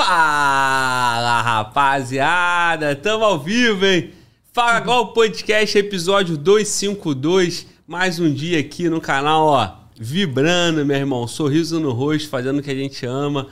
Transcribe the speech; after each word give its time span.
Fala, 0.00 1.42
rapaziada! 1.42 2.94
Tamo 2.94 3.24
ao 3.24 3.36
vivo, 3.36 3.84
hein? 3.84 4.12
Fala 4.52 4.78
Gol 4.78 5.08
Podcast, 5.08 5.76
episódio 5.76 6.36
252. 6.36 7.66
Mais 7.84 8.20
um 8.20 8.32
dia 8.32 8.60
aqui 8.60 8.88
no 8.88 9.00
canal, 9.00 9.46
ó. 9.46 9.74
Vibrando, 9.98 10.86
meu 10.86 10.96
irmão. 10.96 11.26
Sorriso 11.26 11.80
no 11.80 11.90
rosto, 11.90 12.28
fazendo 12.28 12.60
o 12.60 12.62
que 12.62 12.70
a 12.70 12.76
gente 12.76 13.04
ama. 13.04 13.48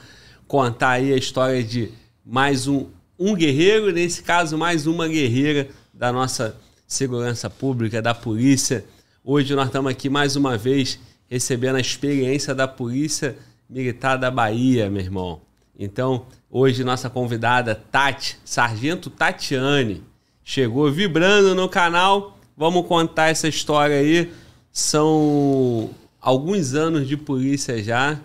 Contar 0.46 0.90
aí 0.90 1.12
a 1.12 1.16
história 1.16 1.64
de 1.64 1.90
mais 2.24 2.68
um, 2.68 2.86
um 3.18 3.34
guerreiro, 3.34 3.90
nesse 3.90 4.22
caso, 4.22 4.56
mais 4.56 4.86
uma 4.86 5.08
guerreira 5.08 5.68
da 5.92 6.12
nossa 6.12 6.56
segurança 6.86 7.50
pública, 7.50 8.00
da 8.00 8.14
polícia. 8.14 8.84
Hoje 9.24 9.52
nós 9.56 9.66
estamos 9.66 9.90
aqui 9.90 10.08
mais 10.08 10.36
uma 10.36 10.56
vez 10.56 10.96
recebendo 11.28 11.74
a 11.74 11.80
experiência 11.80 12.54
da 12.54 12.68
Polícia 12.68 13.36
Militar 13.68 14.16
da 14.16 14.30
Bahia, 14.30 14.88
meu 14.88 15.02
irmão. 15.02 15.45
Então, 15.78 16.26
hoje 16.50 16.82
nossa 16.82 17.10
convidada 17.10 17.74
Tati, 17.74 18.38
Sargento 18.44 19.10
Tatiane, 19.10 20.02
chegou 20.42 20.90
vibrando 20.90 21.54
no 21.54 21.68
canal. 21.68 22.38
Vamos 22.56 22.86
contar 22.86 23.28
essa 23.28 23.46
história 23.46 23.96
aí. 23.96 24.32
São 24.72 25.90
alguns 26.20 26.74
anos 26.74 27.06
de 27.06 27.16
polícia 27.16 27.82
já, 27.82 28.18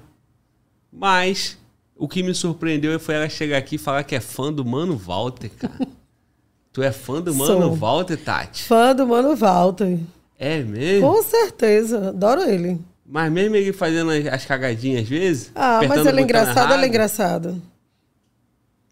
mas 0.91 1.57
o 1.95 2.07
que 2.07 2.23
me 2.23 2.33
surpreendeu 2.33 2.99
foi 2.99 3.15
ela 3.15 3.29
chegar 3.29 3.57
aqui 3.57 3.75
e 3.75 3.77
falar 3.77 4.03
que 4.03 4.15
é 4.15 4.20
fã 4.20 4.51
do 4.51 4.65
Mano 4.65 4.97
Walter, 4.97 5.51
cara. 5.51 5.87
tu 6.71 6.81
é 6.81 6.91
fã 6.91 7.21
do 7.21 7.33
Mano 7.35 7.67
Sou. 7.67 7.75
Walter, 7.75 8.17
Tati? 8.17 8.63
Fã 8.63 8.95
do 8.95 9.05
Mano 9.05 9.35
Walter. 9.35 9.99
É 10.39 10.63
mesmo? 10.63 11.07
Com 11.07 11.21
certeza. 11.21 12.09
Adoro 12.09 12.41
ele. 12.41 12.79
Mas 13.11 13.29
mesmo 13.29 13.57
ele 13.57 13.73
fazendo 13.73 14.09
as, 14.09 14.25
as 14.25 14.45
cagadinhas 14.45 15.03
às 15.03 15.09
vezes? 15.09 15.51
Ah, 15.53 15.81
mas 15.85 16.05
ele 16.05 16.21
é 16.21 16.23
ele 16.23 16.71
errado. 16.71 16.83
é 16.85 16.88
engraçado. 16.88 17.61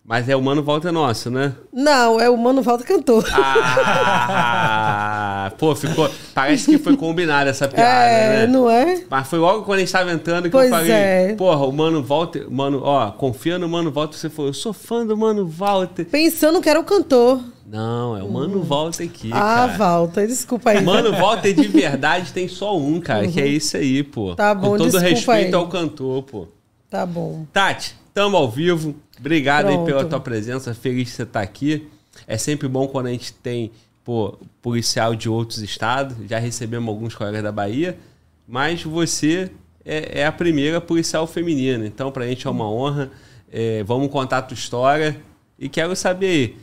Mas 0.09 0.27
é 0.27 0.36
o 0.36 0.41
Mano 0.41 0.63
Walter 0.63 0.91
nosso, 0.91 1.30
né? 1.30 1.54
Não, 1.72 2.20
é 2.20 2.28
o 2.28 2.36
Mano 2.36 2.64
Walter 2.64 2.84
cantor. 2.84 3.23
Ah, 3.31 5.52
pô, 5.59 5.75
ficou. 5.75 6.09
Parece 6.34 6.72
que 6.72 6.80
foi 6.80 6.97
combinada 6.97 7.52
essa 7.52 7.67
piada, 7.67 8.09
é, 8.09 8.39
né? 8.39 8.47
não 8.47 8.67
é? 8.67 9.03
Mas 9.08 9.28
foi 9.28 9.38
logo 9.38 9.64
quando 9.64 9.78
a 9.78 9.81
gente 9.81 9.92
tava 9.92 10.11
entrando 10.11 10.45
que 10.45 10.50
Pois 10.50 10.66
eu 10.66 10.72
falei, 10.72 10.92
é. 10.92 11.36
porra, 11.36 11.64
o 11.64 11.72
Mano 11.72 12.02
Walter, 12.02 12.50
mano, 12.50 12.81
ó, 12.84 13.11
confia 13.11 13.59
no 13.59 13.69
Mano 13.69 13.92
Walter. 13.92 14.17
Você 14.17 14.31
falou, 14.31 14.50
eu 14.50 14.53
sou 14.56 14.73
fã 14.73 15.06
do 15.06 15.16
Mano 15.16 15.47
Walter. 15.47 16.06
Pensando 16.06 16.59
que 16.59 16.67
era 16.67 16.80
o 16.80 16.84
cantor. 16.84 17.39
Não, 17.67 18.17
é 18.17 18.23
o 18.23 18.31
Mano 18.31 18.64
Walter 18.64 19.03
aqui, 19.03 19.30
ah, 19.31 19.38
cara. 19.38 19.78
Walter, 19.78 20.25
desculpa 20.25 20.72
aí. 20.72 20.84
Mano 20.84 21.12
Walter 21.14 21.53
de 21.53 21.67
verdade 21.67 22.34
tem 22.34 22.47
só 22.47 22.75
um, 22.75 23.00
cara, 23.00 23.28
que 23.28 23.39
é 23.39 23.47
esse 23.47 23.78
aí, 23.78 24.02
pô. 24.02 24.30
Uhum. 24.30 24.36
Tá 24.36 24.56
bom, 24.56 24.72
Com 24.72 24.78
todo 24.78 24.89
desculpa 24.89 25.08
respeito 25.08 25.56
aí. 25.56 25.62
ao 25.62 25.67
cantor, 25.67 26.23
pô. 26.23 26.47
Tá 26.89 27.06
bom. 27.06 27.45
Tati, 27.53 27.95
tamo 28.20 28.36
ao 28.36 28.52
vivo. 28.52 28.95
Obrigado 29.17 29.67
aí 29.67 29.75
Pronto. 29.75 29.86
pela 29.86 30.03
tua 30.06 30.20
presença. 30.20 30.73
Feliz 30.73 31.08
de 31.08 31.14
você 31.14 31.23
estar 31.23 31.39
aqui. 31.39 31.88
É 32.28 32.38
sempre 32.38 32.67
bom 32.67 32.86
quando 32.86 33.08
a 33.08 33.12
gente 33.12 33.31
tem 33.31 33.72
pô, 34.03 34.38
policial 34.62 35.16
de 35.16 35.30
outros 35.30 35.59
estados. 35.59 36.17
Já 36.28 36.38
recebemos 36.38 36.90
alguns 36.90 37.16
colegas 37.16 37.42
da 37.42 37.52
Bahia. 37.52 37.97
Mas 38.45 38.84
você 38.84 39.50
é, 39.86 40.20
é 40.20 40.25
a 40.25 40.34
primeira 40.34 40.81
policial 40.81 41.25
feminina. 41.25 41.88
Então, 41.88 42.12
pra 42.12 42.28
gente 42.28 42.45
é 42.45 42.50
uma 42.50 42.70
honra. 42.70 43.09
É, 43.50 43.84
vamos 43.86 44.09
contar 44.12 44.40
a 44.40 44.42
tua 44.42 44.56
história. 44.56 45.16
E 45.58 45.70
quero 45.70 45.95
saber 45.95 46.28
aí, 46.28 46.58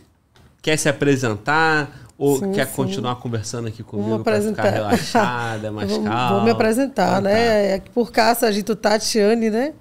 quer 0.60 0.76
se 0.76 0.90
apresentar 0.90 2.06
ou 2.18 2.38
Sim, 2.38 2.52
quer 2.52 2.66
sim. 2.66 2.74
continuar 2.74 3.16
conversando 3.16 3.68
aqui 3.68 3.82
comigo 3.82 4.14
apresentar. 4.16 4.62
ficar 4.64 4.74
relaxada, 4.74 5.72
mais 5.72 5.90
vou, 5.90 6.02
calma? 6.02 6.34
vou 6.36 6.44
me 6.44 6.50
apresentar, 6.50 7.08
Então 7.08 7.14
tá. 7.14 7.20
né? 7.22 7.74
É 7.76 7.82
Por 7.94 8.10
cá, 8.12 8.34
Sargento 8.34 8.74
Tatiane, 8.76 9.48
né? 9.50 9.72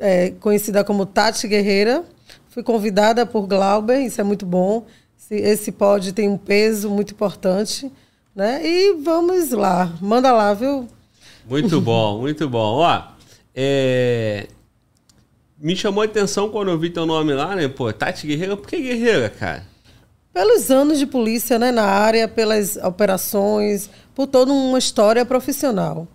É, 0.00 0.30
conhecida 0.40 0.82
como 0.82 1.04
Tati 1.04 1.46
Guerreira. 1.46 2.02
Fui 2.48 2.62
convidada 2.62 3.24
por 3.26 3.46
Glauber, 3.46 4.00
isso 4.00 4.20
é 4.20 4.24
muito 4.24 4.46
bom. 4.46 4.86
Esse, 5.18 5.34
esse 5.36 5.72
pod 5.72 6.12
tem 6.12 6.28
um 6.28 6.38
peso 6.38 6.90
muito 6.90 7.12
importante, 7.12 7.92
né? 8.34 8.60
E 8.66 8.94
vamos 8.94 9.50
lá, 9.50 9.92
manda 10.00 10.32
lá, 10.32 10.52
viu? 10.54 10.88
Muito 11.48 11.78
bom, 11.82 12.20
muito 12.20 12.48
bom. 12.48 12.78
Ó, 12.78 13.02
é... 13.54 14.48
me 15.58 15.76
chamou 15.76 16.02
a 16.02 16.06
atenção 16.06 16.48
quando 16.48 16.70
eu 16.70 16.78
vi 16.78 16.90
teu 16.90 17.06
nome 17.06 17.32
lá, 17.34 17.54
né? 17.54 17.68
Pô, 17.68 17.92
Tati 17.92 18.26
Guerreira, 18.26 18.56
por 18.56 18.66
que 18.66 18.80
Guerreira, 18.80 19.28
cara? 19.28 19.64
Pelos 20.32 20.70
anos 20.70 20.98
de 20.98 21.06
polícia 21.06 21.58
né, 21.58 21.70
na 21.70 21.84
área, 21.84 22.26
pelas 22.26 22.76
operações, 22.76 23.90
por 24.14 24.26
toda 24.26 24.52
uma 24.52 24.78
história 24.78 25.24
profissional. 25.24 26.08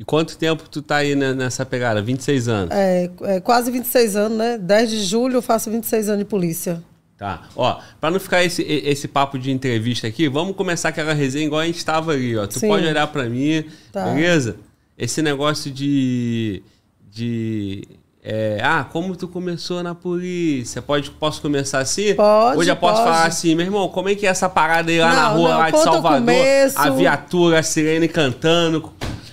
E 0.00 0.04
quanto 0.04 0.38
tempo 0.38 0.66
tu 0.66 0.80
tá 0.80 0.96
aí 0.96 1.14
nessa 1.14 1.66
pegada? 1.66 2.00
26 2.00 2.48
anos. 2.48 2.74
É, 2.74 3.10
é, 3.20 3.38
quase 3.40 3.70
26 3.70 4.16
anos, 4.16 4.38
né? 4.38 4.56
10 4.56 4.90
de 4.90 5.04
julho 5.04 5.34
eu 5.34 5.42
faço 5.42 5.70
26 5.70 6.08
anos 6.08 6.20
de 6.20 6.24
polícia. 6.24 6.82
Tá. 7.18 7.42
Ó, 7.54 7.78
pra 8.00 8.10
não 8.10 8.18
ficar 8.18 8.42
esse, 8.42 8.62
esse 8.62 9.06
papo 9.06 9.38
de 9.38 9.50
entrevista 9.50 10.06
aqui, 10.06 10.26
vamos 10.26 10.56
começar 10.56 10.88
aquela 10.88 11.12
resenha 11.12 11.44
igual 11.44 11.60
a 11.60 11.66
gente 11.66 11.84
tava 11.84 12.12
ali, 12.12 12.34
ó. 12.34 12.46
Tu 12.46 12.60
Sim. 12.60 12.68
pode 12.68 12.86
olhar 12.86 13.06
pra 13.08 13.24
mim, 13.28 13.62
Tá. 13.92 14.06
beleza? 14.06 14.56
Esse 14.96 15.20
negócio 15.20 15.70
de. 15.70 16.62
de. 17.10 17.86
é, 18.24 18.58
ah, 18.62 18.84
como 18.90 19.14
tu 19.14 19.28
começou 19.28 19.82
na 19.82 19.94
polícia? 19.94 20.80
Pode, 20.80 21.10
posso 21.10 21.42
começar 21.42 21.80
assim? 21.80 22.14
Pode, 22.14 22.56
Ou 22.56 22.64
já 22.64 22.74
posso 22.74 23.02
pode. 23.02 23.04
falar 23.04 23.26
assim, 23.26 23.54
meu 23.54 23.66
irmão, 23.66 23.86
como 23.90 24.08
é 24.08 24.14
que 24.14 24.26
é 24.26 24.30
essa 24.30 24.48
parada 24.48 24.90
aí 24.90 24.98
lá 24.98 25.14
na 25.14 25.28
Não, 25.28 25.36
rua, 25.36 25.48
não, 25.50 25.58
lá 25.58 25.70
de 25.70 25.78
Salvador? 25.78 26.34
A 26.76 26.88
viatura, 26.88 27.58
a 27.58 27.62
sirene 27.62 28.08
cantando. 28.08 28.90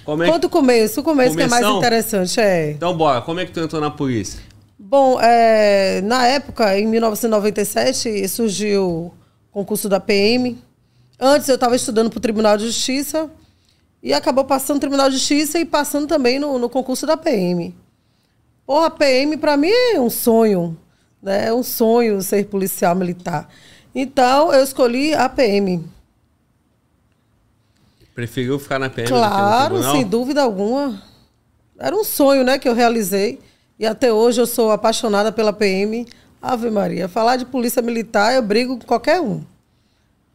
Como 0.07 0.23
é. 0.23 0.31
Conta 0.31 0.47
o 0.47 0.49
começo, 0.49 1.01
o 1.01 1.03
começo 1.03 1.35
que 1.35 1.43
é 1.43 1.47
mais 1.47 1.61
Começão? 1.65 1.79
interessante, 1.79 2.39
é. 2.39 2.71
Então 2.71 2.95
bora, 2.95 3.19
como 3.19 3.41
é 3.41 3.45
que 3.45 3.51
tu 3.51 3.59
entrou 3.59 3.81
na 3.81 3.91
polícia? 3.91 4.39
Bom, 4.79 5.19
é, 5.19 5.99
na 5.99 6.25
época, 6.25 6.79
em 6.79 6.87
1997, 6.87 8.25
surgiu 8.29 8.87
o 8.87 9.13
concurso 9.51 9.89
da 9.89 9.99
PM. 9.99 10.57
Antes 11.19 11.49
eu 11.49 11.55
estava 11.55 11.75
estudando 11.75 12.09
para 12.09 12.19
o 12.19 12.21
Tribunal 12.21 12.55
de 12.55 12.67
Justiça 12.67 13.29
e 14.01 14.13
acabou 14.13 14.45
passando 14.45 14.75
no 14.75 14.79
Tribunal 14.79 15.09
de 15.09 15.17
Justiça 15.17 15.59
e 15.59 15.65
passando 15.65 16.07
também 16.07 16.39
no, 16.39 16.57
no 16.57 16.69
concurso 16.69 17.05
da 17.05 17.17
PM. 17.17 17.75
Porra, 18.65 18.89
PM 18.89 19.35
para 19.35 19.57
mim 19.57 19.71
é 19.93 19.99
um 19.99 20.09
sonho, 20.09 20.77
né? 21.21 21.47
É 21.47 21.53
um 21.53 21.63
sonho 21.63 22.21
ser 22.21 22.45
policial 22.45 22.95
militar. 22.95 23.49
Então 23.93 24.53
eu 24.53 24.63
escolhi 24.63 25.13
a 25.13 25.27
PM. 25.27 25.83
Preferiu 28.17 28.57
ficar 28.57 28.79
na 28.79 28.89
PM 28.89 29.07
Claro, 29.07 29.79
sem 29.91 30.03
dúvida 30.03 30.41
alguma. 30.41 30.99
Era 31.77 31.95
um 31.95 32.03
sonho, 32.03 32.43
né, 32.43 32.57
que 32.57 32.67
eu 32.67 32.73
realizei. 32.73 33.37
E 33.77 33.85
até 33.85 34.11
hoje 34.11 34.41
eu 34.41 34.47
sou 34.47 34.71
apaixonada 34.71 35.31
pela 35.31 35.53
PM. 35.53 36.03
Ave 36.41 36.71
Maria, 36.71 37.07
falar 37.07 37.35
de 37.35 37.45
polícia 37.45 37.79
militar, 37.79 38.33
eu 38.33 38.41
brigo 38.41 38.75
com 38.79 38.87
qualquer 38.87 39.21
um. 39.21 39.43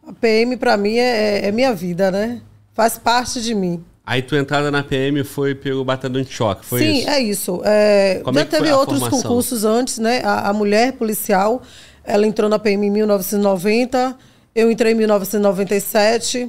A 0.06 0.12
PM, 0.12 0.56
para 0.56 0.76
mim, 0.76 0.98
é, 0.98 1.48
é 1.48 1.50
minha 1.50 1.74
vida, 1.74 2.08
né? 2.12 2.40
Faz 2.72 2.98
parte 2.98 3.42
de 3.42 3.52
mim. 3.52 3.82
Aí 4.06 4.22
tua 4.22 4.38
entrada 4.38 4.70
na 4.70 4.84
PM 4.84 5.24
foi 5.24 5.52
pelo 5.52 5.84
batalhão 5.84 6.22
de 6.22 6.30
choque, 6.30 6.64
foi 6.64 6.78
Sim, 6.78 6.98
isso? 6.98 7.08
é 7.08 7.20
isso. 7.20 7.62
É, 7.64 8.22
já 8.32 8.40
é 8.42 8.44
teve 8.44 8.70
outros 8.70 9.00
formação? 9.00 9.22
concursos 9.22 9.64
antes, 9.64 9.98
né? 9.98 10.22
A, 10.22 10.50
a 10.50 10.52
mulher 10.52 10.92
policial, 10.92 11.60
ela 12.04 12.28
entrou 12.28 12.48
na 12.48 12.60
PM 12.60 12.86
em 12.86 12.90
1990, 12.92 14.16
eu 14.54 14.70
entrei 14.70 14.92
em 14.92 14.94
1997, 14.94 16.48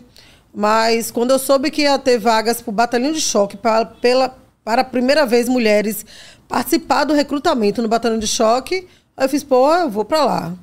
mas 0.53 1.09
quando 1.09 1.31
eu 1.31 1.39
soube 1.39 1.71
que 1.71 1.81
ia 1.81 1.97
ter 1.97 2.19
vagas 2.19 2.61
para 2.61 2.69
o 2.69 2.73
batalhão 2.73 3.11
de 3.11 3.21
choque, 3.21 3.57
para, 3.57 3.85
pela, 3.85 4.37
para 4.63 4.81
a 4.81 4.85
primeira 4.85 5.25
vez 5.25 5.49
mulheres 5.49 6.05
participar 6.47 7.05
do 7.05 7.13
recrutamento 7.13 7.81
no 7.81 7.87
batalhão 7.87 8.19
de 8.19 8.27
choque, 8.27 8.87
eu 9.17 9.27
fiz, 9.29 9.43
pô, 9.43 9.73
eu 9.73 9.89
vou 9.89 10.05
para 10.05 10.23
lá. 10.23 10.53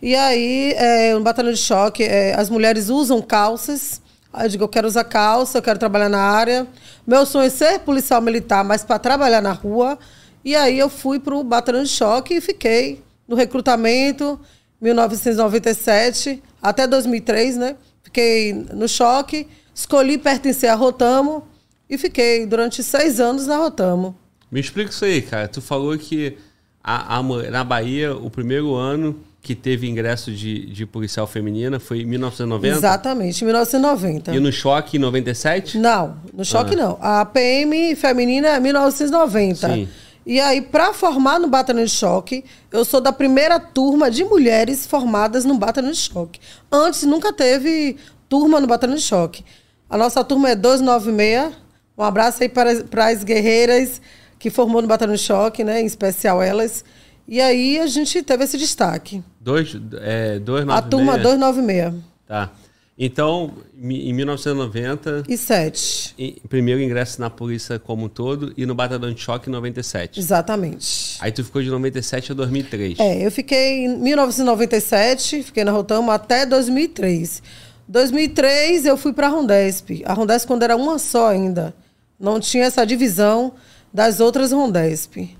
E 0.00 0.14
aí, 0.14 0.72
é, 0.76 1.14
no 1.14 1.22
batalhão 1.22 1.52
de 1.52 1.58
choque, 1.58 2.04
é, 2.04 2.34
as 2.34 2.48
mulheres 2.48 2.88
usam 2.88 3.20
calças. 3.20 4.00
Aí 4.32 4.46
eu 4.46 4.50
digo, 4.50 4.64
eu 4.64 4.68
quero 4.68 4.86
usar 4.86 5.04
calça, 5.04 5.58
eu 5.58 5.62
quero 5.62 5.78
trabalhar 5.78 6.08
na 6.08 6.20
área. 6.20 6.66
Meu 7.06 7.24
sonho 7.24 7.46
é 7.46 7.50
ser 7.50 7.80
policial 7.80 8.20
militar, 8.20 8.62
mas 8.62 8.84
para 8.84 8.98
trabalhar 8.98 9.40
na 9.40 9.52
rua. 9.52 9.98
E 10.44 10.54
aí 10.54 10.78
eu 10.78 10.88
fui 10.88 11.18
para 11.18 11.34
o 11.34 11.42
batalhão 11.42 11.82
de 11.82 11.88
choque 11.88 12.34
e 12.34 12.40
fiquei 12.40 13.02
no 13.26 13.34
recrutamento, 13.34 14.38
1997 14.80 16.42
até 16.62 16.86
2003, 16.86 17.56
né? 17.56 17.76
Fiquei 18.14 18.52
no 18.72 18.88
choque, 18.88 19.48
escolhi 19.74 20.16
pertencer 20.16 20.70
à 20.70 20.76
Rotamo 20.76 21.42
e 21.90 21.98
fiquei 21.98 22.46
durante 22.46 22.80
seis 22.80 23.18
anos 23.18 23.44
na 23.44 23.56
Rotamo. 23.56 24.16
Me 24.52 24.60
explica 24.60 24.90
isso 24.90 25.04
aí, 25.04 25.20
cara. 25.20 25.48
Tu 25.48 25.60
falou 25.60 25.98
que 25.98 26.38
a, 26.82 27.18
a 27.18 27.22
na 27.50 27.64
Bahia, 27.64 28.14
o 28.14 28.30
primeiro 28.30 28.72
ano 28.72 29.18
que 29.42 29.52
teve 29.56 29.88
ingresso 29.88 30.30
de, 30.30 30.64
de 30.66 30.86
policial 30.86 31.26
feminina 31.26 31.80
foi 31.80 32.02
em 32.02 32.04
1990? 32.04 32.76
Exatamente, 32.76 33.42
em 33.42 33.46
1990. 33.46 34.32
E 34.32 34.38
no 34.38 34.52
choque 34.52 34.96
em 34.96 35.00
97? 35.00 35.76
Não, 35.76 36.16
no 36.32 36.44
choque 36.44 36.76
não. 36.76 36.96
A 37.00 37.24
PM 37.24 37.96
feminina 37.96 38.46
é 38.50 38.60
1990. 38.60 39.74
Sim. 39.74 39.88
E 40.26 40.40
aí, 40.40 40.62
para 40.62 40.94
formar 40.94 41.38
no 41.38 41.48
Batalhão 41.48 41.84
de 41.84 41.90
Choque, 41.90 42.44
eu 42.72 42.84
sou 42.84 43.00
da 43.00 43.12
primeira 43.12 43.60
turma 43.60 44.10
de 44.10 44.24
mulheres 44.24 44.86
formadas 44.86 45.44
no 45.44 45.56
Batalhão 45.58 45.90
de 45.90 45.98
Choque. 45.98 46.40
Antes 46.72 47.02
nunca 47.02 47.32
teve 47.32 47.96
turma 48.28 48.60
no 48.60 48.66
Batalhão 48.66 48.96
de 48.96 49.02
Choque. 49.02 49.44
A 49.88 49.98
nossa 49.98 50.24
turma 50.24 50.50
é 50.50 50.54
296. 50.54 51.52
Um 51.96 52.02
abraço 52.02 52.42
aí 52.42 52.48
para, 52.48 52.84
para 52.84 53.08
as 53.08 53.22
guerreiras 53.22 54.00
que 54.38 54.50
formou 54.50 54.80
no 54.80 54.88
Batalhão 54.88 55.14
de 55.14 55.20
Choque, 55.20 55.62
né? 55.62 55.82
Em 55.82 55.86
especial 55.86 56.42
elas. 56.42 56.84
E 57.28 57.40
aí 57.40 57.78
a 57.78 57.86
gente 57.86 58.22
teve 58.22 58.44
esse 58.44 58.56
destaque. 58.56 59.22
Dois, 59.40 59.76
é, 60.00 60.38
dois, 60.38 60.66
A 60.68 60.80
turma 60.80 61.18
296. 61.18 61.94
Tá. 62.26 62.50
Então, 62.96 63.52
em 63.76 64.12
1990. 64.12 65.24
E 65.28 65.36
7. 65.36 66.40
Primeiro 66.48 66.80
ingresso 66.80 67.20
na 67.20 67.28
polícia 67.28 67.78
como 67.78 68.04
um 68.06 68.08
todo 68.08 68.52
e 68.56 68.64
no 68.64 68.74
Batalhão 68.74 69.12
de 69.12 69.20
Choque 69.20 69.48
em 69.48 69.52
97. 69.52 70.20
Exatamente. 70.20 71.16
Aí 71.20 71.32
tu 71.32 71.42
ficou 71.44 71.60
de 71.60 71.70
97 71.70 72.32
a 72.32 72.34
2003. 72.34 73.00
É, 73.00 73.26
eu 73.26 73.32
fiquei 73.32 73.84
em 73.84 73.98
1997, 73.98 75.42
fiquei 75.42 75.64
na 75.64 75.72
Rotamo 75.72 76.10
até 76.10 76.46
2003. 76.46 77.42
2003 77.88 78.86
eu 78.86 78.96
fui 78.96 79.12
para 79.12 79.26
a 79.26 79.30
Rondesp. 79.30 80.02
A 80.04 80.12
Rondesp 80.12 80.46
quando 80.46 80.62
era 80.62 80.76
uma 80.76 80.98
só 80.98 81.28
ainda. 81.28 81.74
Não 82.18 82.38
tinha 82.38 82.64
essa 82.64 82.86
divisão 82.86 83.54
das 83.92 84.20
outras 84.20 84.52
Rondesp. 84.52 85.36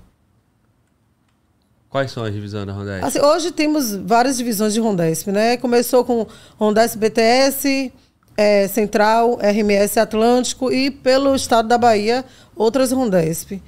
Quais 1.95 2.11
são 2.11 2.25
as 2.25 2.33
divisões 2.33 2.65
da 2.65 2.73
Rondesp? 2.73 3.05
Assim, 3.05 3.21
hoje 3.21 3.51
temos 3.51 3.95
várias 3.95 4.35
divisões 4.35 4.73
de 4.73 4.81
Rondesp, 4.81 5.31
né? 5.31 5.55
Começou 5.55 6.03
com 6.03 6.27
Rondesp 6.59 6.97
BTS, 6.97 7.93
é, 8.35 8.67
Central, 8.67 9.39
RMS 9.41 9.97
Atlântico 9.97 10.69
e 10.73 10.91
pelo 10.91 11.33
estado 11.33 11.69
da 11.69 11.77
Bahia, 11.77 12.25
outras 12.53 12.91
Rondesp. 12.91 13.61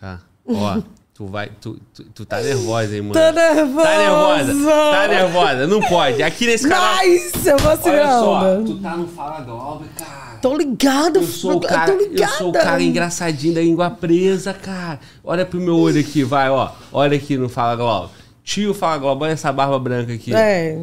Tá. 0.00 0.20
Ó, 0.46 0.80
tu 1.12 1.26
vai. 1.26 1.50
Tu, 1.60 1.76
tu, 1.92 2.04
tu, 2.04 2.24
tá 2.24 2.40
nervosa, 2.40 2.94
hein, 2.94 3.02
mano? 3.02 3.14
Tô 3.14 3.32
nervosa. 3.32 3.88
Tá 3.88 3.98
nervosa. 3.98 4.52
Tá 4.92 5.08
nervosa. 5.08 5.66
Não 5.66 5.80
pode. 5.80 6.22
Aqui 6.22 6.46
nesse 6.46 6.68
canal. 6.68 7.04
Nice, 7.04 7.48
eu 7.48 7.58
vou 7.58 7.76
segurar 7.78 8.02
Olha 8.02 8.20
só, 8.20 8.42
onda. 8.44 8.64
tu 8.64 8.78
tá 8.80 8.96
no 8.96 9.08
Fala 9.08 9.40
Globo, 9.40 9.84
cara. 9.98 10.29
Tô 10.40 10.56
ligado, 10.56 11.18
Eu 11.18 11.22
sou, 11.24 11.56
o 11.56 11.60
tô 11.60 11.68
cara, 11.68 11.92
eu 11.92 12.28
sou 12.28 12.48
o 12.50 12.52
cara 12.52 12.82
engraçadinho 12.82 13.54
da 13.54 13.60
língua 13.60 13.90
presa, 13.90 14.54
cara. 14.54 15.00
Olha 15.22 15.44
pro 15.44 15.60
meu 15.60 15.76
olho 15.76 16.00
aqui, 16.00 16.22
vai, 16.24 16.48
ó. 16.48 16.70
Olha 16.92 17.16
aqui 17.16 17.36
no 17.36 17.48
Fala 17.48 17.76
Globo. 17.76 18.10
Tio 18.42 18.72
Fala 18.72 18.98
Globo, 18.98 19.24
olha 19.24 19.32
essa 19.32 19.52
barba 19.52 19.78
branca 19.78 20.12
aqui. 20.12 20.34
É. 20.34 20.78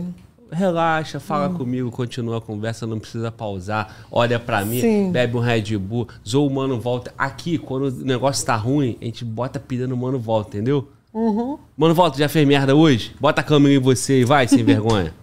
Relaxa, 0.49 1.19
fala 1.19 1.49
comigo, 1.49 1.91
continua 1.91 2.37
a 2.37 2.41
conversa, 2.41 2.87
não 2.87 2.99
precisa 2.99 3.29
pausar. 3.31 3.93
Olha 4.09 4.39
pra 4.39 4.63
mim, 4.63 4.79
Sim. 4.79 5.11
bebe 5.11 5.35
um 5.35 5.41
Red 5.41 5.77
Bull, 5.77 6.07
zoa 6.25 6.47
o 6.47 6.53
mano 6.53 6.79
volta. 6.79 7.13
Aqui, 7.17 7.57
quando 7.57 7.87
o 7.87 8.05
negócio 8.05 8.45
tá 8.45 8.55
ruim, 8.55 8.97
a 9.01 9.05
gente 9.05 9.25
bota 9.25 9.59
pilha 9.59 9.85
no 9.87 9.97
mano 9.97 10.17
volta, 10.17 10.55
entendeu? 10.55 10.87
Uhum. 11.13 11.57
Mano 11.75 11.93
volta, 11.93 12.17
já 12.17 12.29
fez 12.29 12.47
merda 12.47 12.75
hoje? 12.75 13.13
Bota 13.19 13.41
a 13.41 13.43
câmera 13.43 13.73
em 13.75 13.79
você 13.79 14.21
e 14.21 14.23
vai, 14.23 14.47
sem 14.47 14.63
vergonha. 14.63 15.13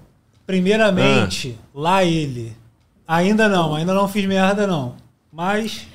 Primeiramente, 0.46 1.58
lá 1.74 2.04
ele. 2.04 2.54
Ainda 3.06 3.48
não, 3.48 3.74
ainda 3.74 3.92
não 3.92 4.08
fiz 4.08 4.24
merda 4.26 4.66
não. 4.66 4.96
Mas 5.32 5.86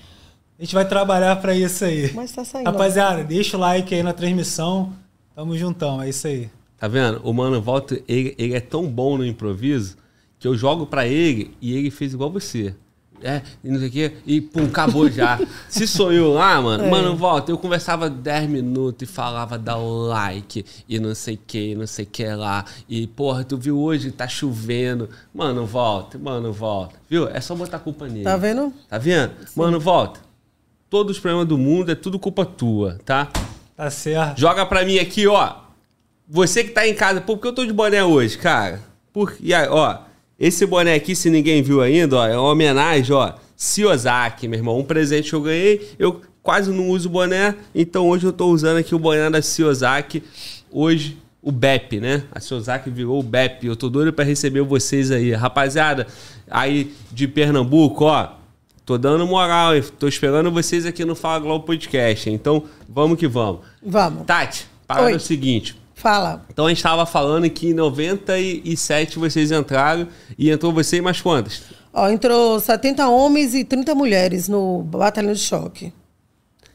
a 0.58 0.62
gente 0.64 0.76
vai 0.76 0.88
trabalhar 0.88 1.36
pra 1.38 1.56
isso 1.56 1.86
aí. 1.86 2.12
Mas 2.14 2.32
tá 2.32 2.44
saindo. 2.46 2.66
Rapaziada, 2.68 3.24
deixa 3.24 3.58
o 3.58 3.60
like 3.60 3.94
aí 3.94 4.04
na 4.04 4.14
transmissão. 4.14 4.94
Tamo 5.34 5.58
juntão, 5.58 6.02
é 6.02 6.10
isso 6.10 6.28
aí. 6.28 6.50
Tá 6.78 6.88
vendo? 6.88 7.22
O 7.24 7.34
mano 7.34 7.62
volta, 7.62 8.02
ele, 8.08 8.36
ele 8.38 8.54
é 8.54 8.60
tão 8.60 8.88
bom 8.88 9.18
no 9.18 9.26
improviso 9.26 9.98
que 10.38 10.48
eu 10.48 10.56
jogo 10.56 10.86
pra 10.86 11.08
ele 11.08 11.54
e 11.62 11.76
ele 11.76 11.90
fez 11.90 12.14
igual 12.14 12.30
você. 12.30 12.76
É, 13.22 13.42
e 13.64 13.70
não 13.70 13.80
sei 13.80 13.88
o 13.88 13.92
quê, 13.92 14.14
e 14.26 14.40
pum, 14.42 14.66
acabou 14.66 15.10
já. 15.10 15.40
Se 15.70 15.86
sou 15.88 16.12
eu 16.14 16.34
lá, 16.34 16.62
mano, 16.62 16.86
É. 16.86 16.90
mano, 16.90 17.16
volta. 17.16 17.52
Eu 17.52 17.58
conversava 17.58 18.10
10 18.10 18.50
minutos 18.50 19.08
e 19.08 19.12
falava 19.12 19.58
dá 19.58 19.78
o 19.78 20.08
like 20.08 20.66
e 20.88 21.00
não 21.00 21.14
sei 21.14 21.36
o 21.36 21.40
que, 21.46 21.76
não 21.76 21.86
sei 21.88 22.06
o 22.06 22.08
que 22.08 22.26
lá. 22.28 22.66
E, 22.88 23.08
porra, 23.08 23.44
tu 23.44 23.58
viu 23.58 23.80
hoje, 23.80 24.12
tá 24.12 24.28
chovendo. 24.28 25.10
Mano, 25.34 25.66
volta, 25.66 26.18
mano, 26.18 26.52
volta. 26.54 26.96
Viu? 27.10 27.28
É 27.28 27.42
só 27.42 27.56
botar 27.56 27.78
a 27.78 27.80
culpa 27.80 28.08
nele. 28.08 28.24
Tá 28.24 28.38
vendo? 28.38 28.74
Tá 28.88 28.98
vendo? 28.98 29.32
Mano, 29.56 29.80
volta. 29.80 30.20
Todos 30.90 31.18
os 31.18 31.22
problemas 31.22 31.48
do 31.48 31.58
mundo 31.58 31.92
é 31.92 31.96
tudo 31.96 32.18
culpa 32.18 32.46
tua, 32.46 32.98
tá? 33.06 33.28
Tá 33.76 33.90
certo. 33.90 34.40
Joga 34.40 34.66
pra 34.66 34.84
mim 34.84 34.98
aqui, 34.98 35.28
ó. 35.28 35.56
Você 36.28 36.64
que 36.64 36.72
tá 36.72 36.88
em 36.88 36.94
casa, 36.94 37.22
pô, 37.22 37.36
por 37.36 37.42
que 37.42 37.48
eu 37.48 37.54
tô 37.54 37.66
de 37.66 37.74
boné 37.74 38.04
hoje, 38.04 38.38
cara? 38.38 38.82
Por... 39.12 39.36
E 39.40 39.54
aí, 39.54 39.68
ó, 39.68 39.98
esse 40.40 40.66
boné 40.66 40.94
aqui, 40.94 41.16
se 41.16 41.30
ninguém 41.30 41.62
viu 41.62 41.82
ainda, 41.82 42.18
ó, 42.18 42.28
é 42.28 42.38
uma 42.38 42.52
homenagem, 42.52 43.14
ó. 43.14 43.34
Siozaki, 43.56 44.48
meu 44.48 44.58
irmão. 44.58 44.80
Um 44.80 44.86
presente 44.86 45.30
que 45.30 45.36
eu 45.36 45.42
ganhei. 45.42 45.90
Eu 46.00 46.22
quase 46.42 46.72
não 46.72 46.88
uso 46.88 47.10
boné, 47.10 47.56
então 47.76 48.08
hoje 48.08 48.26
eu 48.26 48.32
tô 48.32 48.48
usando 48.48 48.78
aqui 48.78 48.96
o 48.96 49.00
boné 49.00 49.30
da 49.30 49.42
Siozaki. 49.42 50.24
Hoje, 50.72 51.18
o 51.42 51.52
BEP, 51.52 52.00
né? 52.00 52.24
A 52.32 52.40
Siozaki 52.40 52.90
virou 52.90 53.20
o 53.20 53.24
BEP. 53.24 53.66
Eu 53.66 53.76
tô 53.76 53.90
doido 53.90 54.14
pra 54.14 54.24
receber 54.24 54.62
vocês 54.62 55.12
aí. 55.12 55.34
Rapaziada, 55.34 56.08
aí 56.50 56.94
de 57.12 57.28
Pernambuco, 57.28 58.06
ó. 58.06 58.30
Tô 58.86 58.98
dando 58.98 59.28
moral, 59.28 59.76
hein? 59.76 59.84
Tô 60.00 60.08
esperando 60.08 60.50
vocês 60.50 60.86
aqui 60.86 61.04
no 61.04 61.16
Fala 61.16 61.40
Globo 61.40 61.66
Podcast. 61.66 62.30
Então, 62.30 62.64
vamos 62.88 63.20
que 63.20 63.28
vamos. 63.28 63.60
Vamos. 63.86 64.26
Tati, 64.26 64.66
parada 64.88 65.08
Oi. 65.08 65.14
é 65.14 65.18
o 65.18 65.20
seguinte. 65.20 65.76
Fala. 66.00 66.46
Então 66.50 66.66
a 66.66 66.70
gente 66.70 66.78
estava 66.78 67.06
falando 67.06 67.50
que 67.50 67.72
em 67.72 67.74
97 67.74 69.20
vocês 69.20 69.52
entraram 69.52 70.08
e 70.38 70.50
entrou 70.50 70.72
você 70.72 70.98
e 70.98 71.02
mais 71.02 71.20
quantas? 71.20 71.62
Ó, 71.94 72.08
entrou 72.08 72.58
70 72.58 73.06
homens 73.10 73.54
e 73.54 73.66
30 73.66 73.94
mulheres 73.94 74.48
no 74.48 74.82
batalhão 74.82 75.34
de 75.34 75.40
choque. 75.40 75.92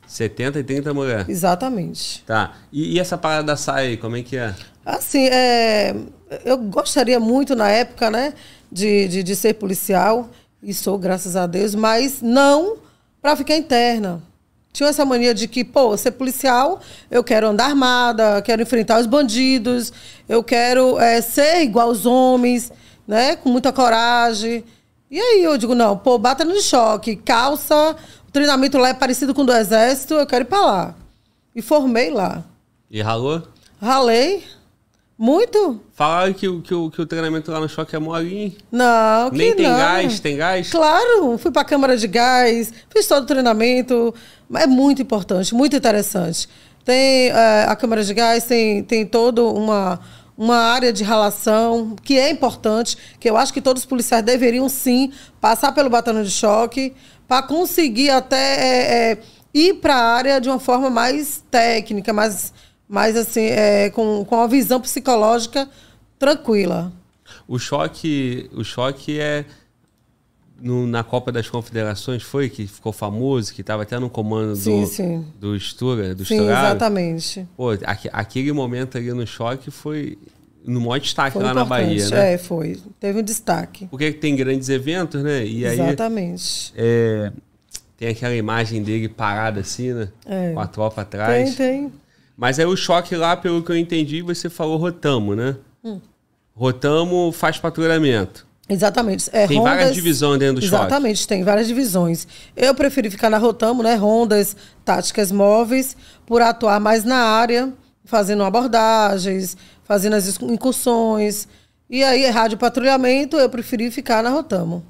70 0.07 0.59
e 0.59 0.65
30 0.65 0.93
mulheres. 0.93 1.27
Exatamente. 1.27 2.23
Tá. 2.27 2.53
E, 2.71 2.97
e 2.97 3.01
essa 3.01 3.17
parada 3.17 3.45
da 3.45 3.57
saia 3.57 3.89
aí, 3.89 3.97
como 3.97 4.15
é 4.15 4.23
que 4.23 4.37
é? 4.37 4.55
Assim, 4.85 5.27
é, 5.29 5.97
eu 6.45 6.59
gostaria 6.59 7.19
muito 7.19 7.57
na 7.57 7.71
época, 7.71 8.11
né, 8.11 8.35
de, 8.71 9.09
de, 9.09 9.23
de 9.23 9.35
ser 9.35 9.55
policial, 9.55 10.29
e 10.63 10.75
sou, 10.75 10.99
graças 10.99 11.35
a 11.35 11.47
Deus, 11.47 11.75
mas 11.75 12.21
não 12.21 12.77
para 13.23 13.35
ficar 13.37 13.57
interna. 13.57 14.23
Tinha 14.75 14.89
essa 14.89 15.05
mania 15.05 15.33
de 15.33 15.47
que, 15.47 15.63
pô, 15.63 15.97
ser 15.97 16.11
policial, 16.11 16.81
eu 17.09 17.23
quero 17.23 17.47
andar 17.47 17.67
armada, 17.67 18.43
quero 18.43 18.61
enfrentar 18.61 18.99
os 19.01 19.07
bandidos, 19.07 19.93
eu 20.29 20.43
quero 20.43 20.99
é, 20.99 21.21
ser 21.21 21.63
igual 21.63 21.87
aos 21.91 22.05
homens, 22.05 22.73
né, 23.07 23.37
com 23.37 23.49
muita 23.49 23.73
coragem. 23.73 24.65
E 25.09 25.21
aí 25.21 25.45
eu 25.45 25.57
digo, 25.57 25.77
não, 25.77 25.97
pô, 25.97 26.19
bata 26.19 26.45
no 26.45 26.61
choque, 26.61 27.15
calça, 27.15 27.95
o 28.27 28.33
treinamento 28.33 28.77
lá 28.77 28.89
é 28.89 28.95
parecido 28.95 29.33
com 29.33 29.43
o 29.43 29.47
do 29.47 29.53
exército, 29.53 30.15
eu 30.15 30.27
quero 30.27 30.43
ir 30.43 30.49
para 30.49 30.67
lá. 30.67 30.95
E 31.55 31.63
formei 31.63 32.11
lá. 32.11 32.43
E 32.91 33.01
ralou? 33.01 33.43
Ralei. 33.81 34.43
Muito? 35.17 35.81
Falaram 35.93 36.33
que, 36.33 36.49
o- 36.49 36.61
que, 36.61 36.75
o- 36.75 36.91
que 36.91 37.01
o 37.01 37.07
treinamento 37.07 37.49
lá 37.53 37.61
no 37.61 37.69
choque 37.69 37.95
é 37.95 37.99
molinho. 38.01 38.53
Não, 38.73 39.31
que 39.31 39.37
Nem 39.39 39.55
tem 39.55 39.69
não. 39.69 39.77
gás, 39.77 40.19
tem 40.19 40.37
gás? 40.37 40.69
Claro, 40.73 41.39
fui 41.39 41.53
para 41.53 41.63
a 41.63 41.65
câmara 41.65 41.97
de 41.97 42.09
gás, 42.09 42.73
fiz 42.91 43.07
todo 43.07 43.23
o 43.23 43.27
treinamento. 43.27 44.13
É 44.57 44.67
muito 44.67 45.03
importante, 45.03 45.55
muito 45.55 45.77
interessante. 45.77 46.49
Tem 46.85 47.29
eh, 47.29 47.67
a 47.69 47.75
câmara 47.75 48.05
de 48.05 48.13
gás, 48.13 48.45
tem, 48.45 48.83
tem 48.83 49.07
toda 49.07 49.43
uma, 49.43 50.01
uma 50.37 50.57
área 50.57 50.93
de 50.93 51.03
relação 51.03 51.97
que 52.03 52.19
é 52.19 52.31
importante, 52.31 52.97
que 53.19 53.29
eu 53.29 53.37
acho 53.37 53.53
que 53.53 53.61
todos 53.61 53.83
os 53.83 53.87
policiais 53.87 54.23
deveriam 54.23 54.69
sim 54.69 55.13
passar 55.41 55.73
pelo 55.73 55.89
batalhão 55.89 56.23
de 56.23 56.31
choque 56.31 56.93
para 57.27 57.43
conseguir 57.43 58.11
até 58.11 58.37
eh, 58.37 59.13
eh, 59.13 59.19
ir 59.55 59.75
para 59.75 59.95
a 59.95 60.15
área 60.15 60.41
de 60.41 60.49
uma 60.49 60.59
forma 60.59 60.91
mais 60.91 61.43
técnica, 61.51 62.13
mais, 62.13 62.53
mais 62.89 63.17
assim, 63.17 63.49
com, 63.93 64.25
com 64.25 64.37
uma 64.37 64.49
visão 64.49 64.81
psicológica 64.81 65.69
tranquila. 66.19 66.93
O 67.49 67.59
choque, 67.59 68.51
o 68.53 68.65
choque 68.65 69.19
é 69.19 69.45
no- 70.61 70.87
na 70.87 71.03
Copa 71.05 71.31
das 71.33 71.49
Confederações 71.49 72.23
foi 72.23 72.49
que 72.49 72.67
ficou 72.67 72.93
famoso, 72.93 73.53
que 73.53 73.61
estava 73.61 73.83
até 73.83 73.99
no 73.99 74.09
comando 74.09 74.55
Sim, 74.57 74.81
do, 74.83 74.87
sim. 74.87 75.27
do 75.39 75.57
Stura, 75.57 76.15
do 76.15 76.25
Sim, 76.25 76.37
Sturaro. 76.37 76.67
exatamente. 76.69 77.47
Pô, 77.57 77.71
aque- 77.85 78.11
aquele 78.13 78.53
momento 78.53 78.97
ali 78.99 79.13
no 79.13 79.27
choque 79.27 79.71
foi 79.71 80.17
no 80.65 80.81
maior 80.81 80.99
destaque 81.01 81.35
Foi 81.35 81.43
lá 81.43 81.53
na. 81.53 81.65
Bahia, 81.65 82.09
né? 82.09 82.35
É, 82.35 82.39
foi. 82.39 82.81
Teve 82.99 83.19
um 83.21 83.23
destaque. 83.23 83.87
Porque 83.89 84.13
tem 84.13 84.35
grandes 84.35 84.69
eventos, 84.71 85.23
né? 85.23 85.45
E 85.45 85.67
aí 85.67 85.79
Exatamente. 85.79 86.73
é, 86.77 87.31
tem 87.99 88.09
aquela 88.09 88.35
imagem 88.35 88.83
dele 88.83 89.09
parado 89.09 89.61
assim, 89.61 89.93
né? 89.93 90.09
É. 90.25 90.53
Com 90.55 90.61
a 90.61 90.67
tropa 90.67 91.03
atrás. 91.03 91.55
Tem, 91.55 91.83
tem. 91.83 91.93
Mas 92.37 92.59
aí 92.59 92.65
o 92.65 92.75
choque 92.77 93.15
lá, 93.15 93.37
pelo 93.37 93.63
que 93.63 93.71
eu 93.71 93.77
entendi, 93.77 94.23
você 94.23 94.49
falou 94.49 94.77
Rotamo, 94.79 95.35
né? 95.37 95.57
Hum. 95.85 96.01
Rotamo 96.55 97.31
faz 97.33 97.59
patrulhamento. 97.59 98.47
Exatamente. 98.69 99.29
É, 99.33 99.47
Tem 99.47 99.61
várias 99.61 99.95
divisões 99.95 100.39
dentro 100.39 100.57
do 100.57 100.63
choque. 100.63 100.75
Exatamente, 100.75 101.29
tem 101.29 101.45
várias 101.45 101.67
divisões. 101.67 102.27
Eu 102.57 102.75
preferi 102.75 103.11
ficar 103.11 103.29
na 103.29 103.37
Rotamo, 103.39 103.83
né? 103.83 103.95
Rondas 103.95 104.57
táticas 104.85 105.31
móveis, 105.31 105.97
por 106.27 106.41
atuar 106.41 106.81
mais 106.81 107.05
na 107.05 107.17
área, 107.17 107.73
fazendo 108.05 108.43
abordagens, 108.43 109.57
fazendo 109.85 110.15
as 110.15 110.41
incursões. 110.41 111.47
E 111.91 112.03
aí, 112.03 112.25
rádio 112.31 112.57
patrulhamento, 112.57 113.37
eu 113.37 113.51
preferi 113.51 113.91
ficar 113.91 114.23
na 114.23 114.31
Rotamo. 114.31 114.85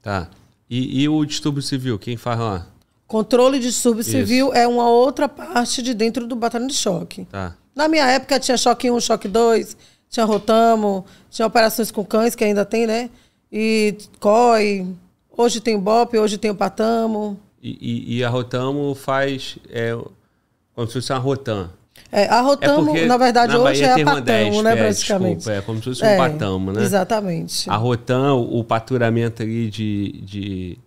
Tá. 0.00 0.28
E, 0.70 1.02
e 1.02 1.08
o 1.08 1.24
distúrbio 1.24 1.62
civil, 1.62 1.98
quem 1.98 2.16
faz 2.16 2.38
lá? 2.38 2.66
Controle 3.06 3.58
de 3.58 3.68
distúrbio 3.68 4.02
Isso. 4.02 4.10
civil 4.10 4.52
é 4.52 4.66
uma 4.66 4.88
outra 4.88 5.28
parte 5.28 5.82
de 5.82 5.94
dentro 5.94 6.26
do 6.26 6.36
batalhão 6.36 6.68
de 6.68 6.74
choque. 6.74 7.24
Tá. 7.24 7.54
Na 7.74 7.88
minha 7.88 8.06
época 8.06 8.38
tinha 8.38 8.56
choque 8.56 8.90
1, 8.90 9.00
choque 9.00 9.26
2, 9.26 9.76
tinha 10.08 10.24
rotamo, 10.24 11.04
tinha 11.30 11.46
operações 11.46 11.90
com 11.90 12.04
cães, 12.04 12.34
que 12.34 12.44
ainda 12.44 12.64
tem, 12.64 12.86
né? 12.86 13.10
E 13.52 13.96
COI. 14.20 14.86
Hoje 15.36 15.60
tem 15.60 15.76
o 15.76 15.80
BOP, 15.80 16.18
hoje 16.18 16.36
tem 16.38 16.50
o 16.50 16.54
Patamo. 16.54 17.38
E, 17.62 17.70
e- 17.80 18.18
e 18.18 18.24
a 18.24 18.28
Rotamo 18.28 18.94
faz. 18.94 19.56
É, 19.70 19.96
como 20.74 20.86
se 20.86 20.92
fosse 20.94 21.12
uma 21.12 21.18
Rotan. 21.18 21.70
É, 22.10 22.26
a 22.26 22.40
Rotamo, 22.40 22.86
porque 22.86 23.04
na 23.06 23.16
verdade, 23.16 23.52
na 23.52 23.58
hoje 23.58 23.82
Bahia 23.82 23.86
é 23.98 24.02
a 24.02 24.04
Patamo, 24.04 24.16
Rondesp, 24.56 24.62
né, 24.62 24.72
é, 24.72 24.76
praticamente. 24.76 25.36
desculpa, 25.36 25.58
é 25.58 25.60
como 25.62 25.78
se 25.78 25.84
fosse 25.84 26.02
um 26.02 26.06
É, 26.06 26.16
Patamo, 26.16 26.72
né? 26.72 26.82
Exatamente. 26.82 27.68
A 27.70 27.76
Rotam, 27.76 28.40
o 28.50 28.64
faturamento 28.66 29.42
ali 29.42 29.68
de, 29.68 30.12
de 30.22 30.78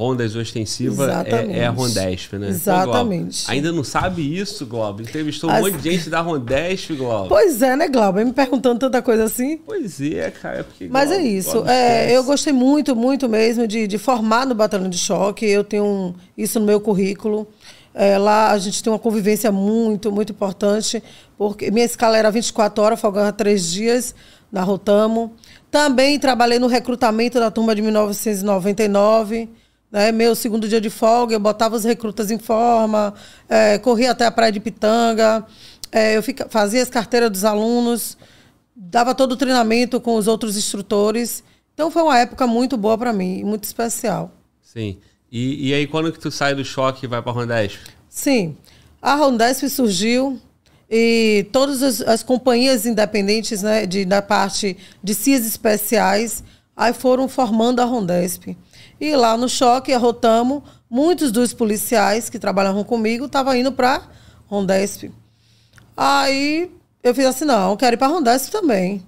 rondas 0.00 0.34
ostensivas 0.34 1.08
é, 1.26 1.58
é 1.58 1.66
a 1.66 1.70
Rondesp, 1.70 2.32
né? 2.38 2.46
Pô, 2.46 2.52
Exatamente. 2.52 3.44
Globo, 3.44 3.52
ainda 3.52 3.72
não 3.72 3.84
sabe 3.84 4.38
isso, 4.38 4.64
Globo? 4.64 5.02
Entrevistou 5.02 5.50
um 5.50 5.52
As- 5.52 5.60
monte 5.60 5.76
de 5.76 5.90
gente 5.90 6.08
da 6.08 6.22
Rondesp, 6.22 6.94
Globo. 6.96 7.28
Pois 7.28 7.60
é, 7.60 7.76
né, 7.76 7.86
Glauber? 7.86 8.24
Me 8.24 8.32
perguntando 8.32 8.78
tanta 8.80 9.02
coisa 9.02 9.24
assim. 9.24 9.58
Pois 9.58 10.00
é, 10.00 10.30
cara. 10.30 10.64
Porque, 10.64 10.88
Mas 10.88 11.10
é 11.10 11.16
Globo, 11.16 11.28
isso. 11.28 11.52
Globo 11.52 11.68
É, 11.68 12.16
eu 12.16 12.24
gostei 12.24 12.52
muito, 12.52 12.96
muito 12.96 13.28
mesmo 13.28 13.66
de, 13.68 13.86
de 13.86 13.98
formar 13.98 14.46
no 14.46 14.54
Batalhão 14.54 14.88
de 14.88 14.96
Choque. 14.96 15.44
Eu 15.44 15.62
tenho 15.62 15.84
um- 15.84 16.14
isso 16.36 16.58
no 16.58 16.64
meu 16.64 16.80
currículo. 16.80 17.46
É, 17.92 18.16
lá 18.16 18.52
a 18.52 18.58
gente 18.58 18.82
tem 18.82 18.90
uma 18.92 18.98
convivência 18.98 19.52
muito, 19.52 20.10
muito 20.12 20.32
importante, 20.32 21.02
porque 21.36 21.70
minha 21.70 21.84
escala 21.84 22.16
era 22.16 22.30
24 22.30 22.82
horas, 22.82 23.00
folgava 23.00 23.32
três 23.32 23.70
dias 23.70 24.14
na 24.50 24.62
Rotamo. 24.62 25.34
Também 25.70 26.18
trabalhei 26.18 26.58
no 26.58 26.68
recrutamento 26.68 27.38
da 27.38 27.50
turma 27.50 27.74
de 27.74 27.82
1999. 27.82 29.48
Né? 29.90 30.12
Meu 30.12 30.34
segundo 30.34 30.68
dia 30.68 30.80
de 30.80 30.90
folga, 30.90 31.34
eu 31.34 31.40
botava 31.40 31.76
os 31.76 31.84
recrutas 31.84 32.30
em 32.30 32.38
forma, 32.38 33.14
é, 33.48 33.78
corria 33.78 34.12
até 34.12 34.26
a 34.26 34.30
praia 34.30 34.52
de 34.52 34.60
Pitanga, 34.60 35.44
é, 35.90 36.16
eu 36.16 36.22
fica, 36.22 36.48
fazia 36.48 36.82
as 36.82 36.88
carteiras 36.88 37.30
dos 37.30 37.44
alunos, 37.44 38.16
dava 38.74 39.14
todo 39.14 39.32
o 39.32 39.36
treinamento 39.36 40.00
com 40.00 40.14
os 40.14 40.28
outros 40.28 40.56
instrutores. 40.56 41.42
Então 41.74 41.90
foi 41.90 42.02
uma 42.02 42.18
época 42.18 42.46
muito 42.46 42.76
boa 42.76 42.96
para 42.96 43.12
mim, 43.12 43.42
muito 43.42 43.64
especial. 43.64 44.32
Sim. 44.62 44.98
E, 45.30 45.68
e 45.68 45.74
aí, 45.74 45.86
quando 45.86 46.12
que 46.12 46.18
tu 46.18 46.30
sai 46.30 46.54
do 46.54 46.64
choque 46.64 47.06
e 47.06 47.08
vai 47.08 47.22
pra 47.22 47.32
Rondesp? 47.32 47.78
Sim, 48.08 48.56
a 49.00 49.14
Rondesp 49.14 49.68
surgiu 49.68 50.40
e 50.90 51.46
todas 51.52 51.82
as, 51.82 52.00
as 52.00 52.22
companhias 52.22 52.84
independentes 52.84 53.62
né, 53.62 53.86
de, 53.86 54.04
da 54.04 54.20
parte 54.20 54.76
de 55.02 55.14
CIAs 55.14 55.46
especiais 55.46 56.42
aí 56.76 56.92
foram 56.92 57.28
formando 57.28 57.80
a 57.80 57.84
Rondesp. 57.84 58.56
E 59.00 59.16
lá 59.16 59.36
no 59.36 59.48
choque, 59.48 59.92
a 59.92 59.98
Rotamo, 59.98 60.62
muitos 60.88 61.32
dos 61.32 61.54
policiais 61.54 62.28
que 62.28 62.38
trabalhavam 62.38 62.84
comigo 62.84 63.24
estavam 63.24 63.54
indo 63.54 63.72
para 63.72 64.02
Rondesp. 64.46 65.10
Aí 65.96 66.70
eu 67.02 67.14
fiz 67.14 67.24
assim, 67.24 67.44
não, 67.44 67.76
quero 67.76 67.94
ir 67.94 67.96
para 67.96 68.08
Rondesp 68.08 68.50
também. 68.50 69.02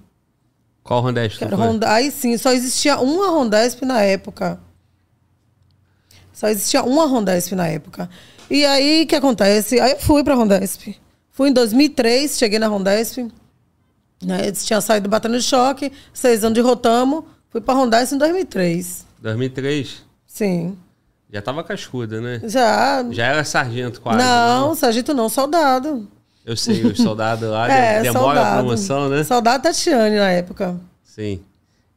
Qual 0.83 1.01
Rondesp 1.01 1.39
Quero 1.39 1.57
Aí 1.85 2.11
sim, 2.11 2.37
só 2.37 2.51
existia 2.51 2.99
uma 2.99 3.29
Rondesp 3.29 3.85
na 3.85 4.01
época. 4.01 4.59
Só 6.33 6.49
existia 6.49 6.83
uma 6.83 7.05
Rondesp 7.05 7.53
na 7.53 7.67
época. 7.67 8.09
E 8.49 8.65
aí, 8.65 9.03
o 9.03 9.07
que 9.07 9.15
acontece? 9.15 9.79
Aí 9.79 9.91
eu 9.91 9.99
fui 9.99 10.23
pra 10.23 10.35
Rondesp. 10.35 10.97
Fui 11.31 11.49
em 11.49 11.53
2003, 11.53 12.37
cheguei 12.37 12.59
na 12.59 12.67
Rondesp. 12.67 13.31
Né? 14.21 14.47
Eu 14.47 14.51
tinha 14.51 14.81
saído 14.81 15.07
do 15.07 15.09
Batalhão 15.09 15.37
de 15.37 15.43
Choque, 15.43 15.91
seis 16.13 16.43
anos 16.43 16.55
de 16.55 16.61
Rotamo. 16.61 17.25
Fui 17.49 17.61
pra 17.61 17.73
Rondesp 17.73 18.15
em 18.15 18.17
2003. 18.17 19.05
2003? 19.23 20.03
Sim. 20.27 20.77
Já 21.31 21.41
tava 21.41 21.63
cascuda, 21.63 22.19
né? 22.21 22.41
Já... 22.43 23.03
Já 23.09 23.25
era 23.25 23.43
sargento 23.43 24.01
quase. 24.01 24.19
não, 24.19 24.69
né? 24.69 24.75
sargento 24.75 25.13
não, 25.13 25.29
soldado. 25.29 26.07
Eu 26.45 26.57
sei, 26.57 26.83
os 26.85 26.97
soldados 26.97 27.49
lá 27.49 27.71
é, 27.71 28.01
demora 28.01 28.19
soldado. 28.39 28.47
a 28.47 28.61
promoção, 28.61 29.09
né? 29.09 29.23
Soldado 29.23 29.63
Tatiane 29.63 30.17
na 30.17 30.29
época. 30.29 30.77
Sim. 31.03 31.39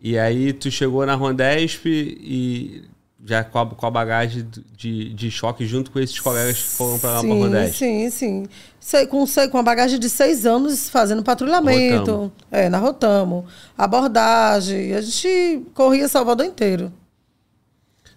E 0.01 0.17
aí 0.17 0.53
tu 0.53 0.71
chegou 0.71 1.05
na 1.05 1.15
Rondesp 1.17 1.85
e 1.87 2.85
já 3.25 3.43
com 3.43 3.59
a, 3.59 3.67
com 3.67 3.87
a 3.87 3.91
bagagem 3.91 4.47
de, 4.77 5.13
de 5.13 5.31
choque 5.33 5.67
junto 5.67 5.91
com 5.91 5.99
esses 5.99 6.21
colegas 6.21 6.57
que 6.59 6.69
foram 6.69 6.97
pra 6.99 7.11
lá 7.11 7.21
pra 7.21 7.29
Rondesp. 7.29 7.77
Sim, 7.77 8.09
sim. 8.11 8.47
Sei- 8.79 9.07
com, 9.07 9.27
sei- 9.27 9.49
com 9.49 9.59
a 9.59 9.63
bagagem 9.65 9.99
de 9.99 10.09
seis 10.09 10.47
anos 10.47 10.89
fazendo 10.89 11.25
patrulhamento. 11.25 11.99
Rotamo. 12.13 12.33
É, 12.53 12.69
na 12.69 12.79
Rotamo. 12.79 13.45
Abordagem. 13.77 14.95
A 14.95 15.01
gente 15.01 15.63
corria 15.75 16.07
Salvador 16.09 16.47
inteiro. 16.47 16.93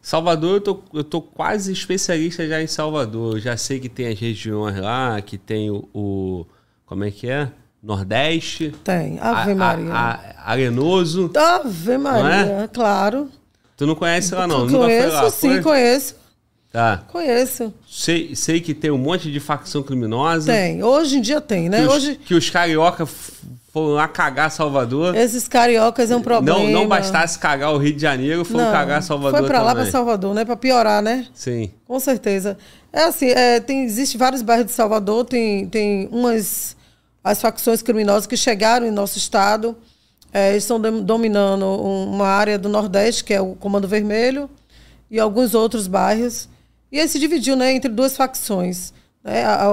Salvador, 0.10 0.56
eu 0.56 0.62
tô, 0.62 0.80
eu 0.92 1.04
tô 1.04 1.22
quase 1.22 1.72
especialista 1.72 2.48
já 2.48 2.60
em 2.60 2.66
Salvador. 2.66 3.36
Eu 3.36 3.40
já 3.40 3.56
sei 3.56 3.80
que 3.80 3.88
tem 3.88 4.08
as 4.08 4.18
regiões 4.20 4.76
lá, 4.80 5.22
que 5.22 5.38
tem 5.38 5.70
o. 5.70 5.88
o- 5.94 6.46
como 6.84 7.04
é 7.04 7.12
que 7.12 7.30
é? 7.30 7.48
Nordeste. 7.84 8.74
Tem. 8.84 9.20
Ave 9.22 9.54
Maria. 9.54 9.94
a- 9.94 10.14
a- 10.16 10.52
Arenoso. 10.52 11.30
Ave 11.36 11.96
Maria, 12.00 12.68
claro. 12.74 13.30
Tu 13.78 13.86
não 13.86 13.94
conhece 13.94 14.34
lá, 14.34 14.48
não? 14.48 14.68
Conheço, 14.68 15.14
lá? 15.14 15.30
sim, 15.30 15.50
foi? 15.52 15.62
conheço. 15.62 16.16
Tá. 16.72 17.04
Conheço. 17.08 17.72
Sei, 17.88 18.36
sei 18.36 18.62
que 18.62 18.74
tem 18.74 18.90
um 18.90 18.98
monte 18.98 19.32
de 19.32 19.40
facção 19.40 19.84
criminosa. 19.84 20.52
Tem. 20.52 20.84
Hoje 20.84 21.18
em 21.18 21.22
dia 21.22 21.40
tem, 21.40 21.70
né? 21.70 21.82
Que 21.82 21.88
os, 21.88 21.94
Hoje, 21.94 22.16
que 22.16 22.34
os 22.34 22.50
carioca 22.50 23.08
foram 23.72 23.90
lá 23.94 24.08
cagar 24.08 24.50
Salvador. 24.52 25.16
esses 25.16 25.48
cariocas 25.48 26.10
é 26.12 26.16
um 26.16 26.22
problema. 26.22 26.60
Não, 26.60 26.70
não 26.70 26.88
bastasse 26.88 27.38
cagar 27.38 27.74
o 27.74 27.78
Rio 27.78 27.94
de 27.94 28.02
Janeiro, 28.02 28.44
foram 28.44 28.66
Não, 28.66 28.72
cagar 28.72 29.02
Salvador 29.04 29.40
Foi 29.40 29.48
pra 29.48 29.62
lá, 29.62 29.74
pra 29.76 29.86
Salvador, 29.92 30.34
né? 30.34 30.44
Pra 30.46 30.56
piorar, 30.56 31.02
né? 31.02 31.28
Sim. 31.34 31.72
Com 31.88 32.00
certeza. 32.00 32.58
É 32.92 33.04
assim, 33.04 33.28
é, 33.28 33.60
tem, 33.60 33.84
existe 33.84 34.18
vários 34.18 34.42
bairros 34.42 34.66
de 34.66 34.72
Salvador, 34.72 35.24
tem, 35.26 35.68
tem 35.68 36.10
umas 36.12 36.76
as 37.24 37.42
facções 37.42 37.82
criminosas 37.82 38.26
que 38.26 38.36
chegaram 38.38 38.88
em 38.88 38.92
nosso 38.92 39.18
estado. 39.18 39.78
É, 40.34 40.52
eles 40.52 40.64
estão 40.64 40.80
dom- 40.80 41.02
dominando 41.04 41.66
um- 41.66 42.12
uma 42.14 42.28
área 42.28 42.58
do 42.58 42.70
Nordeste, 42.70 43.24
que 43.24 43.34
é 43.34 43.42
o 43.42 43.56
Comando 43.56 43.88
Vermelho, 43.88 44.50
e 45.12 45.20
alguns 45.20 45.54
outros 45.54 45.86
bairros. 45.88 46.48
E 46.92 47.00
aí 47.00 47.08
se 47.08 47.20
dividiu 47.20 47.56
né, 47.56 47.72
entre 47.74 47.90
duas 47.92 48.16
facções, 48.16 48.94
né, 49.24 49.44
a, 49.44 49.68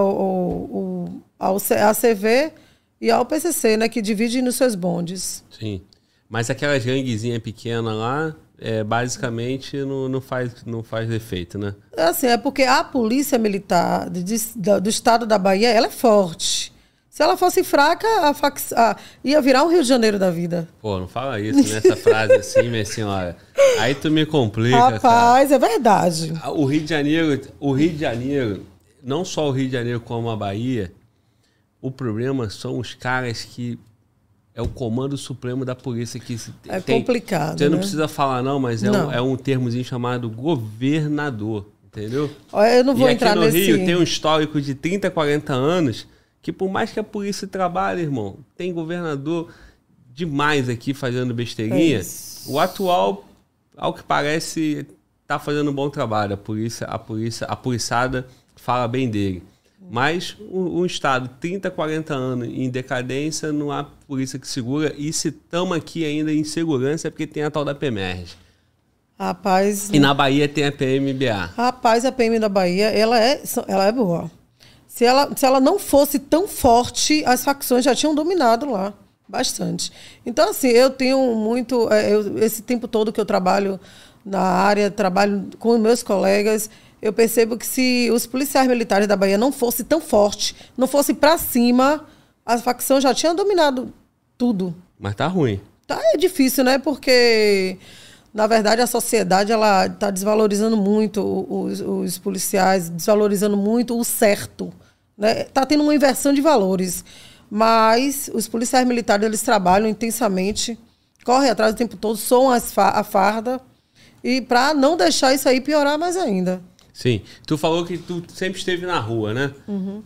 a, 1.38 1.58
C- 1.58 1.74
a 1.74 1.94
CV 1.94 2.52
e 3.00 3.10
ao 3.10 3.24
PCC, 3.26 3.76
né, 3.76 3.88
que 3.88 4.00
dividem 4.02 4.42
nos 4.42 4.56
seus 4.56 4.74
bondes. 4.74 5.44
Sim. 5.50 5.82
Mas 6.28 6.50
aquelas 6.50 6.84
ganguezinhas 6.84 7.38
pequenas 7.40 7.94
lá, 7.94 8.34
é, 8.58 8.82
basicamente 8.82 9.76
não, 9.84 10.08
não, 10.08 10.20
faz, 10.20 10.64
não 10.64 10.82
faz 10.82 11.10
efeito, 11.10 11.58
né? 11.58 11.74
É 11.96 12.04
Assim, 12.04 12.26
é 12.26 12.36
porque 12.36 12.62
a 12.62 12.82
polícia 12.82 13.38
militar 13.38 14.08
de- 14.10 14.22
de- 14.24 14.80
do 14.80 14.88
estado 14.88 15.26
da 15.26 15.38
Bahia, 15.38 15.68
ela 15.70 15.86
é 15.86 15.90
forte. 15.90 16.72
Se 17.08 17.22
ela 17.22 17.34
fosse 17.36 17.64
fraca, 17.64 18.06
a 18.28 18.34
fac- 18.34 18.72
a- 18.74 18.96
ia 19.24 19.40
virar 19.40 19.64
um 19.64 19.68
Rio 19.70 19.82
de 19.82 19.88
Janeiro 19.88 20.18
da 20.18 20.30
vida. 20.30 20.68
Pô, 20.82 20.98
não 20.98 21.08
fala 21.08 21.40
isso 21.40 21.62
nessa 21.72 21.96
frase 21.96 22.34
assim, 22.34 22.68
minha 22.68 22.84
senhora. 22.84 23.36
Aí 23.78 23.94
tu 23.94 24.10
me 24.10 24.26
complica, 24.26 24.76
cara. 24.76 24.94
Rapaz, 24.96 25.50
é 25.50 25.58
verdade. 25.58 26.32
O 26.54 26.66
Rio 26.66 26.80
de 26.82 26.88
Janeiro, 26.90 27.40
o 27.58 27.72
Rio 27.72 27.90
de 27.90 27.98
Janeiro, 28.00 28.66
não 29.02 29.24
só 29.24 29.48
o 29.48 29.50
Rio 29.50 29.66
de 29.66 29.72
Janeiro 29.72 30.00
como 30.00 30.28
a 30.28 30.36
Bahia, 30.36 30.92
o 31.86 31.90
problema 31.90 32.48
são 32.50 32.78
os 32.78 32.94
caras 32.94 33.42
que 33.44 33.78
é 34.54 34.62
o 34.62 34.68
comando 34.68 35.16
supremo 35.18 35.64
da 35.64 35.74
polícia 35.74 36.18
que 36.18 36.36
se- 36.38 36.52
É 36.66 36.80
complicado, 36.80 37.58
Você 37.58 37.64
não 37.68 37.72
né? 37.76 37.78
precisa 37.82 38.08
falar 38.08 38.42
não, 38.42 38.58
mas 38.58 38.82
é 38.82 38.90
um, 38.90 38.92
Não. 38.92 39.12
é 39.12 39.20
um 39.20 39.36
termozinho 39.36 39.84
chamado 39.84 40.28
governador, 40.30 41.66
entendeu? 41.84 42.30
Olha, 42.52 42.76
Eu 42.78 42.84
não 42.84 42.94
vou 42.96 43.06
e 43.06 43.12
aqui 43.12 43.14
entrar 43.24 43.34
no 43.36 43.42
nesse. 43.42 43.58
Rio 43.58 43.76
tem 43.84 43.94
um 43.96 44.02
histórico 44.02 44.60
de 44.60 44.74
30, 44.74 45.10
40 45.10 45.52
anos 45.52 46.06
que 46.40 46.52
por 46.52 46.70
mais 46.70 46.90
que 46.92 46.98
a 47.00 47.04
polícia 47.04 47.46
trabalhe, 47.46 48.02
irmão, 48.02 48.38
tem 48.56 48.72
governador 48.72 49.52
demais 50.14 50.68
aqui 50.68 50.94
fazendo 50.94 51.34
besteirinha. 51.34 52.00
É 52.00 52.04
o 52.48 52.58
atual, 52.60 53.24
ao 53.76 53.92
que 53.92 54.02
parece, 54.02 54.86
tá 55.26 55.38
fazendo 55.38 55.70
um 55.70 55.74
bom 55.74 55.90
trabalho. 55.90 56.34
A 56.34 56.36
polícia, 56.36 56.86
a 56.86 56.98
polícia, 56.98 57.46
a 57.48 57.56
policiada 57.56 58.26
fala 58.54 58.86
bem 58.88 59.10
dele. 59.10 59.42
Mas 59.88 60.36
um 60.50 60.84
estado 60.84 61.30
30, 61.40 61.70
40 61.70 62.12
anos 62.14 62.48
em 62.48 62.68
decadência, 62.68 63.52
não 63.52 63.70
há 63.70 63.84
polícia 63.84 64.38
que 64.38 64.48
segura. 64.48 64.92
E 64.98 65.12
se 65.12 65.28
estamos 65.28 65.76
aqui 65.76 66.04
ainda 66.04 66.32
em 66.32 66.42
segurança 66.44 67.06
é 67.08 67.10
porque 67.10 67.26
tem 67.26 67.44
a 67.44 67.50
tal 67.50 67.64
da 67.64 67.74
PMERG. 67.74 68.26
Rapaz, 69.18 69.88
E 69.92 69.98
na 69.98 70.12
Bahia 70.12 70.46
tem 70.48 70.64
a 70.66 70.72
PMBA. 70.72 71.52
rapaz, 71.56 72.04
a 72.04 72.12
PM 72.12 72.38
da 72.38 72.48
Bahia, 72.50 72.88
ela 72.90 73.18
é, 73.18 73.40
ela 73.66 73.86
é 73.86 73.92
boa. 73.92 74.30
Se 74.86 75.04
ela, 75.04 75.30
se 75.34 75.46
ela 75.46 75.58
não 75.60 75.78
fosse 75.78 76.18
tão 76.18 76.46
forte, 76.46 77.24
as 77.24 77.42
facções 77.44 77.84
já 77.84 77.94
tinham 77.94 78.14
dominado 78.14 78.70
lá. 78.70 78.92
Bastante. 79.28 79.90
Então, 80.24 80.50
assim, 80.50 80.68
eu 80.68 80.90
tenho 80.90 81.34
muito. 81.34 81.90
é, 81.92 82.12
eu- 82.14 82.38
esse 82.38 82.62
tempo 82.62 82.86
todo 82.86 83.12
que 83.12 83.20
eu 83.20 83.24
trabalho 83.26 83.80
na 84.24 84.40
área, 84.40 84.90
trabalho 84.90 85.46
com 85.58 85.76
meus 85.78 86.02
colegas, 86.02 86.68
eu 87.06 87.12
percebo 87.12 87.56
que 87.56 87.66
se 87.66 88.10
os 88.12 88.26
policiais 88.26 88.68
militares 88.68 89.06
da 89.08 89.16
Bahia 89.16 89.38
não 89.38 89.50
fossem 89.52 89.84
tão 89.84 90.00
fortes, 90.00 90.54
não 90.76 90.86
fossem 90.86 91.14
para 91.14 91.38
cima, 91.38 92.04
as 92.44 92.62
facções 92.62 93.02
já 93.02 93.14
tinham 93.14 93.34
dominado 93.34 93.92
tudo. 94.36 94.74
Mas 94.98 95.14
tá 95.14 95.26
ruim. 95.26 95.60
Tá, 95.86 95.98
é 96.12 96.16
difícil, 96.16 96.64
né? 96.64 96.78
Porque, 96.78 97.78
na 98.34 98.46
verdade, 98.46 98.80
a 98.80 98.86
sociedade 98.86 99.52
ela 99.52 99.86
está 99.86 100.10
desvalorizando 100.10 100.76
muito 100.76 101.46
os, 101.48 101.80
os 101.80 102.18
policiais, 102.18 102.88
desvalorizando 102.88 103.56
muito 103.56 103.98
o 103.98 104.04
certo. 104.04 104.72
Né? 105.16 105.44
Tá 105.44 105.64
tendo 105.64 105.82
uma 105.82 105.94
inversão 105.94 106.32
de 106.32 106.40
valores. 106.40 107.04
Mas 107.50 108.28
os 108.34 108.48
policiais 108.48 108.86
militares 108.86 109.24
eles 109.24 109.42
trabalham 109.42 109.88
intensamente, 109.88 110.76
correm 111.24 111.50
atrás 111.50 111.72
o 111.72 111.76
tempo 111.76 111.96
todo, 111.96 112.16
soam 112.16 112.50
as 112.50 112.72
fa- 112.72 112.90
a 112.90 113.04
farda, 113.04 113.60
e 114.24 114.40
para 114.40 114.74
não 114.74 114.96
deixar 114.96 115.32
isso 115.32 115.48
aí 115.48 115.60
piorar 115.60 115.96
mais 115.96 116.16
ainda. 116.16 116.60
Sim. 116.96 117.20
Tu 117.46 117.58
falou 117.58 117.84
que 117.84 117.98
tu 117.98 118.22
sempre 118.28 118.58
esteve 118.58 118.86
na 118.86 118.98
rua, 118.98 119.34
né? 119.34 119.52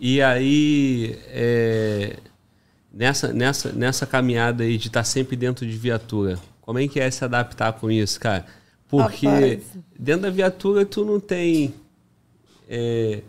E 0.00 0.20
aí, 0.20 1.16
é, 1.28 2.16
nessa, 2.92 3.32
nessa, 3.32 3.70
nessa 3.70 4.04
caminhada 4.06 4.64
aí 4.64 4.76
de 4.76 4.88
estar 4.88 5.04
sempre 5.04 5.36
dentro 5.36 5.64
de 5.64 5.76
viatura, 5.76 6.36
como 6.60 6.80
é 6.80 6.88
que 6.88 6.98
é 6.98 7.08
se 7.08 7.24
adaptar 7.24 7.74
com 7.74 7.88
isso, 7.92 8.18
cara? 8.18 8.44
Porque 8.88 9.24
Rapaz. 9.28 9.62
dentro 9.96 10.22
da 10.22 10.30
viatura 10.30 10.84
tu 10.84 11.04
não 11.04 11.20
tem 11.20 11.72
é, 12.68 13.22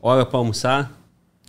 hora 0.00 0.24
para 0.24 0.38
almoçar, 0.38 0.92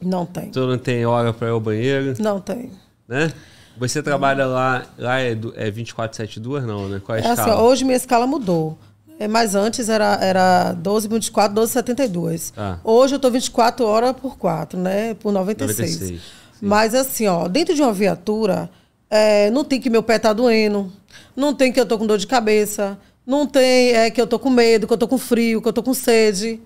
Não 0.01 0.25
tem. 0.25 0.49
tu 0.49 0.65
não 0.65 0.77
tem 0.79 1.05
hora 1.05 1.31
para 1.31 1.49
ir 1.49 1.51
ao 1.51 1.59
banheiro, 1.59 2.15
Não 2.19 2.41
tem. 2.41 2.71
né? 3.07 3.31
Você 3.77 4.01
trabalha 4.01 4.47
lá, 4.47 4.87
lá 4.97 5.19
é, 5.21 5.33
é 5.33 5.35
2472, 5.35 6.65
não, 6.65 6.89
né? 6.89 6.99
Qual 7.05 7.15
é 7.15 7.21
a 7.21 7.23
É 7.23 7.27
assim, 7.29 7.41
escala? 7.43 7.61
ó, 7.61 7.67
hoje 7.69 7.85
minha 7.85 7.95
escala 7.95 8.25
mudou. 8.25 8.75
É, 9.19 9.27
mas 9.27 9.53
antes 9.53 9.89
era, 9.89 10.17
era 10.21 10.71
12, 10.71 11.09
24, 11.09 11.53
12, 11.53 11.73
72. 11.73 12.53
Ah. 12.55 12.79
Hoje 12.85 13.15
eu 13.15 13.19
tô 13.19 13.29
24 13.29 13.85
horas 13.85 14.13
por 14.13 14.37
4, 14.37 14.79
né? 14.79 15.13
Por 15.15 15.33
96. 15.33 15.77
96, 15.77 16.21
sim. 16.21 16.25
Mas 16.61 16.95
assim, 16.95 17.27
ó, 17.27 17.49
dentro 17.49 17.75
de 17.75 17.81
uma 17.81 17.91
viatura, 17.91 18.69
é, 19.09 19.51
não 19.51 19.65
tem 19.65 19.81
que 19.81 19.89
meu 19.89 20.01
pé 20.01 20.17
tá 20.17 20.31
doendo, 20.31 20.89
não 21.35 21.53
tem 21.53 21.69
que 21.69 21.77
eu 21.77 21.85
tô 21.85 21.97
com 21.97 22.07
dor 22.07 22.17
de 22.17 22.27
cabeça, 22.27 22.97
não 23.27 23.45
tem 23.45 23.91
é, 23.91 24.09
que 24.09 24.21
eu 24.21 24.25
tô 24.25 24.39
com 24.39 24.49
medo, 24.49 24.87
que 24.87 24.93
eu 24.93 24.97
tô 24.97 25.07
com 25.07 25.17
frio, 25.17 25.61
que 25.61 25.67
eu 25.67 25.73
tô 25.73 25.83
com 25.83 25.93
sede. 25.93 26.61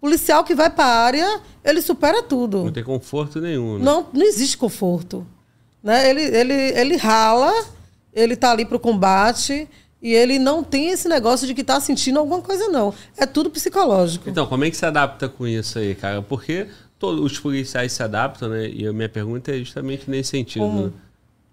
Policial 0.00 0.42
que 0.42 0.54
vai 0.54 0.70
pra 0.70 0.86
área, 0.86 1.40
ele 1.62 1.82
supera 1.82 2.22
tudo. 2.22 2.64
Não 2.64 2.72
tem 2.72 2.84
conforto 2.84 3.42
nenhum, 3.42 3.78
né? 3.78 3.84
Não, 3.84 4.06
não 4.10 4.22
existe 4.22 4.56
conforto. 4.56 5.26
Né? 5.82 6.08
Ele, 6.08 6.22
ele, 6.22 6.54
ele 6.54 6.96
rala, 6.96 7.52
ele 8.12 8.36
tá 8.36 8.52
ali 8.52 8.64
pro 8.64 8.78
combate 8.80 9.68
e 10.04 10.12
ele 10.12 10.38
não 10.38 10.62
tem 10.62 10.90
esse 10.90 11.08
negócio 11.08 11.46
de 11.46 11.54
que 11.54 11.64
tá 11.64 11.80
sentindo 11.80 12.18
alguma 12.18 12.42
coisa, 12.42 12.68
não. 12.68 12.92
É 13.16 13.24
tudo 13.24 13.48
psicológico. 13.48 14.28
Então, 14.28 14.46
como 14.46 14.62
é 14.62 14.70
que 14.70 14.76
se 14.76 14.84
adapta 14.84 15.30
com 15.30 15.46
isso 15.46 15.78
aí, 15.78 15.94
cara? 15.94 16.20
Porque 16.20 16.66
todos 16.98 17.24
os 17.24 17.38
policiais 17.38 17.90
se 17.90 18.02
adaptam, 18.02 18.50
né? 18.50 18.68
E 18.68 18.86
a 18.86 18.92
minha 18.92 19.08
pergunta 19.08 19.50
é 19.50 19.58
justamente 19.60 20.10
nesse 20.10 20.32
sentido. 20.32 20.60
Como? 20.60 20.82
né? 20.88 20.92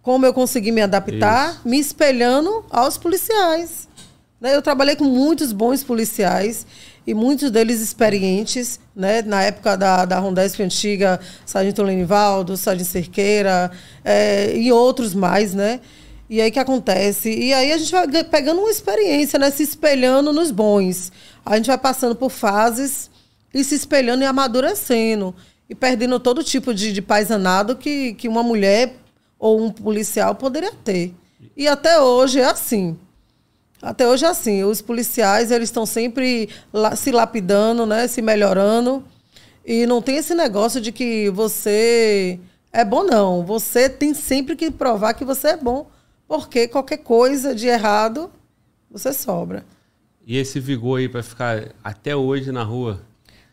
Como 0.02 0.26
eu 0.26 0.34
consegui 0.34 0.70
me 0.70 0.82
adaptar? 0.82 1.62
Me 1.64 1.80
espelhando 1.80 2.66
aos 2.70 2.98
policiais. 2.98 3.88
Né? 4.42 4.54
Eu 4.54 4.62
trabalhei 4.62 4.98
com 4.98 5.06
muitos 5.06 5.54
bons 5.54 5.82
policiais 5.82 6.68
e 7.08 7.14
muitos 7.14 7.52
deles 7.52 7.80
experientes, 7.80 8.82
né? 8.94 9.22
Na 9.22 9.44
época 9.44 9.78
da, 9.78 10.04
da 10.04 10.20
Rondesp 10.20 10.62
antiga, 10.62 11.22
Sargento 11.46 11.82
Lenivaldo, 11.84 12.58
Sargento 12.58 12.90
Cerqueira 12.90 13.72
eh, 14.04 14.58
e 14.58 14.74
outros 14.74 15.14
mais, 15.16 15.54
né? 15.54 15.80
E 16.32 16.40
aí 16.40 16.50
que 16.50 16.60
acontece? 16.60 17.30
E 17.30 17.54
aí 17.54 17.74
a 17.74 17.78
gente 17.78 17.92
vai 17.92 18.08
ga- 18.08 18.24
pegando 18.24 18.62
uma 18.62 18.72
experiência, 18.72 19.38
né? 19.38 19.52
Se 19.52 19.64
espelhando 19.64 20.32
nos 20.32 20.50
bons. 20.50 21.12
A 21.46 21.58
gente 21.58 21.68
vai 21.68 21.78
passando 21.78 22.16
por 22.16 22.30
fases 22.30 23.12
e 23.54 23.62
se 23.66 23.76
espelhando 23.76 24.24
e 24.24 24.26
amadurecendo. 24.26 25.36
E 25.70 25.76
perdendo 25.76 26.22
todo 26.22 26.42
tipo 26.42 26.74
de, 26.74 26.94
de 26.94 27.02
paisanado 27.02 27.76
que, 27.76 28.14
que 28.14 28.30
uma 28.30 28.42
mulher 28.44 28.96
ou 29.38 29.62
um 29.62 29.70
policial 29.70 30.34
poderia 30.34 30.72
ter. 30.72 31.14
E 31.58 31.68
até 31.68 32.00
hoje 32.00 32.40
é 32.40 32.46
assim. 32.46 32.98
Até 33.82 34.08
hoje 34.08 34.24
é 34.24 34.30
assim. 34.30 34.64
Os 34.64 34.82
policiais, 34.82 35.52
eles 35.52 35.68
estão 35.68 35.86
sempre 35.86 36.48
se 36.96 37.12
lapidando, 37.12 37.86
né? 37.86 38.08
Se 38.08 38.22
melhorando. 38.22 39.04
E 39.66 39.86
não 39.86 40.02
tem 40.02 40.16
esse 40.16 40.34
negócio 40.34 40.80
de 40.80 40.94
que 40.94 41.30
você 41.32 42.40
é 42.72 42.86
bom, 42.86 43.04
não. 43.04 43.44
Você 43.46 43.90
tem 43.90 44.14
sempre 44.14 44.56
que 44.56 44.72
provar 44.72 45.14
que 45.14 45.26
você 45.26 45.50
é 45.50 45.58
bom. 45.58 45.88
Porque 46.32 46.66
qualquer 46.66 47.00
coisa 47.00 47.54
de 47.54 47.68
errado, 47.68 48.32
você 48.90 49.12
sobra. 49.12 49.66
E 50.26 50.38
esse 50.38 50.62
vigor 50.62 51.00
aí 51.00 51.10
pra 51.10 51.22
ficar 51.22 51.74
até 51.84 52.16
hoje 52.16 52.54
na 52.54 52.64
rua? 52.64 53.02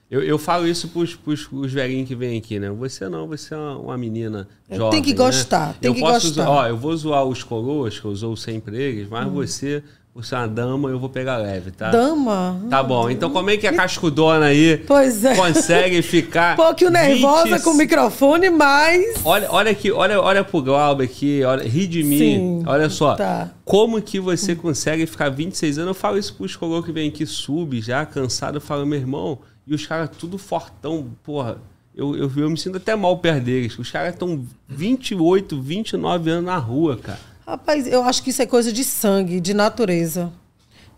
Eu, 0.09 0.23
eu 0.23 0.39
falo 0.39 0.65
isso 0.65 0.87
pros, 0.91 1.17
pros, 1.17 1.45
pros 1.45 1.73
velhinhos 1.73 2.07
que 2.07 2.15
vêm 2.15 2.39
aqui, 2.39 2.61
né? 2.61 2.71
Você 2.71 3.09
não, 3.09 3.27
você 3.27 3.53
é 3.53 3.57
uma, 3.57 3.79
uma 3.79 3.99
menina 3.99 4.47
Tem 4.69 4.79
jovem, 4.79 5.03
que 5.03 5.11
né? 5.11 5.17
gostar, 5.17 5.75
tem 5.75 5.89
eu 5.89 5.95
que 5.95 6.01
posso 6.01 6.29
gostar. 6.29 6.45
Zoar, 6.45 6.57
ó, 6.57 6.69
eu 6.69 6.77
vou 6.77 6.97
zoar 6.97 7.25
os 7.25 7.43
coroas, 7.43 7.99
que 7.99 8.05
eu 8.05 8.15
zoo 8.15 8.37
sempre 8.37 8.81
eles, 8.81 9.09
mas 9.09 9.29
você, 9.29 9.83
você 10.21 10.35
é 10.35 10.39
uma 10.39 10.49
dama, 10.49 10.89
eu 10.91 10.99
vou 10.99 11.09
pegar 11.09 11.37
leve, 11.37 11.71
tá? 11.71 11.91
Dama. 11.91 12.61
Tá 12.69 12.83
bom. 12.83 13.09
Então 13.09 13.31
como 13.31 13.51
é 13.51 13.57
que 13.57 13.69
a 13.69 13.73
cascudona 13.73 14.47
aí 14.47 14.79
Pois 14.79 15.25
é. 15.25 15.37
consegue 15.37 16.03
ficar... 16.03 16.55
Um 16.59 16.65
pouquinho 16.65 16.91
nervosa 16.91 17.57
20 17.57 17.63
com 17.63 17.71
o 17.71 17.75
microfone, 17.75 18.51
mas. 18.51 19.21
Olha, 19.25 19.49
olha 19.51 19.71
aqui, 19.71 19.93
olha, 19.93 20.21
olha 20.21 20.43
pro 20.43 20.61
Glauber 20.61 21.05
aqui, 21.05 21.43
olha, 21.45 21.63
ri 21.63 21.87
de 21.87 22.03
mim. 22.03 22.19
Sim, 22.19 22.63
olha 22.67 22.91
só. 22.91 23.15
tá. 23.15 23.51
Como 23.65 24.03
que 24.03 24.19
você 24.19 24.57
consegue 24.57 25.07
ficar 25.07 25.29
26 25.29 25.79
anos? 25.79 25.89
Eu 25.89 25.95
falo 25.95 26.19
isso 26.19 26.35
pros 26.35 26.57
colonos 26.57 26.85
que 26.85 26.91
vem 26.91 27.09
aqui, 27.09 27.25
sub, 27.25 27.81
já 27.81 28.05
cansado, 28.05 28.57
eu 28.57 28.61
falo, 28.61 28.85
meu 28.85 28.99
irmão, 28.99 29.39
e 29.67 29.75
os 29.75 29.87
caras 29.87 30.11
tudo 30.19 30.37
fortão, 30.37 31.11
porra. 31.23 31.59
Eu, 31.95 32.17
eu, 32.17 32.31
eu 32.37 32.51
me 32.51 32.57
sinto 32.57 32.77
até 32.77 32.95
mal 32.97 33.19
perto 33.19 33.45
deles. 33.45 33.79
Os 33.79 33.91
caras 33.91 34.15
estão 34.15 34.45
28, 34.69 35.61
29 35.61 36.31
anos 36.31 36.45
na 36.45 36.57
rua, 36.57 36.97
cara. 36.97 37.19
Rapaz, 37.49 37.87
eu 37.87 38.03
acho 38.03 38.23
que 38.23 38.29
isso 38.29 38.43
é 38.43 38.47
coisa 38.47 38.71
de 38.71 38.85
sangue, 38.85 39.41
de 39.41 39.55
natureza. 39.55 40.31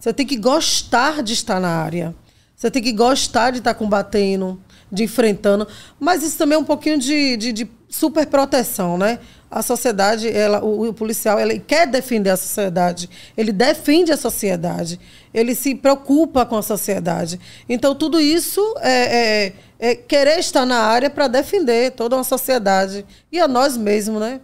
Você 0.01 0.13
tem 0.13 0.27
que 0.27 0.37
gostar 0.37 1.23
de 1.23 1.33
estar 1.33 1.61
na 1.61 1.69
área. 1.69 2.13
Você 2.57 2.69
tem 2.69 2.83
que 2.83 2.91
gostar 2.91 3.53
de 3.53 3.59
estar 3.59 3.73
combatendo, 3.75 4.61
de 4.91 5.05
enfrentando. 5.05 5.69
Mas 6.01 6.25
isso 6.25 6.37
também 6.37 6.57
é 6.57 6.59
um 6.59 6.65
pouquinho 6.65 6.99
de, 6.99 7.37
de, 7.37 7.53
de 7.53 7.71
super 7.89 8.27
proteção, 8.27 8.99
né? 8.99 9.21
A 9.49 9.63
sociedade, 9.63 10.29
ela, 10.29 10.61
o, 10.61 10.89
o 10.89 10.93
policial, 10.93 11.39
ele 11.39 11.61
quer 11.61 11.87
defender 11.87 12.31
a 12.31 12.37
sociedade. 12.37 13.09
Ele 13.37 13.53
defende 13.53 14.11
a 14.11 14.17
sociedade. 14.17 14.99
Ele 15.33 15.55
se 15.55 15.73
preocupa 15.77 16.45
com 16.45 16.57
a 16.57 16.63
sociedade. 16.63 17.39
Então, 17.69 17.95
tudo 17.95 18.19
isso 18.19 18.61
é, 18.81 19.47
é- 19.47 19.53
é 19.79 19.95
querer 19.95 20.41
estar 20.41 20.67
na 20.67 20.81
área 20.81 21.09
para 21.09 21.29
defender 21.29 21.93
toda 21.93 22.17
uma 22.17 22.25
sociedade. 22.25 23.07
E 23.31 23.39
a 23.39 23.47
nós 23.47 23.77
mesmos, 23.77 24.21
né? 24.21 24.41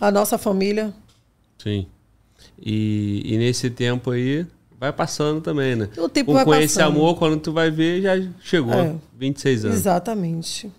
A 0.00 0.10
nossa 0.10 0.36
família. 0.36 0.92
Sim. 1.62 1.86
E, 2.58 3.22
e 3.24 3.38
nesse 3.38 3.70
tempo 3.70 4.10
aí, 4.10 4.46
vai 4.78 4.92
passando 4.92 5.40
também, 5.40 5.76
né? 5.76 5.88
O 5.96 6.08
tempo 6.08 6.26
com, 6.26 6.34
vai 6.34 6.44
com 6.44 6.54
esse 6.54 6.74
passando. 6.74 6.96
amor, 6.96 7.16
quando 7.16 7.38
tu 7.38 7.52
vai 7.52 7.70
ver, 7.70 8.02
já 8.02 8.14
chegou. 8.42 8.74
É. 8.74 8.94
26 9.16 9.64
anos. 9.66 9.76
Exatamente. 9.76 10.72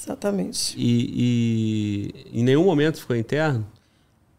Exatamente. 0.00 0.76
E, 0.78 2.12
e 2.32 2.40
em 2.40 2.44
nenhum 2.44 2.64
momento 2.64 3.00
ficou 3.00 3.16
interno? 3.16 3.66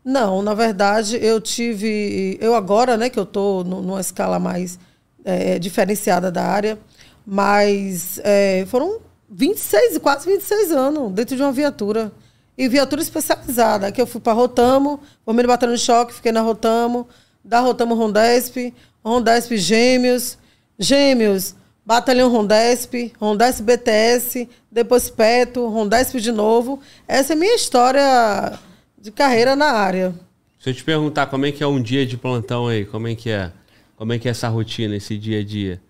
Não, 0.03 0.41
na 0.41 0.53
verdade, 0.53 1.17
eu 1.21 1.41
tive. 1.41 2.37
Eu 2.39 2.55
agora, 2.55 2.95
né, 2.95 3.09
que 3.09 3.19
eu 3.19 3.23
estou 3.23 3.65
numa 3.65 3.99
escala 3.99 4.39
mais 4.39 4.79
é, 5.25 5.59
diferenciada 5.59 6.31
da 6.31 6.45
área, 6.45 6.79
mas 7.25 8.17
é, 8.23 8.65
foram 8.67 9.01
26, 9.29 9.97
quase 9.97 10.25
26 10.25 10.71
anos 10.71 11.11
dentro 11.11 11.35
de 11.35 11.41
uma 11.41 11.51
viatura. 11.51 12.09
E 12.57 12.67
viatura 12.67 13.01
especializada, 13.01 13.91
que 13.91 14.01
eu 14.01 14.07
fui 14.07 14.19
para 14.19 14.33
Rotamo, 14.33 14.99
formei 15.23 15.43
no 15.43 15.47
Batalhão 15.47 15.75
de 15.75 15.81
Choque, 15.81 16.13
fiquei 16.13 16.31
na 16.31 16.41
Rotamo, 16.41 17.07
da 17.43 17.59
Rotamo 17.59 17.93
Rondesp, 17.93 18.73
Rondesp 19.03 19.57
Gêmeos, 19.57 20.37
Gêmeos, 20.79 21.55
Batalhão 21.85 22.31
Rondesp, 22.31 23.13
Rondesp 23.19 23.61
BTS, 23.61 24.49
depois 24.71 25.09
Peto, 25.09 25.67
Rondesp 25.67 26.19
de 26.19 26.31
novo. 26.31 26.81
Essa 27.07 27.33
é 27.33 27.35
a 27.35 27.39
minha 27.39 27.55
história 27.55 28.57
de 28.97 29.11
carreira 29.11 29.55
na 29.55 29.71
área. 29.71 30.13
Se 30.59 30.71
eu 30.71 30.73
te 30.73 30.83
perguntar 30.83 31.27
como 31.27 31.45
é 31.45 31.51
que 31.51 31.63
é 31.63 31.67
um 31.67 31.81
dia 31.81 32.05
de 32.05 32.17
plantão 32.17 32.67
aí, 32.67 32.85
como 32.85 33.07
é 33.07 33.15
que 33.15 33.29
é? 33.29 33.51
Como 33.95 34.11
é 34.13 34.19
que 34.19 34.27
é 34.27 34.31
essa 34.31 34.47
rotina, 34.47 34.95
esse 34.95 35.17
dia 35.17 35.39
a 35.39 35.43
dia? 35.43 35.81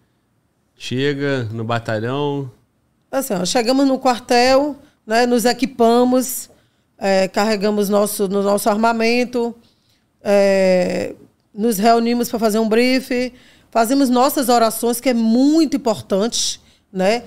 Chega 0.75 1.45
no 1.45 1.63
batalhão, 1.63 2.51
Assim, 3.09 3.33
ó, 3.33 3.45
chegamos 3.45 3.87
no 3.87 3.97
quartel, 3.97 4.75
né, 5.05 5.25
nos 5.25 5.45
equipamos, 5.45 6.49
é, 6.97 7.27
carregamos 7.27 7.89
nosso, 7.89 8.27
no 8.27 8.41
nosso 8.41 8.69
armamento, 8.69 9.55
é, 10.23 11.13
nos 11.53 11.77
reunimos 11.77 12.29
para 12.29 12.39
fazer 12.39 12.59
um 12.59 12.67
briefing, 12.67 13.31
fazemos 13.69 14.09
nossas 14.09 14.49
orações, 14.49 14.99
que 14.99 15.09
é 15.09 15.13
muito 15.13 15.77
importante, 15.77 16.61
né? 16.91 17.23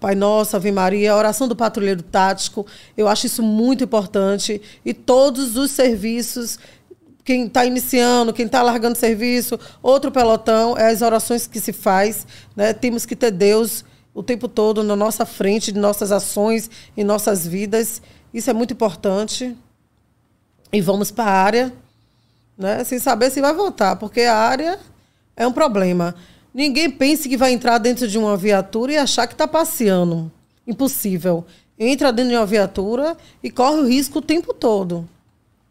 Pai 0.00 0.16
Nosso, 0.16 0.56
Ave 0.56 0.72
Maria, 0.72 1.12
a 1.12 1.16
oração 1.16 1.46
do 1.46 1.54
patrulheiro 1.54 2.02
tático, 2.02 2.66
eu 2.96 3.06
acho 3.06 3.26
isso 3.26 3.42
muito 3.42 3.84
importante. 3.84 4.60
E 4.84 4.92
todos 4.92 5.56
os 5.56 5.70
serviços, 5.70 6.58
quem 7.24 7.46
está 7.46 7.64
iniciando, 7.64 8.32
quem 8.32 8.46
está 8.46 8.60
largando 8.60 8.98
serviço, 8.98 9.58
outro 9.80 10.10
pelotão, 10.10 10.76
é 10.76 10.90
as 10.90 11.00
orações 11.00 11.46
que 11.46 11.60
se 11.60 11.72
faz. 11.72 12.26
Né? 12.56 12.72
Temos 12.72 13.06
que 13.06 13.14
ter 13.14 13.30
Deus 13.30 13.84
o 14.12 14.22
tempo 14.22 14.48
todo 14.48 14.82
na 14.82 14.96
nossa 14.96 15.24
frente, 15.24 15.70
de 15.70 15.78
nossas 15.78 16.10
ações, 16.10 16.68
em 16.96 17.04
nossas 17.04 17.46
vidas. 17.46 18.02
Isso 18.32 18.50
é 18.50 18.52
muito 18.52 18.72
importante. 18.72 19.56
E 20.72 20.80
vamos 20.80 21.10
para 21.10 21.30
a 21.30 21.42
área, 21.42 21.72
né? 22.56 22.84
sem 22.84 22.98
saber 22.98 23.30
se 23.30 23.40
vai 23.40 23.54
voltar, 23.54 23.96
porque 23.96 24.22
a 24.22 24.36
área 24.36 24.78
é 25.36 25.46
um 25.46 25.52
problema. 25.52 26.14
Ninguém 26.52 26.90
pense 26.90 27.28
que 27.28 27.36
vai 27.36 27.52
entrar 27.52 27.78
dentro 27.78 28.06
de 28.06 28.18
uma 28.18 28.36
viatura 28.36 28.92
e 28.92 28.96
achar 28.96 29.26
que 29.26 29.34
está 29.34 29.48
passeando. 29.48 30.30
Impossível. 30.66 31.46
Entra 31.78 32.12
dentro 32.12 32.30
de 32.30 32.36
uma 32.36 32.46
viatura 32.46 33.16
e 33.42 33.50
corre 33.50 33.80
o 33.80 33.86
risco 33.86 34.18
o 34.18 34.22
tempo 34.22 34.52
todo. 34.52 35.08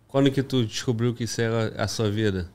quando 0.08 0.32
que 0.32 0.42
tu 0.42 0.66
descobriu 0.66 1.14
que 1.14 1.26
isso 1.26 1.42
era 1.42 1.74
a 1.78 1.88
sua 1.88 2.10
vida? 2.10 2.50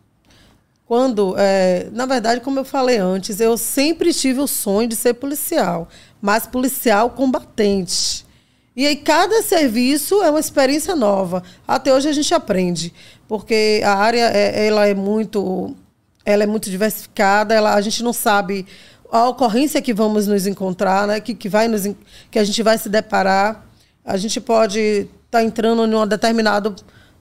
quando, 0.92 1.34
é, 1.38 1.88
na 1.90 2.04
verdade, 2.04 2.42
como 2.42 2.58
eu 2.58 2.66
falei 2.66 2.98
antes, 2.98 3.40
eu 3.40 3.56
sempre 3.56 4.12
tive 4.12 4.40
o 4.40 4.46
sonho 4.46 4.86
de 4.86 4.94
ser 4.94 5.14
policial, 5.14 5.88
mas 6.20 6.46
policial 6.46 7.08
combatente. 7.08 8.26
E 8.74 8.86
aí 8.86 8.96
cada 8.96 9.42
serviço 9.42 10.22
é 10.22 10.30
uma 10.30 10.40
experiência 10.40 10.96
nova. 10.96 11.42
Até 11.68 11.92
hoje 11.92 12.08
a 12.08 12.12
gente 12.12 12.32
aprende, 12.32 12.92
porque 13.28 13.82
a 13.84 13.94
área 13.94 14.30
é, 14.32 14.66
ela 14.66 14.86
é 14.86 14.94
muito, 14.94 15.76
ela 16.24 16.42
é 16.42 16.46
muito 16.46 16.70
diversificada. 16.70 17.54
Ela, 17.54 17.74
a 17.74 17.80
gente 17.80 18.02
não 18.02 18.12
sabe 18.12 18.66
a 19.10 19.28
ocorrência 19.28 19.82
que 19.82 19.92
vamos 19.92 20.26
nos 20.26 20.46
encontrar, 20.46 21.06
né? 21.06 21.20
Que, 21.20 21.34
que 21.34 21.48
vai 21.48 21.68
nos, 21.68 21.82
que 22.30 22.38
a 22.38 22.44
gente 22.44 22.62
vai 22.62 22.78
se 22.78 22.88
deparar. 22.88 23.66
A 24.04 24.16
gente 24.16 24.40
pode 24.40 24.78
estar 24.78 25.08
tá 25.30 25.42
entrando 25.42 25.84
em 25.84 25.94
uma 25.94 26.06
determinado 26.06 26.74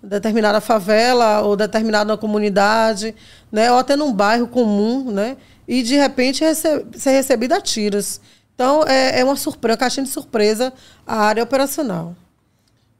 determinada 0.03 0.59
favela 0.59 1.41
ou 1.41 1.55
determinada 1.55 2.17
comunidade, 2.17 3.13
né, 3.51 3.71
ou 3.71 3.77
até 3.77 3.95
num 3.95 4.11
bairro 4.11 4.47
comum, 4.47 5.11
né, 5.11 5.37
e 5.67 5.83
de 5.83 5.95
repente 5.95 6.43
rece 6.43 6.85
ser 6.93 7.11
recebido 7.11 7.53
a 7.53 7.61
tiros. 7.61 8.19
Então 8.55 8.83
é, 8.87 9.19
é 9.19 9.23
uma 9.23 9.35
surpresa, 9.35 9.73
uma 9.73 9.77
caixinha 9.77 10.05
de 10.05 10.11
surpresa 10.11 10.73
a 11.05 11.17
área 11.17 11.43
operacional. 11.43 12.15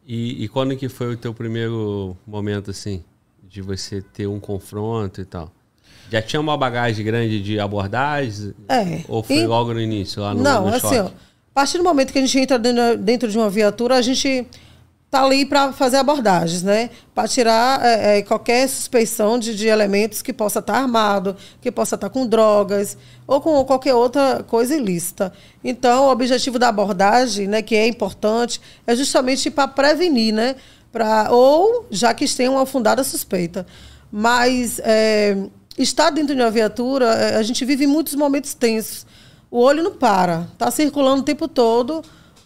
E, 0.06 0.44
e 0.44 0.48
quando 0.48 0.76
que 0.76 0.90
foi 0.90 1.14
o 1.14 1.18
teu 1.18 1.34
primeiro 1.34 2.18
momento 2.26 2.72
assim 2.72 3.04
de 3.44 3.62
você 3.62 4.02
ter 4.02 4.28
um 4.28 4.40
confronto 4.40 5.22
e 5.22 5.26
tal? 5.26 5.52
Já 6.10 6.22
tinha 6.22 6.40
uma 6.40 6.58
bagagem 6.58 7.06
grande 7.06 7.42
de 7.42 7.60
abordagens? 7.60 8.54
É. 8.68 9.02
Ou 9.08 9.24
foi 9.24 9.38
e... 9.38 9.48
logo 9.48 9.74
no 9.74 9.80
início, 9.80 10.22
lá 10.22 10.34
no 10.34 10.42
Não, 10.42 10.68
no 10.68 10.76
assim, 10.76 11.00
ó, 11.00 11.08
a 11.08 11.12
partir 11.54 11.78
do 11.78 11.84
momento 11.84 12.12
que 12.12 12.20
a 12.20 12.22
gente 12.22 12.40
entra 12.40 12.58
dentro, 12.58 12.98
dentro 12.98 13.30
de 13.30 13.38
uma 13.38 13.50
viatura, 13.50 13.96
a 13.96 14.02
gente 14.02 14.46
tá 15.12 15.26
ali 15.26 15.46
para 15.46 15.74
fazer 15.74 15.98
abordagens, 15.98 16.64
né? 16.64 16.90
Para 17.14 17.28
tirar 17.28 17.86
é, 17.86 18.20
é, 18.20 18.22
qualquer 18.22 18.66
suspeição 18.70 19.38
de, 19.38 19.54
de, 19.54 19.68
elementos 19.68 20.22
que 20.22 20.32
possa 20.32 20.60
estar 20.60 20.72
tá 20.72 20.80
armado, 20.80 21.36
que 21.60 21.70
possa 21.70 21.96
estar 21.96 22.08
tá 22.08 22.14
com 22.14 22.26
drogas 22.26 22.98
ou 23.28 23.42
com 23.42 23.62
qualquer 23.66 23.94
outra 23.94 24.42
coisa 24.48 24.74
ilícita. 24.74 25.34
Então, 25.62 26.06
o 26.06 26.12
objetivo 26.12 26.58
da 26.58 26.70
abordagem, 26.70 27.46
né, 27.46 27.62
que 27.62 27.76
é 27.76 27.86
importante, 27.86 28.62
é 28.88 28.96
justamente 28.96 29.52
para 29.52 29.68
prevenir, 29.68 30.34
né? 30.34 30.56
Pra, 30.94 31.28
ou 31.30 31.86
já 31.92 32.14
que 32.14 32.26
tem 32.34 32.48
uma 32.48 32.66
fundada 32.66 33.04
suspeita. 33.04 33.68
Mas 34.10 34.80
é, 34.80 35.36
estar 35.78 36.10
dentro 36.10 36.34
de 36.34 36.42
uma 36.42 36.52
viatura, 36.52 37.08
é, 37.08 37.36
a 37.36 37.44
gente 37.44 37.66
vive 37.66 37.86
muitos 37.86 38.16
momentos 38.16 38.54
tensos. 38.54 39.06
O 39.50 39.60
olho 39.60 39.84
não 39.84 39.92
para, 39.92 40.48
está 40.54 40.72
circulando 40.72 41.22
o 41.22 41.26
tempo 41.26 41.50
todo 41.50 42.02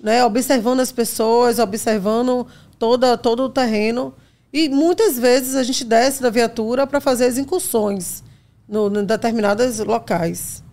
né, 0.06 0.24
observando 0.24 0.82
as 0.82 0.91
pessoas, 0.91 1.58
observando 1.58 2.46
toda, 2.78 3.18
todo 3.18 3.41
o 3.41 3.50
terreno. 3.50 4.13
E 4.54 4.70
muitas 4.70 5.18
vezes 5.18 5.56
a 5.56 5.63
gente 5.63 5.84
desce 5.84 6.22
da 6.22 6.30
viatura 6.30 6.86
para 6.86 7.02
fazer 7.02 7.26
as 7.26 7.39
incursões 7.39 8.24
no, 8.70 8.88
em 9.00 9.04
determinados 9.04 9.80
locais. 9.80 10.63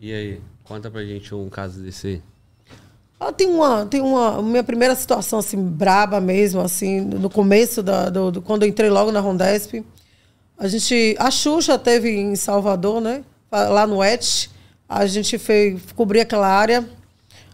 E 0.00 0.12
aí, 0.12 0.40
conta 0.64 0.90
pra 0.90 1.04
gente 1.04 1.32
um 1.32 1.48
caso 1.48 1.80
desse. 1.80 2.20
Ah, 3.20 3.30
tem 3.30 3.46
uma, 3.46 3.86
tem 3.86 4.00
uma 4.00 4.42
minha 4.42 4.64
primeira 4.64 4.96
situação 4.96 5.38
assim 5.38 5.62
braba 5.62 6.20
mesmo, 6.20 6.60
assim, 6.60 7.02
no 7.02 7.30
começo 7.30 7.84
da, 7.84 8.10
do, 8.10 8.32
do, 8.32 8.42
quando 8.42 8.64
eu 8.64 8.68
entrei 8.68 8.90
logo 8.90 9.12
na 9.12 9.20
Rondesp. 9.20 9.84
A 10.58 10.66
gente, 10.66 11.14
a 11.20 11.30
Xuxa 11.30 11.78
teve 11.78 12.10
em 12.10 12.34
Salvador, 12.34 13.00
né? 13.00 13.22
Lá 13.52 13.86
no 13.86 14.02
ET, 14.02 14.50
a 14.88 15.06
gente 15.06 15.38
fez 15.38 15.80
cobrir 15.92 16.18
aquela 16.20 16.48
área 16.48 16.84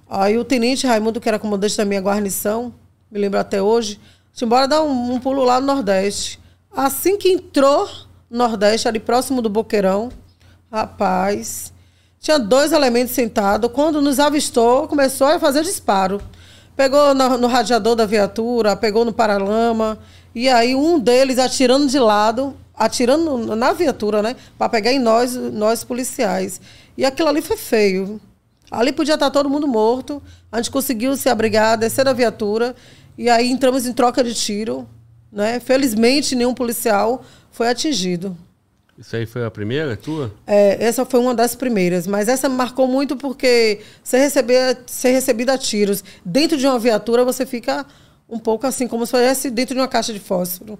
Aí 0.08 0.38
o 0.38 0.44
tenente 0.44 0.86
Raimundo, 0.86 1.20
que 1.20 1.28
era 1.28 1.38
comandante 1.38 1.76
da 1.76 1.84
minha 1.84 2.00
guarnição, 2.00 2.72
me 3.10 3.18
lembro 3.18 3.40
até 3.40 3.60
hoje, 3.60 4.00
tinha 4.32 4.46
embora 4.46 4.68
dar 4.68 4.82
um, 4.82 5.14
um, 5.14 5.18
pulo 5.20 5.44
lá 5.44 5.60
no 5.60 5.66
Nordeste. 5.66 6.38
Assim 6.70 7.16
que 7.16 7.30
entrou 7.30 7.88
no 8.30 8.38
Nordeste, 8.38 8.86
ali 8.86 9.00
próximo 9.00 9.40
do 9.40 9.48
Boqueirão, 9.48 10.10
rapaz, 10.70 11.72
tinha 12.20 12.38
dois 12.38 12.72
elementos 12.72 13.14
sentados. 13.14 13.70
Quando 13.72 14.00
nos 14.02 14.20
avistou, 14.20 14.86
começou 14.86 15.26
a 15.26 15.38
fazer 15.38 15.62
disparo. 15.62 16.20
Pegou 16.76 17.14
no, 17.14 17.38
no 17.38 17.46
radiador 17.46 17.96
da 17.96 18.04
viatura, 18.04 18.76
pegou 18.76 19.04
no 19.04 19.12
paralama, 19.12 19.98
e 20.34 20.48
aí 20.48 20.74
um 20.74 20.98
deles 20.98 21.38
atirando 21.38 21.86
de 21.86 21.98
lado, 21.98 22.54
atirando 22.74 23.56
na 23.56 23.72
viatura, 23.72 24.22
né? 24.22 24.36
Para 24.58 24.68
pegar 24.68 24.92
em 24.92 24.98
nós, 24.98 25.34
nós 25.34 25.82
policiais. 25.82 26.60
E 26.96 27.04
aquilo 27.04 27.28
ali 27.28 27.40
foi 27.40 27.56
feio. 27.56 28.20
Ali 28.70 28.92
podia 28.92 29.14
estar 29.14 29.31
todo 29.31 29.48
mundo 29.48 29.66
morto. 29.66 30.22
A 30.50 30.57
gente 30.59 30.70
conseguiu 30.70 31.16
se 31.16 31.29
abrigar, 31.29 31.76
descer 31.76 32.05
da 32.05 32.12
viatura. 32.12 32.74
E 33.16 33.29
aí 33.29 33.50
entramos 33.50 33.87
em 33.87 33.92
troca 33.92 34.22
de 34.22 34.35
tiro. 34.35 34.88
Né? 35.31 35.61
Felizmente, 35.61 36.35
nenhum 36.35 36.55
policial 36.55 37.24
foi 37.50 37.68
atingido. 37.68 38.37
Isso 38.98 39.14
aí 39.14 39.26
foi 39.26 39.44
a 39.44 39.50
primeira 39.50 39.94
tua? 39.96 40.33
É, 40.46 40.83
essa 40.83 41.05
foi 41.05 41.20
uma 41.20 41.35
das 41.35 41.55
primeiras. 41.55 42.07
Mas 42.07 42.29
essa 42.29 42.48
me 42.48 42.57
marcou 42.57 42.88
muito 42.88 43.14
porque 43.16 43.81
você 44.02 44.18
receber, 44.18 44.79
ser 44.87 45.11
recebido 45.11 45.50
a 45.50 45.59
tiros 45.59 46.02
dentro 46.24 46.57
de 46.57 46.66
uma 46.66 46.79
viatura, 46.79 47.24
você 47.24 47.44
fica 47.44 47.85
um 48.29 48.38
pouco 48.38 48.66
assim, 48.66 48.88
como 48.88 49.05
se 49.05 49.12
fosse 49.12 49.50
dentro 49.50 49.74
de 49.74 49.81
uma 49.81 49.88
caixa 49.88 50.12
de 50.12 50.18
fósforo. 50.18 50.79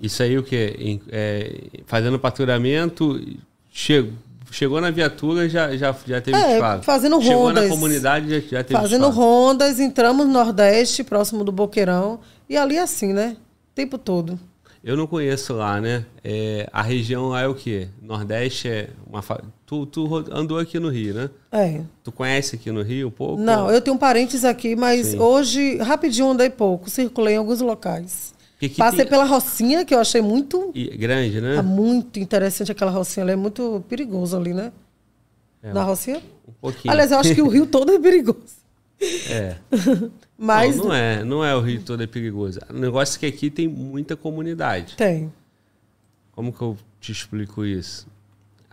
Isso 0.00 0.22
aí 0.22 0.36
o 0.36 0.42
quê? 0.42 0.98
É, 1.10 1.60
fazendo 1.86 2.18
patrulhamento, 2.18 3.20
chegou 3.70 4.12
chegou 4.52 4.80
na 4.80 4.90
viatura, 4.90 5.48
já, 5.48 5.76
já, 5.76 5.94
já 6.06 6.20
teve 6.20 6.36
é, 6.36 6.52
disparo. 6.52 6.82
Fazendo 6.82 7.16
rondas. 7.16 7.28
Chegou 7.28 7.52
na 7.52 7.68
comunidade, 7.68 8.28
já, 8.28 8.40
já 8.40 8.64
teve 8.64 8.80
Fazendo 8.80 9.06
disparo. 9.06 9.26
rondas, 9.26 9.80
entramos 9.80 10.26
no 10.26 10.32
Nordeste, 10.32 11.02
próximo 11.02 11.42
do 11.42 11.50
Boqueirão. 11.50 12.20
E 12.48 12.56
ali 12.56 12.78
assim, 12.78 13.12
né? 13.12 13.36
O 13.72 13.74
tempo 13.74 13.98
todo. 13.98 14.38
Eu 14.84 14.96
não 14.96 15.06
conheço 15.06 15.54
lá, 15.54 15.80
né? 15.80 16.04
É, 16.24 16.68
a 16.72 16.82
região 16.82 17.28
lá 17.28 17.42
é 17.42 17.46
o 17.46 17.54
quê? 17.54 17.88
Nordeste 18.02 18.68
é 18.68 18.90
uma. 19.08 19.22
Fa... 19.22 19.40
Tu, 19.64 19.86
tu 19.86 20.16
andou 20.30 20.58
aqui 20.58 20.78
no 20.78 20.88
Rio, 20.88 21.14
né? 21.14 21.30
É. 21.52 21.80
Tu 22.02 22.10
conhece 22.10 22.56
aqui 22.56 22.70
no 22.72 22.82
Rio 22.82 23.08
um 23.08 23.10
pouco? 23.10 23.40
Não, 23.40 23.70
eu 23.70 23.80
tenho 23.80 23.96
parentes 23.96 24.44
aqui, 24.44 24.74
mas 24.74 25.08
Sim. 25.08 25.20
hoje, 25.20 25.76
rapidinho 25.78 26.30
andei 26.30 26.50
pouco, 26.50 26.90
circulei 26.90 27.34
em 27.34 27.38
alguns 27.38 27.60
locais. 27.60 28.34
Passei 28.70 29.00
tem... 29.00 29.08
pela 29.08 29.24
Rocinha, 29.24 29.84
que 29.84 29.94
eu 29.94 29.98
achei 29.98 30.20
muito. 30.20 30.70
E, 30.74 30.96
grande, 30.96 31.40
né? 31.40 31.56
É 31.56 31.62
muito 31.62 32.18
interessante 32.18 32.70
aquela 32.70 32.90
Rocinha. 32.90 33.22
Ela 33.22 33.32
é 33.32 33.36
muito 33.36 33.84
perigosa 33.88 34.38
ali, 34.38 34.54
né? 34.54 34.72
É, 35.62 35.72
Na 35.72 35.82
Rocinha? 35.82 36.22
Um 36.46 36.52
pouquinho. 36.60 36.92
Aliás, 36.92 37.10
eu 37.10 37.18
acho 37.18 37.34
que 37.34 37.42
o 37.42 37.48
rio 37.48 37.66
todo 37.66 37.92
é 37.92 37.98
perigoso. 37.98 38.62
É. 39.28 39.56
Mas. 40.38 40.76
Não, 40.76 40.86
não, 40.86 40.94
é, 40.94 41.24
não 41.24 41.44
é 41.44 41.54
o 41.54 41.60
rio 41.60 41.82
todo 41.82 42.02
é 42.02 42.06
perigoso. 42.06 42.60
O 42.70 42.74
negócio 42.74 43.16
é 43.16 43.20
que 43.20 43.26
aqui 43.26 43.50
tem 43.50 43.68
muita 43.68 44.16
comunidade. 44.16 44.96
Tem. 44.96 45.32
Como 46.32 46.52
que 46.52 46.62
eu 46.62 46.76
te 47.00 47.12
explico 47.12 47.64
isso? 47.64 48.06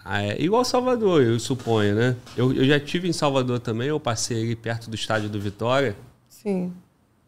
Ah, 0.03 0.23
é 0.23 0.41
igual 0.41 0.63
Salvador, 0.63 1.21
eu 1.21 1.39
suponho, 1.39 1.93
né? 1.93 2.15
Eu, 2.35 2.53
eu 2.53 2.65
já 2.65 2.79
tive 2.79 3.07
em 3.07 3.13
Salvador 3.13 3.59
também, 3.59 3.89
eu 3.89 3.99
passei 3.99 4.41
ali 4.41 4.55
perto 4.55 4.89
do 4.89 4.95
estádio 4.95 5.29
do 5.29 5.39
Vitória. 5.39 5.95
Sim. 6.27 6.73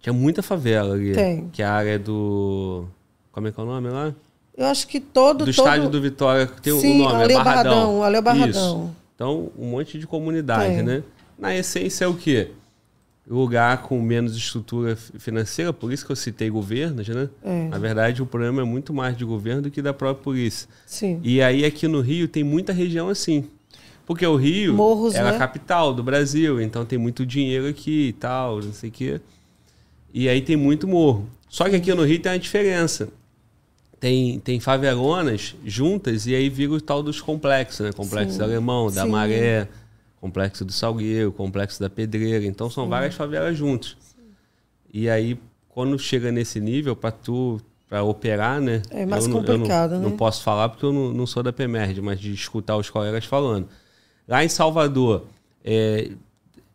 Tinha 0.01 0.11
muita 0.11 0.41
favela 0.41 0.95
ali. 0.95 1.13
Tem. 1.13 1.49
Que 1.51 1.61
é 1.61 1.65
a 1.65 1.71
área 1.71 1.99
do. 1.99 2.85
Como 3.31 3.47
é 3.47 3.51
que 3.51 3.59
é 3.59 3.63
o 3.63 3.65
nome 3.65 3.89
lá? 3.89 4.13
Eu 4.57 4.65
acho 4.65 4.87
que 4.87 4.99
todo. 4.99 5.39
Do 5.39 5.45
todo... 5.45 5.49
estádio 5.49 5.89
do 5.89 6.01
Vitória, 6.01 6.47
tem 6.47 6.77
Sim, 6.79 7.01
o 7.01 7.03
nome, 7.03 7.23
ali 7.23 7.33
é 7.33 7.37
Barradão. 7.37 7.71
Barradão. 7.71 8.03
Ali 8.03 8.15
é 8.15 8.21
Barradão. 8.21 8.49
Isso. 8.49 8.95
Então, 9.15 9.51
um 9.57 9.69
monte 9.69 9.99
de 9.99 10.07
comunidade, 10.07 10.75
tem. 10.75 10.83
né? 10.83 11.03
Na 11.37 11.55
essência 11.55 12.05
é 12.05 12.07
o 12.07 12.15
quê? 12.15 12.49
Lugar 13.29 13.83
com 13.83 14.01
menos 14.01 14.35
estrutura 14.35 14.95
financeira, 14.95 15.71
por 15.71 15.93
isso 15.93 16.03
que 16.05 16.11
eu 16.11 16.15
citei 16.15 16.49
governos, 16.49 17.07
né? 17.07 17.29
É. 17.43 17.67
Na 17.69 17.77
verdade, 17.77 18.21
o 18.21 18.25
problema 18.25 18.61
é 18.61 18.65
muito 18.65 18.91
mais 18.93 19.15
de 19.15 19.23
governo 19.23 19.61
do 19.61 19.71
que 19.71 19.81
da 19.81 19.93
própria 19.93 20.23
polícia. 20.23 20.67
Sim. 20.87 21.19
E 21.23 21.41
aí, 21.41 21.63
aqui 21.63 21.87
no 21.87 22.01
Rio, 22.01 22.27
tem 22.27 22.43
muita 22.43 22.73
região 22.73 23.09
assim. 23.09 23.47
Porque 24.05 24.25
o 24.25 24.35
Rio 24.35 24.73
Morros, 24.73 25.13
é 25.13 25.23
né? 25.23 25.29
a 25.29 25.37
capital 25.37 25.93
do 25.93 26.03
Brasil, 26.03 26.59
então 26.59 26.83
tem 26.83 26.97
muito 26.97 27.25
dinheiro 27.25 27.67
aqui 27.67 28.07
e 28.07 28.13
tal, 28.13 28.59
não 28.59 28.73
sei 28.73 28.89
o 28.89 28.91
quê. 28.91 29.21
E 30.13 30.27
aí 30.27 30.41
tem 30.41 30.55
muito 30.55 30.87
morro. 30.87 31.27
Só 31.47 31.69
que 31.69 31.75
aqui 31.75 31.93
no 31.93 32.03
Rio 32.03 32.21
tem 32.21 32.31
uma 32.31 32.39
diferença. 32.39 33.09
Tem, 33.99 34.39
tem 34.39 34.59
favelonas 34.59 35.55
juntas 35.63 36.25
e 36.25 36.33
aí 36.33 36.49
vira 36.49 36.73
o 36.73 36.81
tal 36.81 37.03
dos 37.03 37.21
complexos, 37.21 37.85
né? 37.85 37.91
Complexo 37.91 38.37
Sim. 38.37 38.41
Alemão, 38.41 38.91
da 38.91 39.03
Sim. 39.03 39.09
Maré, 39.09 39.67
Complexo 40.19 40.65
do 40.65 40.71
Salgueiro, 40.71 41.31
Complexo 41.31 41.79
da 41.79 41.89
Pedreira. 41.89 42.45
Então 42.45 42.69
são 42.69 42.85
Sim. 42.85 42.89
várias 42.89 43.13
favelas 43.13 43.55
juntas. 43.55 43.95
E 44.93 45.09
aí, 45.09 45.37
quando 45.69 45.97
chega 45.99 46.31
nesse 46.31 46.59
nível, 46.59 46.95
para 46.95 47.11
tu 47.11 47.61
para 47.91 48.03
operar, 48.03 48.61
né? 48.61 48.81
É 48.89 49.05
mais 49.05 49.27
eu 49.27 49.33
complicado, 49.33 49.95
eu 49.95 49.97
não, 49.97 50.03
né? 50.05 50.09
Não 50.11 50.17
posso 50.17 50.41
falar 50.43 50.69
porque 50.69 50.85
eu 50.85 50.93
não, 50.93 51.11
não 51.11 51.27
sou 51.27 51.43
da 51.43 51.51
PEMERD, 51.51 52.01
mas 52.01 52.21
de 52.21 52.33
escutar 52.33 52.77
os 52.77 52.89
colegas 52.89 53.25
falando. 53.25 53.67
Lá 54.25 54.45
em 54.45 54.47
Salvador, 54.47 55.25
é, 55.61 56.09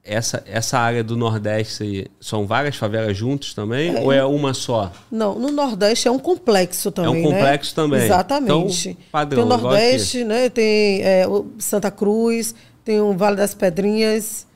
essa, 0.06 0.42
essa 0.46 0.78
área 0.78 1.02
do 1.02 1.16
Nordeste 1.16 2.10
são 2.20 2.46
várias 2.46 2.76
favelas 2.76 3.16
juntas 3.16 3.52
também? 3.52 3.94
É. 3.94 4.00
Ou 4.00 4.12
é 4.12 4.24
uma 4.24 4.54
só? 4.54 4.92
Não, 5.10 5.38
no 5.38 5.50
Nordeste 5.50 6.08
é 6.08 6.10
um 6.10 6.18
complexo 6.18 6.90
também. 6.90 7.24
É 7.24 7.28
um 7.28 7.30
complexo 7.30 7.70
né? 7.70 7.74
também. 7.74 8.04
Exatamente. 8.04 8.88
Então, 8.90 9.02
padrão, 9.10 9.48
tem 9.48 9.56
o 9.56 9.58
Nordeste, 9.58 10.24
né? 10.24 10.48
Tem 10.48 11.02
é, 11.02 11.24
Santa 11.58 11.90
Cruz, 11.90 12.54
tem 12.84 13.00
o 13.00 13.12
Vale 13.14 13.36
das 13.36 13.54
Pedrinhas. 13.54 14.46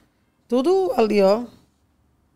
Tudo 0.49 0.93
ali, 0.97 1.21
ó. 1.21 1.43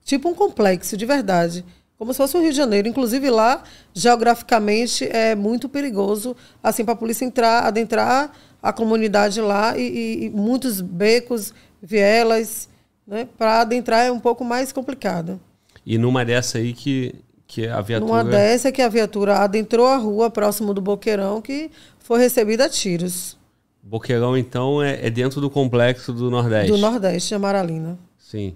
Tipo 0.05 0.29
um 0.29 0.35
complexo, 0.35 0.97
de 0.97 1.07
verdade. 1.07 1.65
como 1.97 2.13
se 2.13 2.19
fosse 2.19 2.37
o 2.37 2.41
Rio 2.41 2.51
de 2.51 2.57
Janeiro. 2.57 2.89
Inclusive 2.89 3.31
lá, 3.31 3.63
geograficamente, 3.95 5.05
é 5.05 5.35
muito 5.35 5.69
perigoso 5.69 6.37
assim 6.63 6.85
para 6.85 6.95
a 6.95 6.97
polícia 6.97 7.25
entrar, 7.25 7.65
adentrar 7.65 8.33
a 8.63 8.73
comunidade 8.73 9.41
lá 9.41 9.77
e, 9.77 9.83
e, 9.83 10.25
e 10.25 10.31
muitos 10.31 10.81
becos, 10.81 11.53
vielas, 11.83 12.69
né? 13.07 13.29
Para 13.37 13.61
adentrar 13.61 14.05
é 14.05 14.13
um 14.13 14.21
pouco 14.21 14.45
mais 14.45 14.73
complicado. 14.73 15.41
E 15.85 15.99
numa 15.99 16.25
dessa 16.25 16.59
aí 16.59 16.73
que, 16.73 17.15
que 17.47 17.67
a 17.67 17.81
viatura. 17.81 18.11
Numa 18.11 18.25
dessa 18.25 18.73
que 18.73 18.81
a 18.81 18.89
viatura 18.89 19.39
adentrou 19.39 19.87
a 19.87 19.97
rua 19.97 20.31
próximo 20.31 20.73
do 20.73 20.81
Boqueirão, 20.81 21.41
que 21.43 21.71
foi 21.99 22.19
recebida 22.19 22.65
a 22.65 22.69
tiros. 22.69 23.37
Boqueirão, 23.83 24.37
então, 24.37 24.83
é, 24.83 25.07
é 25.07 25.11
dentro 25.11 25.41
do 25.41 25.51
complexo 25.51 26.13
do 26.13 26.31
Nordeste. 26.31 26.73
Do 26.73 26.79
Nordeste, 26.79 27.29
de 27.29 27.35
Amaralina. 27.35 27.99
Sim. 28.19 28.55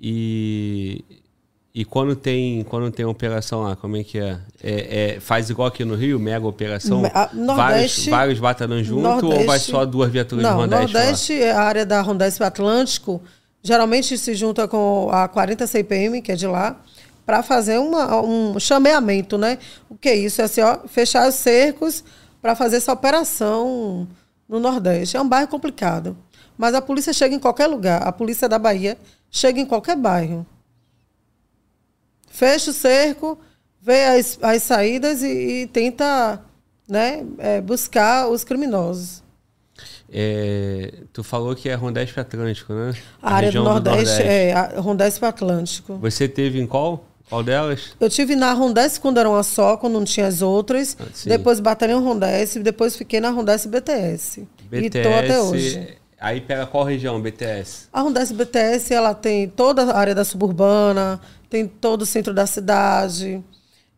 E, 0.00 1.04
e 1.72 1.84
quando 1.84 2.16
tem 2.16 2.64
quando 2.64 2.90
tem 2.90 3.06
operação 3.06 3.62
lá, 3.62 3.76
como 3.76 3.96
é 3.96 4.02
que 4.02 4.18
é? 4.18 4.40
é, 4.60 5.14
é 5.14 5.20
faz 5.20 5.48
igual 5.48 5.68
aqui 5.68 5.84
no 5.84 5.94
Rio, 5.94 6.18
mega 6.18 6.44
operação? 6.44 7.04
A, 7.14 7.30
Nordeste, 7.32 7.56
vários, 7.56 8.06
vários 8.08 8.38
batalhões 8.40 8.84
junto 8.84 9.02
Nordeste, 9.02 9.40
ou 9.40 9.46
vai 9.46 9.58
só 9.60 9.84
duas 9.84 10.10
viaturas 10.10 10.42
não, 10.42 10.52
do 10.52 10.58
Nordeste? 10.58 10.92
Nordeste 10.92 11.32
é 11.34 11.52
a 11.52 11.62
área 11.62 11.86
da 11.86 12.00
Rondesp 12.00 12.42
Atlântico. 12.42 13.22
Geralmente 13.62 14.18
se 14.18 14.34
junta 14.34 14.66
com 14.66 15.08
a 15.12 15.28
40 15.28 15.66
CPM, 15.66 16.20
que 16.20 16.32
é 16.32 16.34
de 16.34 16.46
lá, 16.46 16.80
para 17.24 17.42
fazer 17.42 17.78
uma, 17.78 18.20
um 18.20 18.58
chameamento, 18.58 19.38
né? 19.38 19.58
O 19.88 19.94
que 19.96 20.08
é 20.08 20.16
isso? 20.16 20.40
É 20.40 20.44
assim, 20.44 20.60
ó, 20.60 20.80
fechar 20.88 21.28
os 21.28 21.36
cercos 21.36 22.02
para 22.40 22.56
fazer 22.56 22.76
essa 22.76 22.92
operação 22.92 24.08
no 24.48 24.58
Nordeste. 24.58 25.16
É 25.16 25.20
um 25.20 25.28
bairro 25.28 25.48
complicado. 25.48 26.16
Mas 26.58 26.74
a 26.74 26.82
polícia 26.82 27.12
chega 27.12 27.34
em 27.34 27.38
qualquer 27.38 27.68
lugar. 27.68 28.02
A 28.02 28.12
polícia 28.12 28.48
da 28.48 28.58
Bahia 28.58 28.98
chega 29.30 29.60
em 29.60 29.66
qualquer 29.66 29.96
bairro. 29.96 30.44
Fecha 32.28 32.70
o 32.70 32.74
cerco, 32.74 33.38
vê 33.80 34.04
as, 34.04 34.38
as 34.42 34.62
saídas 34.62 35.22
e, 35.22 35.62
e 35.62 35.66
tenta 35.68 36.42
né, 36.88 37.24
é, 37.38 37.60
buscar 37.60 38.28
os 38.28 38.42
criminosos. 38.42 39.21
É, 40.14 40.92
tu 41.10 41.24
falou 41.24 41.54
que 41.56 41.70
é 41.70 41.74
Rondesp 41.74 42.20
Atlântico, 42.20 42.74
né? 42.74 42.94
A, 43.22 43.30
a 43.30 43.34
área 43.34 43.50
do 43.50 43.62
Nordeste, 43.62 43.98
do 43.98 44.06
Nordeste, 44.06 44.22
é 44.22 44.52
a 44.52 44.80
Rondesp 44.80 45.24
Atlântico. 45.24 45.94
Você 45.96 46.28
teve 46.28 46.60
em 46.60 46.66
qual? 46.66 47.06
Qual 47.30 47.42
delas? 47.42 47.94
Eu 47.98 48.10
tive 48.10 48.36
na 48.36 48.52
Rondesp 48.52 49.00
quando 49.00 49.18
era 49.18 49.28
uma 49.30 49.42
só, 49.42 49.78
quando 49.78 49.94
não 49.94 50.04
tinha 50.04 50.26
as 50.26 50.42
outras. 50.42 50.94
Ah, 51.00 51.04
depois 51.24 51.60
Batalhão 51.60 52.04
Rondesp, 52.04 52.58
depois 52.58 52.94
fiquei 52.94 53.20
na 53.20 53.30
Rondesp 53.30 53.68
BTS. 53.68 54.46
BTS. 54.68 54.86
E 54.86 54.90
tô 54.90 55.08
até 55.08 55.40
hoje. 55.40 55.96
Aí 56.20 56.42
pega 56.42 56.66
qual 56.66 56.84
região, 56.84 57.20
BTS? 57.20 57.88
A 57.90 58.02
Rondesp 58.02 58.34
BTS, 58.34 58.92
ela 58.92 59.14
tem 59.14 59.48
toda 59.48 59.82
a 59.82 59.96
área 59.96 60.14
da 60.14 60.24
suburbana, 60.24 61.18
tem 61.48 61.66
todo 61.66 62.02
o 62.02 62.06
centro 62.06 62.34
da 62.34 62.46
cidade, 62.46 63.42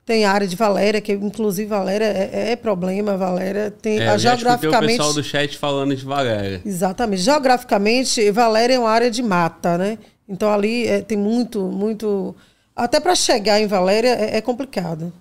tem 0.05 0.25
a 0.25 0.33
área 0.33 0.47
de 0.47 0.55
Valéria, 0.55 1.01
que 1.01 1.13
inclusive 1.13 1.69
Valéria 1.69 2.05
é, 2.05 2.53
é 2.53 2.57
problema, 2.57 3.17
Valéria 3.17 3.71
tem 3.71 3.99
é, 3.99 4.09
a 4.09 4.19
geograficamente 4.19 4.95
o 4.95 4.97
pessoal 4.99 5.15
do 5.15 5.23
chat 5.23 5.57
falando 5.57 5.97
de 5.97 6.05
Valéria. 6.05 6.61
Exatamente. 6.65 7.23
Geograficamente, 7.23 8.31
Valéria 8.31 8.75
é 8.75 8.79
uma 8.79 8.91
área 8.91 9.11
de 9.11 9.23
mata, 9.23 9.79
né? 9.79 9.99
Então 10.29 10.53
ali 10.53 10.87
é, 10.87 11.01
tem 11.01 11.17
muito, 11.17 11.63
muito 11.63 12.35
até 12.77 13.01
para 13.01 13.15
chegar 13.15 13.61
em 13.61 13.67
Valéria 13.67 14.11
é, 14.11 14.37
é 14.37 14.41
complicado. 14.41 15.13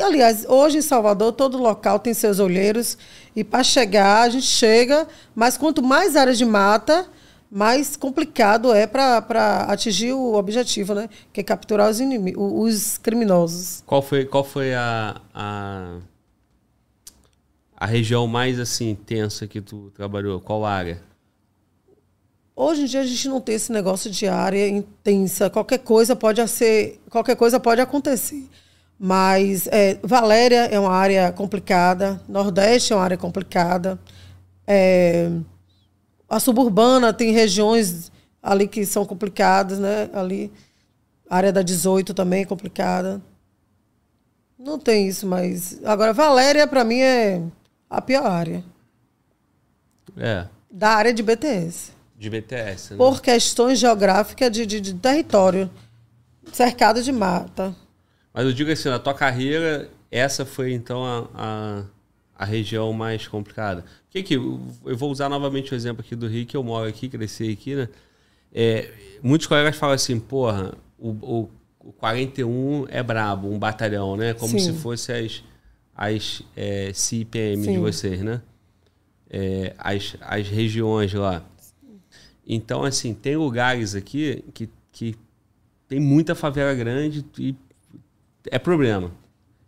Aliás, 0.00 0.44
hoje 0.48 0.78
em 0.78 0.82
Salvador, 0.82 1.32
todo 1.32 1.58
local 1.58 1.98
tem 1.98 2.14
seus 2.14 2.38
olheiros. 2.38 2.96
E 3.34 3.42
para 3.42 3.62
chegar, 3.62 4.22
a 4.22 4.28
gente 4.28 4.46
chega, 4.46 5.06
mas 5.34 5.56
quanto 5.56 5.82
mais 5.82 6.16
áreas 6.16 6.38
de 6.38 6.44
mata, 6.44 7.06
mais 7.54 7.96
complicado 7.96 8.72
é 8.72 8.86
para 8.86 9.66
atingir 9.68 10.14
o 10.14 10.32
objetivo, 10.32 10.94
né? 10.94 11.10
Que 11.30 11.42
é 11.42 11.44
capturar 11.44 11.90
os, 11.90 12.00
inimigos, 12.00 12.42
os 12.42 12.96
criminosos. 12.96 13.82
Qual 13.84 14.00
foi, 14.00 14.24
qual 14.24 14.42
foi 14.42 14.72
a, 14.72 15.20
a, 15.34 15.98
a 17.76 17.84
região 17.84 18.26
mais 18.26 18.58
assim 18.58 18.94
tensa 18.94 19.46
que 19.46 19.60
tu 19.60 19.92
trabalhou? 19.94 20.40
Qual 20.40 20.64
área? 20.64 21.02
Hoje 22.56 22.82
em 22.82 22.86
dia 22.86 23.00
a 23.00 23.06
gente 23.06 23.28
não 23.28 23.38
tem 23.38 23.56
esse 23.56 23.70
negócio 23.70 24.10
de 24.10 24.26
área 24.26 24.66
intensa. 24.66 25.50
Qualquer 25.50 25.78
coisa 25.78 26.16
pode 26.16 26.46
ser, 26.48 27.02
qualquer 27.10 27.36
coisa 27.36 27.60
pode 27.60 27.82
acontecer. 27.82 28.48
Mas 28.98 29.66
é, 29.66 29.98
Valéria 30.02 30.68
é 30.70 30.80
uma 30.80 30.92
área 30.92 31.30
complicada, 31.32 32.18
Nordeste 32.26 32.94
é 32.94 32.96
uma 32.96 33.04
área 33.04 33.18
complicada. 33.18 33.98
É, 34.66 35.28
a 36.32 36.40
suburbana 36.40 37.12
tem 37.12 37.30
regiões 37.30 38.10
ali 38.42 38.66
que 38.66 38.86
são 38.86 39.04
complicadas, 39.04 39.78
né? 39.78 40.08
Ali, 40.14 40.50
a 41.28 41.36
área 41.36 41.52
da 41.52 41.60
18 41.60 42.14
também 42.14 42.42
é 42.42 42.46
complicada. 42.46 43.20
Não 44.58 44.78
tem 44.78 45.06
isso, 45.06 45.26
mas. 45.26 45.78
Agora, 45.84 46.14
Valéria, 46.14 46.66
para 46.66 46.84
mim, 46.84 47.00
é 47.00 47.42
a 47.90 48.00
pior 48.00 48.24
área. 48.24 48.64
É. 50.16 50.46
Da 50.70 50.94
área 50.94 51.12
de 51.12 51.22
BTS. 51.22 51.92
De 52.18 52.30
BTS, 52.30 52.92
né? 52.92 52.96
Por 52.96 53.20
questões 53.20 53.78
geográficas 53.78 54.50
de, 54.50 54.64
de, 54.64 54.80
de 54.80 54.94
território. 54.94 55.70
Cercado 56.50 57.02
de 57.02 57.12
mata. 57.12 57.76
Mas 58.32 58.46
eu 58.46 58.54
digo 58.54 58.72
assim, 58.72 58.88
na 58.88 58.98
tua 58.98 59.12
carreira, 59.12 59.90
essa 60.10 60.46
foi 60.46 60.72
então 60.72 61.04
a, 61.04 61.28
a, 61.34 61.84
a 62.42 62.44
região 62.44 62.92
mais 62.92 63.28
complicada. 63.28 63.84
Que 64.10 64.20
que 64.20 64.34
eu 64.34 64.60
vou 64.96 65.12
usar 65.12 65.28
novamente 65.28 65.72
o 65.72 65.76
exemplo 65.76 66.02
aqui 66.04 66.16
do 66.16 66.26
Rio, 66.26 66.44
que 66.44 66.56
eu 66.56 66.64
moro 66.64 66.88
aqui, 66.88 67.08
cresci 67.08 67.52
aqui, 67.52 67.76
né? 67.76 67.88
É, 68.52 68.90
muitos 69.22 69.46
colegas 69.46 69.76
falam 69.76 69.94
assim, 69.94 70.18
porra, 70.18 70.74
o, 70.98 71.10
o, 71.10 71.50
o 71.78 71.92
41 71.92 72.86
é 72.88 73.00
brabo, 73.00 73.48
um 73.48 73.60
batalhão, 73.60 74.16
né? 74.16 74.34
Como 74.34 74.58
Sim. 74.58 74.72
se 74.72 74.72
fosse 74.72 75.12
as, 75.12 75.44
as 75.94 76.42
é, 76.56 76.90
Sim. 76.92 77.24
de 77.30 77.78
vocês, 77.78 78.20
né? 78.20 78.42
É, 79.30 79.72
as, 79.78 80.16
as 80.20 80.48
regiões 80.48 81.14
lá. 81.14 81.44
Então, 82.44 82.82
assim, 82.82 83.14
tem 83.14 83.36
lugares 83.36 83.94
aqui 83.94 84.44
que, 84.52 84.68
que 84.90 85.14
tem 85.86 86.00
muita 86.00 86.34
favela 86.34 86.74
grande 86.74 87.24
e 87.38 87.54
é 88.50 88.58
problema. 88.58 89.12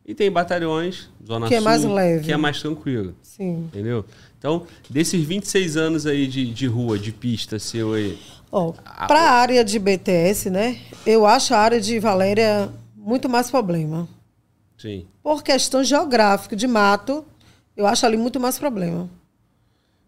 E 0.07 0.15
tem 0.15 0.31
batalhões, 0.31 1.09
Zona 1.27 1.49
que 1.49 1.55
Sul, 1.55 1.63
é 1.63 1.65
mais 1.65 1.85
leve. 1.85 2.25
que 2.27 2.33
é 2.33 2.37
mais 2.37 2.61
tranquilo. 2.61 3.15
Sim. 3.23 3.65
Entendeu? 3.73 4.05
Então, 4.39 4.67
desses 4.91 5.25
26 5.25 5.77
anos 5.79 6.07
aí 6.07 6.27
de, 6.27 6.53
de 6.53 6.67
rua, 6.67 6.99
de 6.99 7.11
pista 7.11 7.59
seu 7.59 7.95
aí. 7.95 8.19
Oh, 8.53 8.73
Para 9.09 9.21
a 9.21 9.31
área 9.33 9.65
de 9.65 9.79
BTS, 9.79 10.51
né? 10.51 10.79
Eu 11.07 11.25
acho 11.25 11.55
a 11.55 11.59
área 11.59 11.81
de 11.81 11.99
Valéria 11.99 12.71
muito 12.95 13.29
mais 13.29 13.51
problema. 13.51 14.07
Sim. 14.77 15.07
Por 15.23 15.43
questão 15.43 15.83
geográfica, 15.83 16.55
de 16.55 16.67
mato, 16.67 17.25
eu 17.75 17.87
acho 17.87 18.05
ali 18.05 18.19
muito 18.19 18.39
mais 18.39 18.59
problema. 18.59 19.09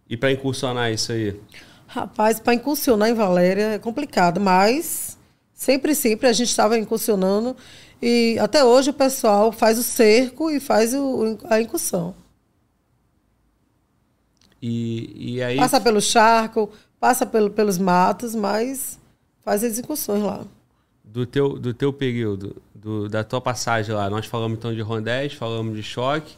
E 0.09 0.17
para 0.17 0.31
incursionar 0.31 0.93
isso 0.93 1.13
aí? 1.13 1.35
Rapaz, 1.87 2.39
para 2.39 2.53
incursionar 2.55 3.09
em 3.09 3.15
Valéria 3.15 3.73
é 3.75 3.79
complicado, 3.79 4.39
mas 4.39 5.17
sempre, 5.55 5.95
sempre 5.95 6.29
a 6.29 6.33
gente 6.33 6.51
estava 6.51 6.79
incursionando 6.79 7.57
e 8.01 8.39
até 8.39 8.65
hoje 8.65 8.91
o 8.91 8.95
pessoal 8.95 9.51
faz 9.53 9.79
o 9.79 9.83
cerco 9.83 10.51
e 10.51 10.61
faz 10.61 10.95
o, 10.95 11.39
a 11.45 11.61
incursão. 11.61 12.15
E, 14.61 15.35
e 15.35 15.43
aí... 15.43 15.57
Passa 15.57 15.81
pelo 15.81 16.01
charco, 16.01 16.71
passa 16.99 17.25
pelo, 17.25 17.51
pelos 17.51 17.79
matos, 17.79 18.35
mas 18.35 18.99
faz 19.45 19.63
as 19.63 19.79
incursões 19.79 20.23
lá. 20.23 20.45
Do 21.05 21.25
teu, 21.25 21.59
do 21.59 21.73
teu 21.73 21.93
período, 21.93 22.61
do, 22.75 23.09
da 23.09 23.25
tua 23.25 23.41
passagem 23.41 23.95
lá, 23.95 24.11
nós 24.11 24.27
falamos 24.27 24.59
então 24.59 24.75
de 24.75 24.81
rondés, 24.81 25.33
falamos 25.33 25.77
de 25.77 25.83
choque 25.83 26.35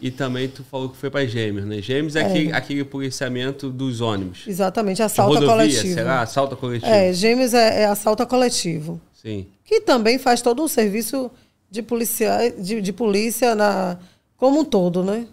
e 0.00 0.10
também 0.10 0.48
tu 0.48 0.64
falou 0.64 0.88
que 0.88 0.96
foi 0.96 1.10
para 1.10 1.26
Gêmeos, 1.26 1.66
né? 1.66 1.82
Gêmeos 1.82 2.16
é, 2.16 2.20
é. 2.20 2.26
Aquele, 2.26 2.52
aquele 2.52 2.84
policiamento 2.84 3.68
dos 3.68 4.00
ônibus. 4.00 4.44
Exatamente, 4.46 5.02
assalto 5.02 5.34
rodovia, 5.34 5.54
coletivo. 5.56 5.94
Será? 5.94 6.22
Assalto 6.22 6.56
coletivo. 6.56 6.90
É, 6.90 7.12
Gêmeos 7.12 7.52
é, 7.52 7.82
é 7.82 7.86
assalto 7.86 8.26
coletivo. 8.26 9.00
Sim. 9.20 9.46
Que 9.64 9.80
também 9.80 10.18
faz 10.18 10.40
todo 10.40 10.62
um 10.62 10.68
serviço 10.68 11.30
de 11.70 11.82
polícia, 11.82 12.54
de, 12.58 12.80
de 12.80 12.92
polícia 12.92 13.54
na, 13.54 13.98
como 14.36 14.60
um 14.60 14.64
todo, 14.64 15.04
né? 15.04 15.26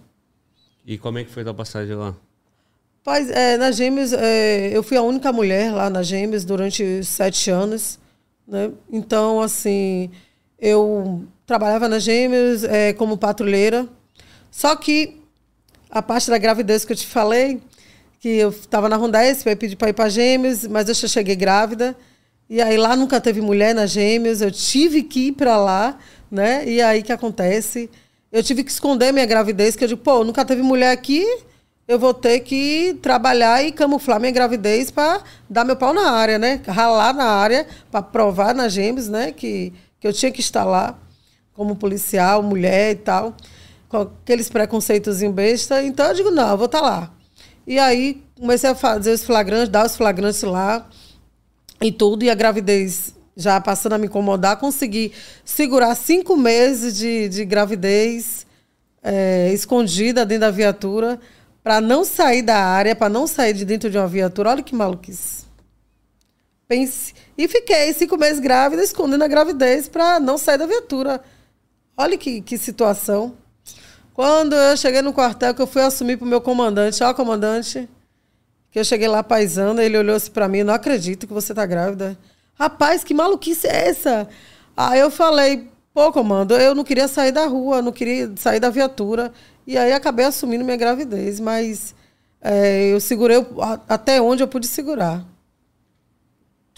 E 0.85 0.97
como 0.97 1.19
é 1.19 1.23
que 1.23 1.31
foi 1.31 1.47
a 1.47 1.53
passagem 1.53 1.95
lá? 1.95 2.15
Paz, 3.03 3.29
é, 3.29 3.57
na 3.57 3.71
Gêmeos, 3.71 4.11
é, 4.11 4.69
eu 4.75 4.83
fui 4.83 4.97
a 4.97 5.01
única 5.01 5.31
mulher 5.31 5.71
lá 5.71 5.89
na 5.89 6.03
Gêmeos 6.03 6.43
durante 6.43 7.03
sete 7.03 7.49
anos. 7.49 7.97
Né? 8.45 8.71
Então, 8.91 9.41
assim, 9.41 10.11
eu 10.59 11.23
trabalhava 11.45 11.87
na 11.87 11.99
Gêmeos 11.99 12.65
é, 12.65 12.91
como 12.91 13.17
patrulheira. 13.17 13.87
Só 14.51 14.75
que 14.75 15.21
a 15.89 16.01
parte 16.01 16.29
da 16.29 16.37
gravidez 16.37 16.83
que 16.83 16.91
eu 16.91 16.97
te 16.97 17.07
falei, 17.07 17.61
que 18.19 18.29
eu 18.29 18.49
estava 18.49 18.89
na 18.89 18.97
Rondesp, 18.97 19.47
eu 19.47 19.55
pedi 19.55 19.75
para 19.77 19.89
ir 19.89 19.93
para 19.93 20.09
Gêmeos, 20.09 20.67
mas 20.67 20.89
eu 20.89 20.93
já 20.93 21.07
cheguei 21.07 21.35
grávida. 21.35 21.95
E 22.49 22.61
aí 22.61 22.77
lá 22.77 22.95
nunca 22.95 23.19
teve 23.19 23.41
mulher 23.41 23.75
nas 23.75 23.91
Gêmeos, 23.91 24.41
eu 24.41 24.51
tive 24.51 25.03
que 25.03 25.27
ir 25.27 25.31
para 25.33 25.57
lá, 25.57 25.97
né? 26.31 26.67
E 26.67 26.81
aí 26.81 27.03
que 27.03 27.11
acontece? 27.11 27.89
Eu 28.31 28.41
tive 28.41 28.63
que 28.63 28.71
esconder 28.71 29.11
minha 29.11 29.25
gravidez, 29.25 29.75
que 29.75 29.83
eu 29.83 29.87
digo, 29.87 30.01
pô, 30.01 30.23
nunca 30.23 30.45
teve 30.45 30.61
mulher 30.61 30.91
aqui, 30.91 31.25
eu 31.87 31.99
vou 31.99 32.13
ter 32.13 32.41
que 32.41 32.97
trabalhar 33.01 33.63
e 33.63 33.71
camuflar 33.71 34.19
minha 34.19 34.31
gravidez 34.31 34.91
para 34.91 35.21
dar 35.49 35.65
meu 35.65 35.75
pau 35.75 35.93
na 35.93 36.11
área, 36.11 36.37
né? 36.37 36.61
Ralar 36.67 37.13
na 37.13 37.25
área 37.25 37.67
para 37.91 38.01
provar 38.01 38.53
nas 38.55 38.73
Gêmeos, 38.73 39.07
né, 39.07 39.31
que 39.31 39.73
que 39.99 40.07
eu 40.07 40.13
tinha 40.13 40.31
que 40.31 40.39
estar 40.39 40.63
lá, 40.63 40.97
como 41.53 41.75
policial, 41.75 42.43
mulher 42.43 42.91
e 42.91 42.95
tal, 42.95 43.35
com 43.89 43.97
aqueles 43.97 44.49
preconceitos 44.49 45.21
besta. 45.33 45.83
Então 45.83 46.07
eu 46.07 46.13
digo, 46.13 46.31
não, 46.31 46.51
eu 46.51 46.57
vou 46.57 46.67
estar 46.67 46.81
lá. 46.81 47.11
E 47.65 47.79
aí 47.79 48.23
comecei 48.39 48.69
a 48.69 48.75
fazer 48.75 49.11
os 49.11 49.23
flagrantes, 49.23 49.69
dar 49.69 49.85
os 49.85 49.95
flagrantes 49.95 50.41
lá 50.43 50.87
e 51.81 51.91
tudo, 51.91 52.23
e 52.23 52.29
a 52.29 52.35
gravidez 52.35 53.13
já 53.35 53.61
passando 53.61 53.93
a 53.93 53.97
me 53.97 54.07
incomodar, 54.07 54.57
consegui 54.57 55.13
segurar 55.45 55.93
cinco 55.95 56.35
meses 56.35 56.97
de, 56.97 57.29
de 57.29 57.45
gravidez 57.45 58.47
é, 59.03 59.51
escondida 59.53 60.25
dentro 60.25 60.41
da 60.41 60.51
viatura 60.51 61.19
para 61.63 61.79
não 61.79 62.03
sair 62.03 62.41
da 62.41 62.57
área, 62.57 62.95
para 62.95 63.09
não 63.09 63.27
sair 63.27 63.53
de 63.53 63.63
dentro 63.63 63.89
de 63.89 63.97
uma 63.97 64.07
viatura. 64.07 64.49
Olha 64.49 64.63
que 64.63 64.73
maluquice. 64.73 65.45
Pense. 66.67 67.13
E 67.37 67.47
fiquei 67.47 67.93
cinco 67.93 68.17
meses 68.17 68.39
grávida, 68.39 68.83
escondendo 68.83 69.23
a 69.23 69.27
gravidez 69.27 69.87
para 69.87 70.19
não 70.19 70.37
sair 70.37 70.57
da 70.57 70.65
viatura. 70.65 71.21
Olha 71.95 72.17
que, 72.17 72.41
que 72.41 72.57
situação. 72.57 73.35
Quando 74.13 74.55
eu 74.55 74.75
cheguei 74.75 75.01
no 75.01 75.13
quartel, 75.13 75.53
que 75.53 75.61
eu 75.61 75.67
fui 75.67 75.81
assumir 75.81 76.17
para 76.17 76.25
o 76.25 76.27
meu 76.27 76.41
comandante, 76.41 77.03
ó, 77.03 77.13
comandante, 77.13 77.87
que 78.71 78.79
eu 78.79 78.83
cheguei 78.83 79.07
lá 79.07 79.23
paisando, 79.23 79.81
ele 79.81 79.97
olhou 79.97 80.15
assim 80.15 80.31
para 80.31 80.47
mim, 80.47 80.63
não 80.63 80.73
acredito 80.73 81.27
que 81.27 81.33
você 81.33 81.53
tá 81.53 81.65
grávida. 81.65 82.17
Rapaz, 82.55 83.03
que 83.03 83.13
maluquice 83.13 83.67
é 83.67 83.89
essa? 83.89 84.27
Aí 84.75 84.99
eu 84.99 85.09
falei, 85.09 85.67
pô, 85.93 86.11
comando, 86.11 86.55
eu 86.55 86.75
não 86.75 86.83
queria 86.83 87.07
sair 87.07 87.31
da 87.31 87.45
rua, 87.45 87.81
não 87.81 87.91
queria 87.91 88.31
sair 88.35 88.59
da 88.59 88.69
viatura. 88.69 89.31
E 89.65 89.77
aí 89.77 89.91
acabei 89.91 90.25
assumindo 90.25 90.63
minha 90.63 90.77
gravidez, 90.77 91.39
mas 91.39 91.95
é, 92.41 92.93
eu 92.93 92.99
segurei 92.99 93.45
até 93.89 94.21
onde 94.21 94.43
eu 94.43 94.47
pude 94.47 94.67
segurar. 94.67 95.25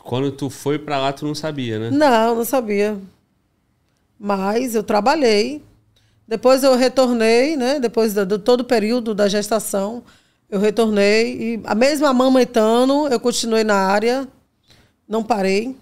Quando 0.04 0.32
tu 0.32 0.49
foi 0.49 0.80
para 0.80 0.97
lá, 0.97 1.13
tu 1.13 1.25
não 1.25 1.36
sabia, 1.36 1.78
né? 1.78 1.91
Não, 1.91 2.36
não 2.36 2.45
sabia. 2.45 2.97
Mas 4.17 4.75
eu 4.75 4.84
trabalhei. 4.84 5.63
Depois 6.28 6.63
eu 6.63 6.75
retornei, 6.75 7.56
né? 7.56 7.80
Depois 7.80 8.13
do, 8.13 8.25
do 8.25 8.39
todo 8.39 8.62
o 8.62 8.65
período 8.65 9.13
da 9.13 9.28
gestação, 9.28 10.04
eu 10.50 10.60
retornei. 10.60 11.56
E 11.56 11.62
a 11.64 11.76
mesma 11.76 12.10
amamentando, 12.10 13.08
eu 13.08 13.20
continuei 13.20 13.64
na 13.64 13.76
área 13.76 14.28
não 15.10 15.24
parei. 15.24 15.76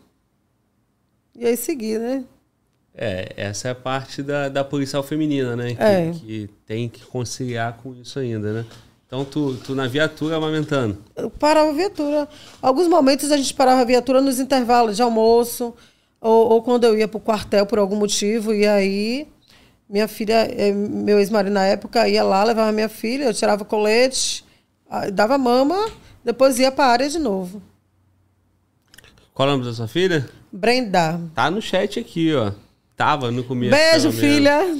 E 1.36 1.46
aí 1.46 1.58
segui, 1.58 2.00
né? 2.00 2.24
É, 2.96 3.34
essa 3.36 3.68
é 3.68 3.72
a 3.72 3.76
parte 3.76 4.24
da, 4.24 4.48
da 4.50 4.64
policial 4.64 5.04
feminina, 5.04 5.56
né? 5.56 5.76
Que, 5.76 5.84
é. 5.84 6.12
que 6.12 6.50
tem 6.66 6.90
que 6.90 7.06
conciliar 7.06 7.74
com 7.74 7.94
isso 7.94 8.18
ainda, 8.18 8.54
né? 8.54 8.66
Então, 9.06 9.24
tu, 9.24 9.56
tu 9.58 9.76
na 9.76 9.88
viatura 9.88 10.38
amamentando? 10.38 10.98
Eu 11.16 11.30
parava 11.30 11.70
a 11.70 11.74
viatura. 11.74 12.28
Alguns 12.62 12.88
momentos 12.88 13.32
a 13.32 13.38
gente 13.38 13.54
parava 13.54 13.82
a 13.82 13.86
viatura 13.86 14.22
nos 14.22 14.40
intervalos 14.40 14.96
de 14.96 15.02
almoço, 15.02 15.76
ou, 16.20 16.50
ou 16.54 16.64
quando 16.64 16.86
eu 16.86 16.98
ia 16.98 17.08
para 17.08 17.18
o 17.18 17.22
quartel 17.22 17.66
por 17.66 17.78
algum 17.78 17.96
motivo, 17.96 18.54
e 18.54 18.66
aí 18.66 19.28
minha 19.88 20.08
filha, 20.08 20.48
eh, 20.52 20.72
meu 20.72 21.20
ex-marido 21.20 21.54
na 21.54 21.66
época, 21.66 22.10
ia 22.10 22.24
lá, 22.24 22.44
levava 22.44 22.72
minha 22.72 22.90
filha, 22.90 23.26
eu 23.26 23.34
tirava 23.34 23.64
o 23.64 23.66
colete, 23.66 24.44
dava 25.14 25.38
mama, 25.38 25.90
depois 26.24 26.60
ia 26.60 26.72
para 26.72 26.86
a 26.86 26.92
área 26.92 27.10
de 27.10 27.20
novo. 27.20 27.62
Qual 29.34 29.48
é 29.48 29.52
o 29.52 29.56
nome 29.56 29.68
da 29.70 29.74
sua 29.74 29.88
filha? 29.88 30.28
Brenda. 30.52 31.22
Tá 31.36 31.52
no 31.52 31.62
chat 31.62 32.00
aqui, 32.00 32.34
ó. 32.34 32.52
Tava 32.96 33.30
no 33.30 33.44
começo. 33.44 33.76
Beijo, 33.76 34.12
filha. 34.12 34.76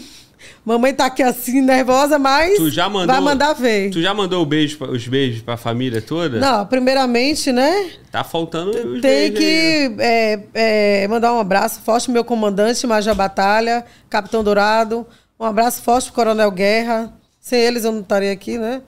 Mamãe 0.66 0.94
tá 0.94 1.06
aqui 1.06 1.24
assim, 1.24 1.62
nervosa, 1.62 2.20
mas 2.20 2.58
tu 2.58 2.70
já 2.70 2.90
mandou, 2.90 3.08
vai 3.08 3.22
mandar 3.22 3.54
ver. 3.54 3.90
Tu 3.90 4.02
já 4.02 4.14
mandou 4.14 4.46
beijo, 4.46 4.78
os 4.84 5.08
beijos 5.08 5.42
pra 5.42 5.58
família 5.58 6.02
toda? 6.02 6.40
Não, 6.40 6.66
primeiramente, 6.66 7.52
né? 7.52 7.92
Tá 8.12 8.24
faltando 8.24 8.72
os 8.72 9.02
Tem 9.02 9.32
que 9.32 9.96
é, 10.00 10.40
é, 10.54 11.08
mandar 11.08 11.34
um 11.34 11.40
abraço 11.40 11.82
forte 11.82 12.06
pro 12.06 12.14
meu 12.14 12.24
comandante, 12.24 12.86
Major 12.86 13.16
Batalha, 13.16 13.86
Capitão 14.10 14.44
Dourado. 14.44 15.06
Um 15.40 15.46
abraço 15.46 15.82
forte 15.82 16.06
pro 16.06 16.16
Coronel 16.16 16.52
Guerra. 16.52 17.14
Sem 17.40 17.60
eles 17.60 17.86
eu 17.86 17.92
não 17.92 18.02
estaria 18.02 18.32
aqui, 18.32 18.58
né? 18.58 18.82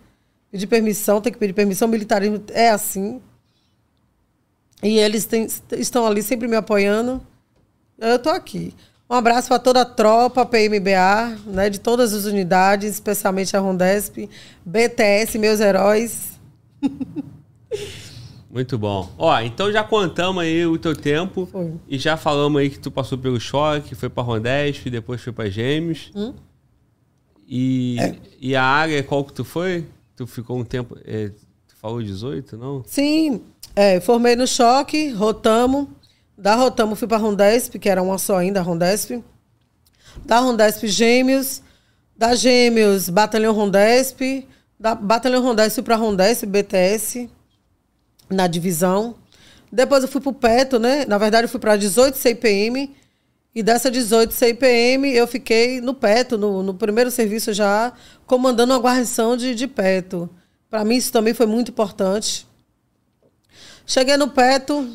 Pedir 0.52 0.68
permissão, 0.68 1.22
tem 1.22 1.32
que 1.32 1.40
pedir 1.40 1.54
permissão. 1.54 1.88
Militarismo 1.88 2.44
é 2.50 2.70
assim. 2.70 3.22
E 4.82 4.98
eles 4.98 5.26
têm, 5.26 5.48
estão 5.78 6.06
ali 6.08 6.24
sempre 6.24 6.48
me 6.48 6.56
apoiando. 6.56 7.22
Eu 7.98 8.16
estou 8.16 8.32
aqui. 8.32 8.74
Um 9.10 9.16
abraço 9.16 9.48
para 9.48 9.60
toda 9.60 9.82
a 9.82 9.86
tropa 9.86 10.46
PMBA, 10.46 11.38
né, 11.48 11.70
de 11.70 11.80
todas 11.80 12.14
as 12.14 12.26
unidades, 12.26 12.94
especialmente 12.94 13.58
a 13.58 13.60
Rondesp, 13.60 14.30
BTS, 14.64 15.38
meus 15.40 15.60
heróis. 15.60 16.40
Muito 18.50 18.78
bom. 18.78 19.12
Ó, 19.18 19.40
então 19.42 19.72
já 19.72 19.84
contamos 19.84 20.44
aí 20.44 20.66
o 20.66 20.78
teu 20.78 20.96
tempo 20.96 21.48
foi. 21.52 21.74
e 21.88 21.98
já 21.98 22.18
falamos 22.18 22.62
aí 22.62 22.70
que 22.70 22.80
tu 22.80 22.92
passou 22.92 23.18
pelo 23.18 23.40
choque, 23.40 23.96
foi 23.96 24.10
para 24.10 24.24
Rondesp, 24.24 24.90
depois 24.90 25.22
foi 25.22 25.34
para 25.34 25.50
Gêmeos. 25.50 26.12
Hum? 26.16 26.34
E, 27.48 27.98
é. 28.00 28.16
e 28.40 28.56
a 28.56 28.64
área 28.64 29.04
qual 29.04 29.24
que 29.24 29.34
tu 29.34 29.44
foi? 29.44 29.86
Tu 30.20 30.28
ficou 30.28 30.60
um 30.60 30.66
tempo, 30.66 30.98
é, 31.06 31.30
tu 31.30 31.78
falou 31.78 32.04
18, 32.04 32.58
não? 32.58 32.84
Sim, 32.86 33.40
é, 33.74 34.02
formei 34.02 34.36
no 34.36 34.46
choque, 34.46 35.12
Rotamo. 35.12 35.96
Da 36.38 36.56
Rotamo 36.56 36.94
fui 36.94 37.08
para 37.08 37.16
Rondesp, 37.16 37.80
que 37.80 37.88
era 37.88 38.04
uma 38.04 38.18
só 38.18 38.36
ainda, 38.36 38.62
Rondesp. 38.62 39.24
Da 40.26 40.40
Rondesp 40.40 40.88
Gêmeos. 40.88 41.62
Da 42.18 42.36
Gêmeos, 42.36 43.08
Batalhão 43.08 43.54
Rondesp. 43.54 44.46
Da 44.78 44.94
Batalhão 44.94 45.42
Rondesp 45.42 45.82
para 45.84 45.96
Rondesp, 45.96 46.46
BTS, 46.46 47.30
na 48.30 48.46
divisão. 48.46 49.16
Depois 49.72 50.04
eu 50.04 50.10
fui 50.10 50.20
para 50.20 50.32
o 50.32 50.34
PETO, 50.34 50.80
né? 50.80 51.06
Na 51.06 51.18
verdade, 51.18 51.46
eu 51.46 51.50
fui 51.50 51.62
para 51.62 51.78
18 51.78 52.18
CPM. 52.18 52.94
E 53.54 53.64
dessa 53.64 53.90
18 53.90 54.34
CPM, 54.34 55.12
eu 55.12 55.26
fiquei 55.28 55.82
no 55.82 55.94
PETO, 55.94 56.38
no, 56.38 56.62
no 56.62 56.74
primeiro 56.74 57.10
serviço 57.10 57.52
já, 57.54 57.92
comandando 58.26 58.74
uma 58.74 58.80
guarnição 58.80 59.36
de, 59.36 59.56
de 59.56 59.68
PETO. 59.68 60.30
Para 60.70 60.86
mim, 60.86 60.96
isso 60.96 61.12
também 61.12 61.34
foi 61.34 61.46
muito 61.46 61.72
importante. 61.72 62.48
Cheguei 63.86 64.18
no 64.18 64.30
Peto, 64.30 64.88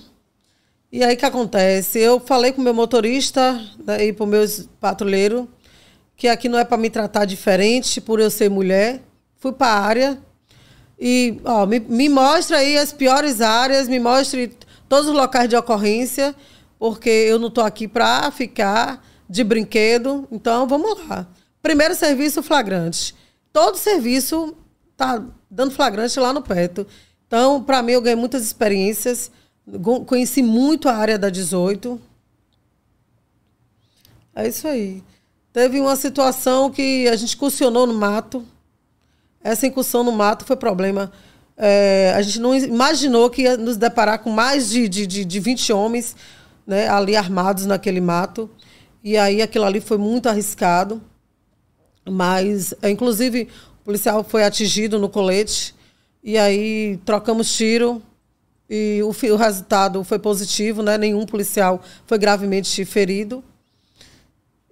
e 0.93 1.03
aí 1.03 1.14
o 1.14 1.19
que 1.19 1.27
acontece? 1.27 1.99
Eu 1.99 2.21
falei 2.21 2.53
com 2.53 2.61
o 2.61 2.64
meu 2.64 2.73
motorista 2.73 3.61
né, 3.85 4.07
e 4.07 4.12
para 4.12 4.23
o 4.23 4.29
meu 4.29 4.45
patrulheiro 4.81 5.49
que 6.17 6.29
aqui 6.29 6.49
não 6.49 6.59
é 6.59 6.64
para 6.64 6.77
me 6.77 6.88
tratar 6.88 7.25
diferente 7.25 8.01
por 8.01 8.21
eu 8.21 8.31
ser 8.31 8.49
mulher. 8.49 9.03
Fui 9.38 9.53
para 9.53 9.67
a 9.67 9.81
área 9.81 10.19
e 10.99 11.40
ó, 11.45 11.67
me, 11.67 11.81
me 11.81 12.09
mostra 12.09 12.59
aí 12.59 12.79
as 12.79 12.93
piores 12.93 13.40
áreas, 13.40 13.88
me 13.88 13.99
mostre 13.99 14.57
todos 14.88 15.09
os 15.09 15.14
locais 15.14 15.49
de 15.49 15.57
ocorrência, 15.57 16.35
porque 16.85 17.09
eu 17.09 17.38
não 17.38 17.49
estou 17.49 17.64
aqui 17.64 17.88
para 17.88 18.31
ficar 18.31 19.03
de 19.27 19.42
brinquedo. 19.42 20.29
Então 20.31 20.68
vamos 20.68 21.09
lá. 21.09 21.27
Primeiro 21.62 21.94
serviço 21.94 22.42
flagrante. 22.42 23.14
Todo 23.51 23.79
serviço 23.79 24.55
tá 24.94 25.25
dando 25.51 25.70
flagrante 25.70 26.20
lá 26.20 26.31
no 26.31 26.42
Peto. 26.42 26.87
Então, 27.27 27.64
para 27.64 27.83
mim, 27.83 27.92
eu 27.92 28.03
ganhei 28.03 28.16
muitas 28.16 28.44
experiências. 28.44 29.31
Conheci 30.05 30.42
muito 30.42 30.87
a 30.87 30.94
área 30.94 31.18
da 31.18 31.31
18. 31.31 31.99
É 34.37 34.47
isso 34.47 34.68
aí. 34.68 35.03
Teve 35.55 35.81
uma 35.81 35.97
situação 35.97 36.70
que 36.70 37.09
a 37.09 37.16
gente 37.16 37.35
incursionou 37.35 37.87
no 37.87 37.94
mato. 37.94 38.44
Essa 39.42 39.66
incursão 39.66 40.05
no 40.05 40.12
mato 40.12 40.44
foi 40.44 40.57
problema. 40.57 41.11
É, 41.57 42.12
a 42.14 42.20
gente 42.20 42.40
não 42.40 42.55
imaginou 42.55 43.31
que 43.31 43.40
ia 43.40 43.57
nos 43.57 43.79
deparar 43.79 44.18
com 44.18 44.29
mais 44.29 44.68
de, 44.68 44.87
de, 44.87 45.07
de 45.07 45.40
20 45.40 45.73
homens 45.73 46.14
né, 46.66 46.88
ali 46.88 47.16
armados 47.16 47.66
naquele 47.66 48.00
mato. 48.00 48.50
E 49.03 49.16
aí 49.16 49.42
aquilo 49.42 49.64
ali 49.64 49.81
foi 49.81 49.98
muito 49.98 50.29
arriscado. 50.29 51.03
Mas, 52.09 52.74
é, 52.83 52.90
inclusive, 52.90 53.48
o 53.81 53.85
policial 53.85 54.24
foi 54.24 54.44
atingido 54.44 54.98
no 54.98 55.09
colete. 55.09 55.74
E 56.22 56.38
aí 56.38 56.98
trocamos 57.05 57.55
tiro 57.55 58.03
e 58.68 59.00
o, 59.03 59.09
o 59.09 59.37
resultado 59.37 60.03
foi 60.05 60.18
positivo, 60.18 60.83
né? 60.83 60.96
Nenhum 60.96 61.27
policial 61.27 61.83
foi 62.07 62.18
gravemente 62.18 62.85
ferido. 62.85 63.44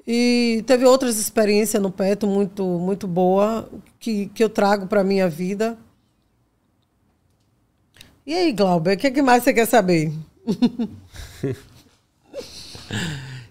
E 0.06 0.64
teve 0.66 0.84
outras 0.84 1.18
experiências 1.18 1.80
no 1.80 1.90
Peto 1.90 2.26
muito 2.26 2.64
muito 2.64 3.06
boa 3.06 3.68
que, 4.00 4.26
que 4.34 4.42
eu 4.42 4.48
trago 4.48 4.86
para 4.86 5.04
minha 5.04 5.28
vida. 5.28 5.78
E 8.26 8.34
aí, 8.34 8.52
Glauber, 8.52 8.96
o 8.96 8.98
que, 8.98 9.08
é 9.08 9.10
que 9.10 9.22
mais 9.22 9.42
você 9.44 9.52
quer 9.52 9.66
saber? 9.66 10.12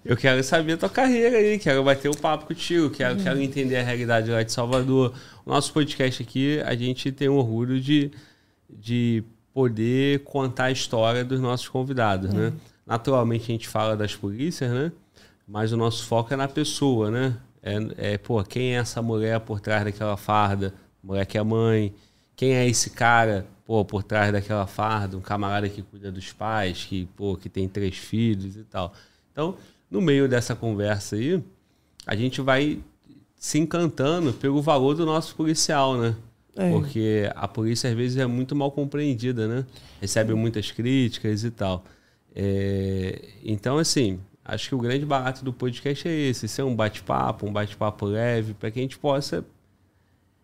eu 0.03 0.17
quero 0.17 0.43
saber 0.43 0.73
a 0.73 0.77
tua 0.77 0.89
carreira 0.89 1.37
aí, 1.37 1.59
quero 1.59 1.83
bater 1.83 2.09
um 2.09 2.13
papo 2.13 2.45
contigo, 2.45 2.89
quero, 2.89 3.17
uhum. 3.17 3.23
quero 3.23 3.41
entender 3.41 3.77
a 3.77 3.83
realidade 3.83 4.31
lá 4.31 4.43
de 4.43 4.51
Salvador, 4.51 5.13
o 5.45 5.49
nosso 5.49 5.71
podcast 5.73 6.21
aqui, 6.21 6.59
a 6.61 6.75
gente 6.75 7.11
tem 7.11 7.29
o 7.29 7.35
orgulho 7.35 7.79
de, 7.79 8.11
de 8.69 9.23
poder 9.53 10.19
contar 10.23 10.65
a 10.65 10.71
história 10.71 11.23
dos 11.23 11.39
nossos 11.39 11.67
convidados, 11.67 12.33
né? 12.33 12.53
Naturalmente 12.85 13.43
a 13.43 13.53
gente 13.53 13.67
fala 13.67 13.95
das 13.95 14.15
polícias, 14.15 14.71
né? 14.71 14.91
Mas 15.47 15.71
o 15.71 15.77
nosso 15.77 16.05
foco 16.05 16.33
é 16.33 16.37
na 16.37 16.47
pessoa, 16.47 17.11
né? 17.11 17.37
É, 17.61 18.13
é, 18.13 18.17
pô, 18.17 18.43
quem 18.43 18.75
é 18.75 18.79
essa 18.79 19.01
mulher 19.01 19.39
por 19.41 19.59
trás 19.59 19.83
daquela 19.83 20.17
farda? 20.17 20.73
Mulher 21.03 21.25
que 21.25 21.37
é 21.37 21.43
mãe. 21.43 21.93
Quem 22.35 22.53
é 22.53 22.67
esse 22.67 22.89
cara, 22.89 23.45
pô, 23.65 23.83
por 23.85 24.03
trás 24.03 24.31
daquela 24.31 24.65
farda? 24.65 25.17
Um 25.17 25.21
camarada 25.21 25.69
que 25.69 25.81
cuida 25.81 26.11
dos 26.11 26.31
pais, 26.31 26.85
que, 26.85 27.05
pô, 27.15 27.35
que 27.35 27.49
tem 27.49 27.67
três 27.67 27.97
filhos 27.97 28.55
e 28.55 28.63
tal. 28.63 28.93
Então, 29.31 29.55
no 29.89 30.01
meio 30.01 30.27
dessa 30.27 30.55
conversa 30.55 31.15
aí, 31.15 31.43
a 32.05 32.15
gente 32.15 32.41
vai 32.41 32.79
se 33.35 33.57
encantando 33.57 34.33
pelo 34.33 34.61
valor 34.61 34.95
do 34.95 35.05
nosso 35.05 35.35
policial, 35.35 35.97
né? 35.97 36.15
É. 36.55 36.69
Porque 36.69 37.29
a 37.35 37.47
polícia 37.47 37.89
às 37.89 37.95
vezes 37.95 38.17
é 38.17 38.25
muito 38.25 38.55
mal 38.55 38.71
compreendida, 38.71 39.47
né? 39.47 39.65
Recebe 39.99 40.33
muitas 40.33 40.71
críticas 40.71 41.43
e 41.43 41.51
tal. 41.51 41.83
É... 42.35 43.29
Então, 43.43 43.77
assim, 43.77 44.19
acho 44.43 44.69
que 44.69 44.75
o 44.75 44.77
grande 44.77 45.05
barato 45.05 45.43
do 45.43 45.53
podcast 45.53 46.07
é 46.07 46.11
esse: 46.11 46.47
ser 46.47 46.63
um 46.63 46.75
bate-papo, 46.75 47.47
um 47.47 47.53
bate-papo 47.53 48.05
leve, 48.05 48.53
para 48.53 48.69
que 48.69 48.79
a 48.79 48.81
gente 48.81 48.97
possa 48.97 49.45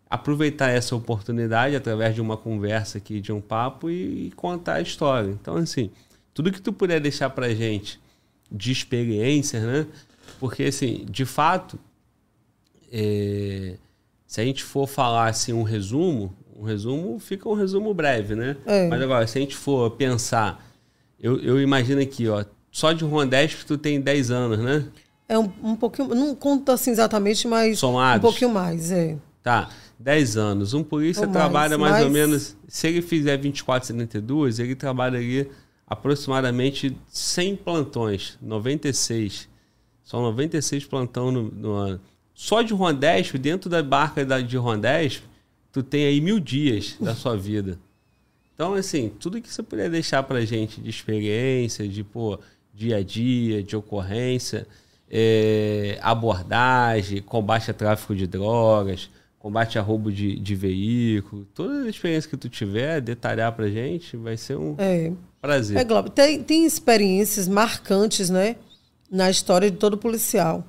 aproveitar 0.08 0.70
essa 0.70 0.96
oportunidade 0.96 1.76
através 1.76 2.14
de 2.14 2.20
uma 2.20 2.36
conversa 2.36 2.96
aqui, 2.98 3.20
de 3.20 3.30
um 3.30 3.40
papo 3.40 3.90
e, 3.90 4.28
e 4.28 4.30
contar 4.32 4.74
a 4.74 4.80
história. 4.80 5.30
Então, 5.30 5.56
assim, 5.56 5.90
tudo 6.32 6.50
que 6.50 6.62
tu 6.62 6.72
puder 6.72 6.98
deixar 7.00 7.28
pra 7.30 7.54
gente 7.54 8.00
de 8.50 8.72
experiências, 8.72 9.62
né? 9.62 9.86
Porque, 10.38 10.64
assim, 10.64 11.06
de 11.08 11.24
fato, 11.24 11.78
é, 12.92 13.74
se 14.26 14.40
a 14.40 14.44
gente 14.44 14.62
for 14.62 14.86
falar 14.86 15.28
assim 15.28 15.52
um 15.52 15.62
resumo, 15.62 16.34
um 16.56 16.64
resumo 16.64 17.18
fica 17.18 17.48
um 17.48 17.54
resumo 17.54 17.92
breve, 17.94 18.34
né? 18.34 18.56
É. 18.66 18.88
Mas 18.88 19.00
agora, 19.00 19.26
se 19.26 19.38
a 19.38 19.40
gente 19.40 19.56
for 19.56 19.90
pensar, 19.92 20.64
eu, 21.20 21.38
eu 21.40 21.60
imagino 21.60 22.00
aqui, 22.00 22.28
ó, 22.28 22.44
só 22.70 22.92
de 22.92 23.04
Rondesp 23.04 23.64
tu 23.64 23.78
tem 23.78 24.00
10 24.00 24.30
anos, 24.30 24.58
né? 24.58 24.84
É 25.28 25.38
um, 25.38 25.50
um 25.62 25.76
pouquinho, 25.76 26.08
não 26.08 26.34
conta 26.34 26.72
assim 26.72 26.90
exatamente, 26.90 27.46
mas 27.46 27.78
Somados. 27.78 28.18
um 28.18 28.30
pouquinho 28.30 28.50
mais, 28.50 28.90
é. 28.90 29.16
Tá, 29.42 29.70
10 29.98 30.36
anos. 30.36 30.74
Um 30.74 30.82
polícia 30.82 31.26
ou 31.26 31.32
trabalha 31.32 31.76
mais, 31.76 31.92
mais, 31.92 32.04
ou 32.04 32.10
menos, 32.10 32.56
se 32.66 32.88
ele 32.88 33.02
fizer 33.02 33.36
24, 33.36 33.86
72, 33.88 34.58
ele 34.58 34.74
trabalharia 34.74 35.48
aproximadamente 35.88 36.96
100 37.08 37.56
plantões, 37.56 38.38
96. 38.42 39.48
São 40.04 40.22
96 40.22 40.84
plantão 40.84 41.30
no, 41.30 41.42
no 41.42 41.72
ano. 41.72 42.00
Só 42.34 42.62
de 42.62 42.72
Rondesp, 42.72 43.36
dentro 43.36 43.68
da 43.68 43.82
barca 43.82 44.24
de 44.42 44.56
Rondesp, 44.56 45.24
tu 45.72 45.82
tem 45.82 46.06
aí 46.06 46.20
mil 46.20 46.38
dias 46.38 46.96
da 47.00 47.14
sua 47.14 47.36
vida. 47.36 47.78
Então, 48.54 48.74
assim, 48.74 49.08
tudo 49.20 49.40
que 49.40 49.48
você 49.48 49.62
puder 49.62 49.88
deixar 49.90 50.22
pra 50.22 50.44
gente 50.44 50.80
de 50.80 50.90
experiência, 50.90 51.86
de 51.86 52.02
pô, 52.02 52.38
dia 52.74 52.96
a 52.96 53.02
dia, 53.02 53.62
de 53.62 53.76
ocorrência, 53.76 54.66
é, 55.10 55.98
abordagem, 56.02 57.22
combate 57.22 57.70
a 57.70 57.74
tráfico 57.74 58.14
de 58.14 58.26
drogas, 58.26 59.10
combate 59.38 59.78
a 59.78 59.82
roubo 59.82 60.10
de, 60.12 60.38
de 60.38 60.54
veículo, 60.54 61.46
toda 61.54 61.84
a 61.84 61.88
experiência 61.88 62.28
que 62.28 62.36
tu 62.36 62.48
tiver, 62.48 63.00
detalhar 63.00 63.52
pra 63.52 63.68
gente, 63.68 64.16
vai 64.16 64.36
ser 64.36 64.56
um 64.56 64.74
é. 64.78 65.12
Prazer. 65.40 65.76
É, 65.76 65.84
Glauber, 65.84 66.10
tem, 66.10 66.42
tem 66.42 66.64
experiências 66.64 67.48
marcantes, 67.48 68.30
né, 68.30 68.56
na 69.10 69.30
história 69.30 69.70
de 69.70 69.76
todo 69.76 69.96
policial. 69.96 70.64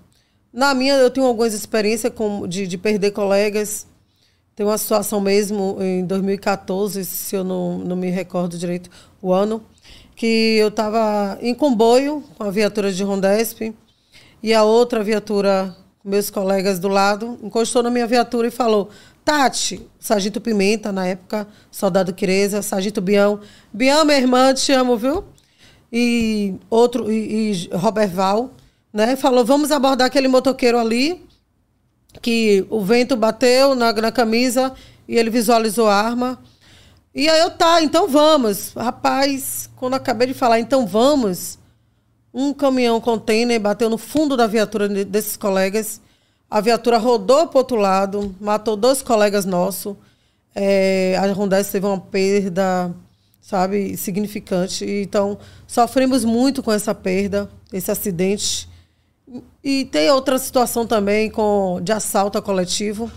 Na 0.52 0.74
minha, 0.74 0.96
eu 0.96 1.10
tenho 1.10 1.28
algumas 1.28 1.54
experiências 1.54 2.12
com, 2.14 2.48
de, 2.48 2.66
de 2.66 2.78
perder 2.78 3.12
colegas. 3.12 3.86
Tem 4.56 4.66
uma 4.66 4.78
situação 4.78 5.22
mesmo 5.22 5.78
em 5.80 6.06
2014, 6.06 7.06
se 7.06 7.36
eu 7.36 7.44
não, 7.44 7.78
não 7.80 7.96
me 7.96 8.10
recordo 8.10 8.58
direito 8.58 8.90
o 9.22 9.32
ano, 9.32 9.64
que 10.16 10.58
eu 10.60 10.68
estava 10.68 11.38
em 11.42 11.54
comboio 11.54 12.24
com 12.38 12.44
a 12.44 12.52
viatura 12.52 12.92
de 12.92 13.04
Rondesp 13.04 13.74
e 14.42 14.54
a 14.54 14.64
outra 14.64 15.04
viatura, 15.04 15.76
meus 16.04 16.30
colegas 16.30 16.80
do 16.80 16.88
lado, 16.88 17.38
encostou 17.44 17.84
na 17.84 17.90
minha 17.90 18.08
viatura 18.08 18.48
e 18.48 18.52
falou: 18.52 18.90
Tati, 19.24 19.88
Sargento 20.00 20.42
Pimenta, 20.42 20.92
na 20.92 21.06
época, 21.06 21.48
soldado 21.72 22.14
Quireza, 22.14 22.62
Sargento 22.62 23.02
Bião. 23.02 23.40
Bião, 23.72 24.06
minha 24.06 24.18
irmã, 24.18 24.54
te 24.54 24.72
amo, 24.72 24.98
viu? 24.98 25.24
E 25.92 26.56
outro, 26.70 27.12
e, 27.12 27.52
e 27.52 27.70
Robert 27.74 28.10
Val 28.10 28.54
né? 28.94 29.16
Falou, 29.16 29.46
vamos 29.46 29.72
abordar 29.72 30.08
aquele 30.08 30.28
motoqueiro 30.28 30.78
ali, 30.78 31.26
que 32.22 32.66
o 32.70 32.82
vento 32.82 33.16
bateu 33.16 33.76
na, 33.76 33.94
na 33.94 34.12
camisa 34.12 34.74
e 35.08 35.16
ele 35.16 35.30
visualizou 35.30 35.88
a 35.88 35.96
arma. 35.96 36.40
E 37.14 37.30
aí 37.30 37.40
eu, 37.40 37.52
tá, 37.52 37.82
então 37.82 38.08
vamos. 38.08 38.74
Rapaz, 38.74 39.70
quando 39.76 39.94
acabei 39.94 40.28
de 40.28 40.34
falar, 40.34 40.60
então 40.60 40.86
vamos, 40.86 41.58
um 42.34 42.54
caminhão 42.54 43.00
container 43.00 43.60
bateu 43.60 43.90
no 43.90 43.98
fundo 43.98 44.36
da 44.36 44.48
viatura 44.48 44.88
desses 45.06 45.38
colegas. 45.38 46.02
A 46.50 46.62
viatura 46.62 46.98
rodou 46.98 47.48
para 47.48 47.60
outro 47.60 47.78
lado, 47.78 48.36
matou 48.42 48.76
dois 48.76 49.02
colegas 49.02 49.46
nossos. 49.46 49.96
É, 50.56 51.16
a 51.18 51.32
Rondeste 51.32 51.74
teve 51.74 51.86
uma 51.86 52.00
perda, 52.00 52.92
sabe, 53.40 53.96
significante. 53.96 54.84
Então, 54.84 55.38
sofremos 55.68 56.26
muito 56.26 56.64
com 56.64 56.72
essa 56.72 56.96
perda, 56.96 57.50
esse 57.72 57.92
acidente. 57.92 58.68
E 59.64 59.86
tem 59.86 60.10
outra 60.10 60.40
situação 60.40 60.88
também 60.88 61.30
com, 61.30 61.80
de 61.84 61.92
assalto 61.92 62.42
coletivo. 62.42 63.12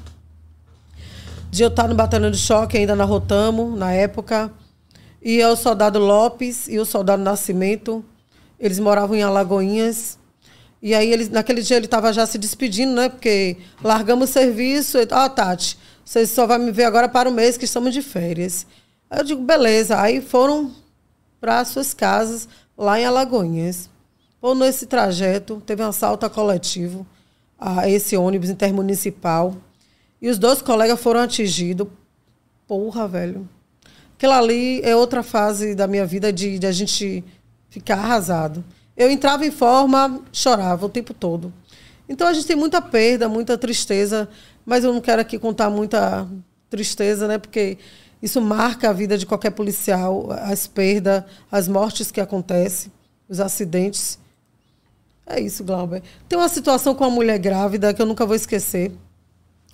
De 1.50 1.62
eu 1.62 1.68
estar 1.68 1.88
no 1.88 1.94
batalhão 1.94 2.30
de 2.30 2.38
choque, 2.38 2.76
ainda 2.76 2.94
na 2.94 3.04
Rotamo, 3.04 3.74
na 3.76 3.92
época. 3.92 4.52
E 5.22 5.40
é 5.40 5.48
o 5.48 5.56
soldado 5.56 5.98
Lopes 5.98 6.68
e 6.68 6.78
o 6.78 6.84
soldado 6.84 7.22
Nascimento. 7.22 8.04
Eles 8.60 8.78
moravam 8.78 9.16
em 9.16 9.22
Alagoinhas. 9.22 10.18
E 10.82 10.94
aí, 10.94 11.12
ele, 11.12 11.28
naquele 11.28 11.62
dia, 11.62 11.76
ele 11.76 11.86
estava 11.86 12.12
já 12.12 12.26
se 12.26 12.36
despedindo, 12.36 12.92
né? 12.92 13.08
Porque 13.08 13.56
largamos 13.84 14.30
o 14.30 14.32
serviço. 14.32 14.98
Ó, 14.98 15.24
oh, 15.24 15.30
Tati, 15.30 15.78
você 16.04 16.26
só 16.26 16.44
vai 16.44 16.58
me 16.58 16.72
ver 16.72 16.84
agora 16.84 17.08
para 17.08 17.28
o 17.28 17.32
mês 17.32 17.56
que 17.56 17.64
estamos 17.64 17.94
de 17.94 18.02
férias. 18.02 18.66
Aí 19.08 19.20
eu 19.20 19.24
digo, 19.24 19.42
beleza. 19.42 20.00
Aí 20.00 20.20
foram 20.20 20.72
para 21.40 21.64
suas 21.64 21.94
casas 21.94 22.48
lá 22.76 22.98
em 22.98 23.04
Alagoinhas. 23.04 23.88
Ou 24.40 24.56
nesse 24.56 24.86
trajeto, 24.86 25.62
teve 25.64 25.84
um 25.84 25.88
assalto 25.88 26.28
coletivo 26.28 27.06
a 27.56 27.88
esse 27.88 28.16
ônibus 28.16 28.50
intermunicipal. 28.50 29.54
E 30.20 30.28
os 30.28 30.36
dois 30.36 30.60
colegas 30.60 30.98
foram 30.98 31.20
atingidos. 31.20 31.86
Porra, 32.66 33.06
velho. 33.06 33.48
Aquilo 34.16 34.32
ali 34.32 34.80
é 34.82 34.96
outra 34.96 35.22
fase 35.22 35.76
da 35.76 35.86
minha 35.86 36.04
vida 36.04 36.32
de, 36.32 36.58
de 36.58 36.66
a 36.66 36.72
gente 36.72 37.22
ficar 37.68 37.98
arrasado. 37.98 38.64
Eu 38.96 39.10
entrava 39.10 39.46
em 39.46 39.50
forma, 39.50 40.20
chorava 40.32 40.86
o 40.86 40.88
tempo 40.88 41.14
todo. 41.14 41.52
Então 42.08 42.26
a 42.26 42.32
gente 42.32 42.46
tem 42.46 42.56
muita 42.56 42.80
perda, 42.82 43.28
muita 43.28 43.56
tristeza, 43.56 44.28
mas 44.66 44.84
eu 44.84 44.92
não 44.92 45.00
quero 45.00 45.22
aqui 45.22 45.38
contar 45.38 45.70
muita 45.70 46.28
tristeza, 46.68 47.26
né? 47.26 47.38
Porque 47.38 47.78
isso 48.22 48.40
marca 48.40 48.90
a 48.90 48.92
vida 48.92 49.18
de 49.18 49.26
qualquer 49.26 49.50
policial, 49.50 50.28
as 50.30 50.66
perdas, 50.66 51.24
as 51.50 51.68
mortes 51.68 52.10
que 52.10 52.20
acontecem, 52.20 52.92
os 53.28 53.40
acidentes. 53.40 54.18
É 55.26 55.40
isso, 55.40 55.64
Glauber. 55.64 56.02
Tem 56.28 56.38
uma 56.38 56.48
situação 56.48 56.94
com 56.94 57.04
uma 57.04 57.10
mulher 57.10 57.38
grávida 57.38 57.92
que 57.94 58.02
eu 58.02 58.06
nunca 58.06 58.26
vou 58.26 58.36
esquecer. 58.36 58.92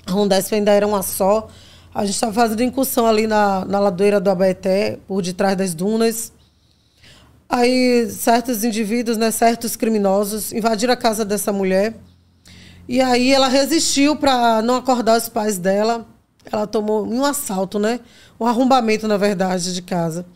A 0.06 0.12
Rondesp 0.12 0.54
ainda 0.54 0.72
era 0.72 0.86
uma 0.86 1.02
só. 1.02 1.48
A 1.94 2.04
gente 2.04 2.14
estava 2.14 2.32
fazendo 2.32 2.62
incursão 2.62 3.06
ali 3.06 3.26
na, 3.26 3.64
na 3.64 3.80
ladeira 3.80 4.20
do 4.20 4.30
Abaeté, 4.30 4.98
por 5.06 5.20
detrás 5.22 5.56
das 5.56 5.74
dunas. 5.74 6.32
Aí 7.48 8.10
certos 8.10 8.62
indivíduos, 8.62 9.16
né, 9.16 9.30
certos 9.30 9.74
criminosos, 9.74 10.52
invadiram 10.52 10.92
a 10.92 10.96
casa 10.96 11.24
dessa 11.24 11.52
mulher. 11.52 11.94
E 12.86 13.00
aí 13.00 13.32
ela 13.32 13.48
resistiu 13.48 14.16
para 14.16 14.60
não 14.62 14.76
acordar 14.76 15.16
os 15.16 15.28
pais 15.28 15.58
dela. 15.58 16.06
Ela 16.50 16.66
tomou 16.66 17.06
um 17.06 17.24
assalto, 17.24 17.78
né? 17.78 18.00
Um 18.38 18.46
arrombamento, 18.46 19.06
na 19.08 19.16
verdade, 19.16 19.74
de 19.74 19.82
casa. 19.82 20.26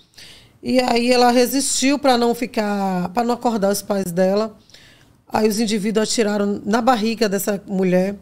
E 0.62 0.80
aí 0.80 1.10
ela 1.10 1.30
resistiu 1.30 1.98
para 1.98 2.16
não 2.16 2.34
ficar, 2.34 3.08
para 3.10 3.24
não 3.24 3.34
acordar 3.34 3.70
os 3.70 3.82
pais 3.82 4.12
dela. 4.12 4.56
Aí 5.28 5.48
os 5.48 5.58
indivíduos 5.58 6.08
atiraram 6.08 6.60
na 6.64 6.80
barriga 6.80 7.28
dessa 7.28 7.60
mulher. 7.66 8.16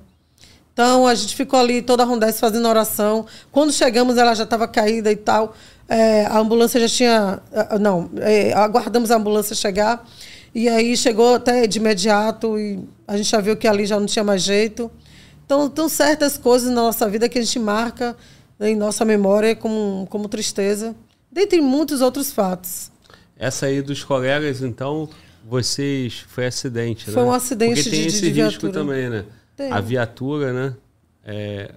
Então 0.72 1.06
a 1.06 1.14
gente 1.14 1.34
ficou 1.34 1.58
ali 1.58 1.82
toda 1.82 2.02
a 2.02 2.06
rondesse 2.06 2.38
fazendo 2.38 2.68
oração. 2.68 3.26
Quando 3.50 3.72
chegamos, 3.72 4.16
ela 4.16 4.34
já 4.34 4.44
estava 4.44 4.66
caída 4.68 5.10
e 5.10 5.16
tal. 5.16 5.54
É, 5.90 6.24
a 6.26 6.38
ambulância 6.38 6.78
já 6.78 6.88
tinha. 6.88 7.40
Não, 7.80 8.08
é, 8.20 8.52
aguardamos 8.52 9.10
a 9.10 9.16
ambulância 9.16 9.56
chegar. 9.56 10.08
E 10.54 10.68
aí 10.68 10.96
chegou 10.96 11.34
até 11.34 11.66
de 11.66 11.78
imediato 11.78 12.56
e 12.56 12.78
a 13.08 13.16
gente 13.16 13.28
já 13.28 13.40
viu 13.40 13.56
que 13.56 13.66
ali 13.66 13.84
já 13.86 13.98
não 13.98 14.06
tinha 14.06 14.24
mais 14.24 14.42
jeito. 14.42 14.88
Então, 15.44 15.68
tem 15.68 15.88
certas 15.88 16.38
coisas 16.38 16.68
na 16.68 16.82
nossa 16.82 17.08
vida 17.08 17.28
que 17.28 17.38
a 17.38 17.42
gente 17.42 17.58
marca 17.58 18.16
em 18.60 18.76
nossa 18.76 19.04
memória 19.04 19.56
como, 19.56 20.06
como 20.08 20.28
tristeza, 20.28 20.94
dentre 21.30 21.60
muitos 21.60 22.00
outros 22.00 22.32
fatos. 22.32 22.92
Essa 23.36 23.66
aí 23.66 23.82
dos 23.82 24.04
colegas, 24.04 24.62
então, 24.62 25.08
vocês. 25.48 26.24
Foi 26.28 26.46
acidente, 26.46 27.08
né? 27.08 27.14
Foi 27.14 27.24
um 27.24 27.32
acidente 27.32 27.82
Porque 27.82 27.90
tem 27.90 28.02
de, 28.02 28.06
esse 28.06 28.30
de 28.30 28.42
risco 28.42 28.68
também, 28.68 29.10
né? 29.10 29.24
Tem. 29.56 29.72
A 29.72 29.80
viatura, 29.80 30.52
né? 30.52 30.74
É, 31.24 31.70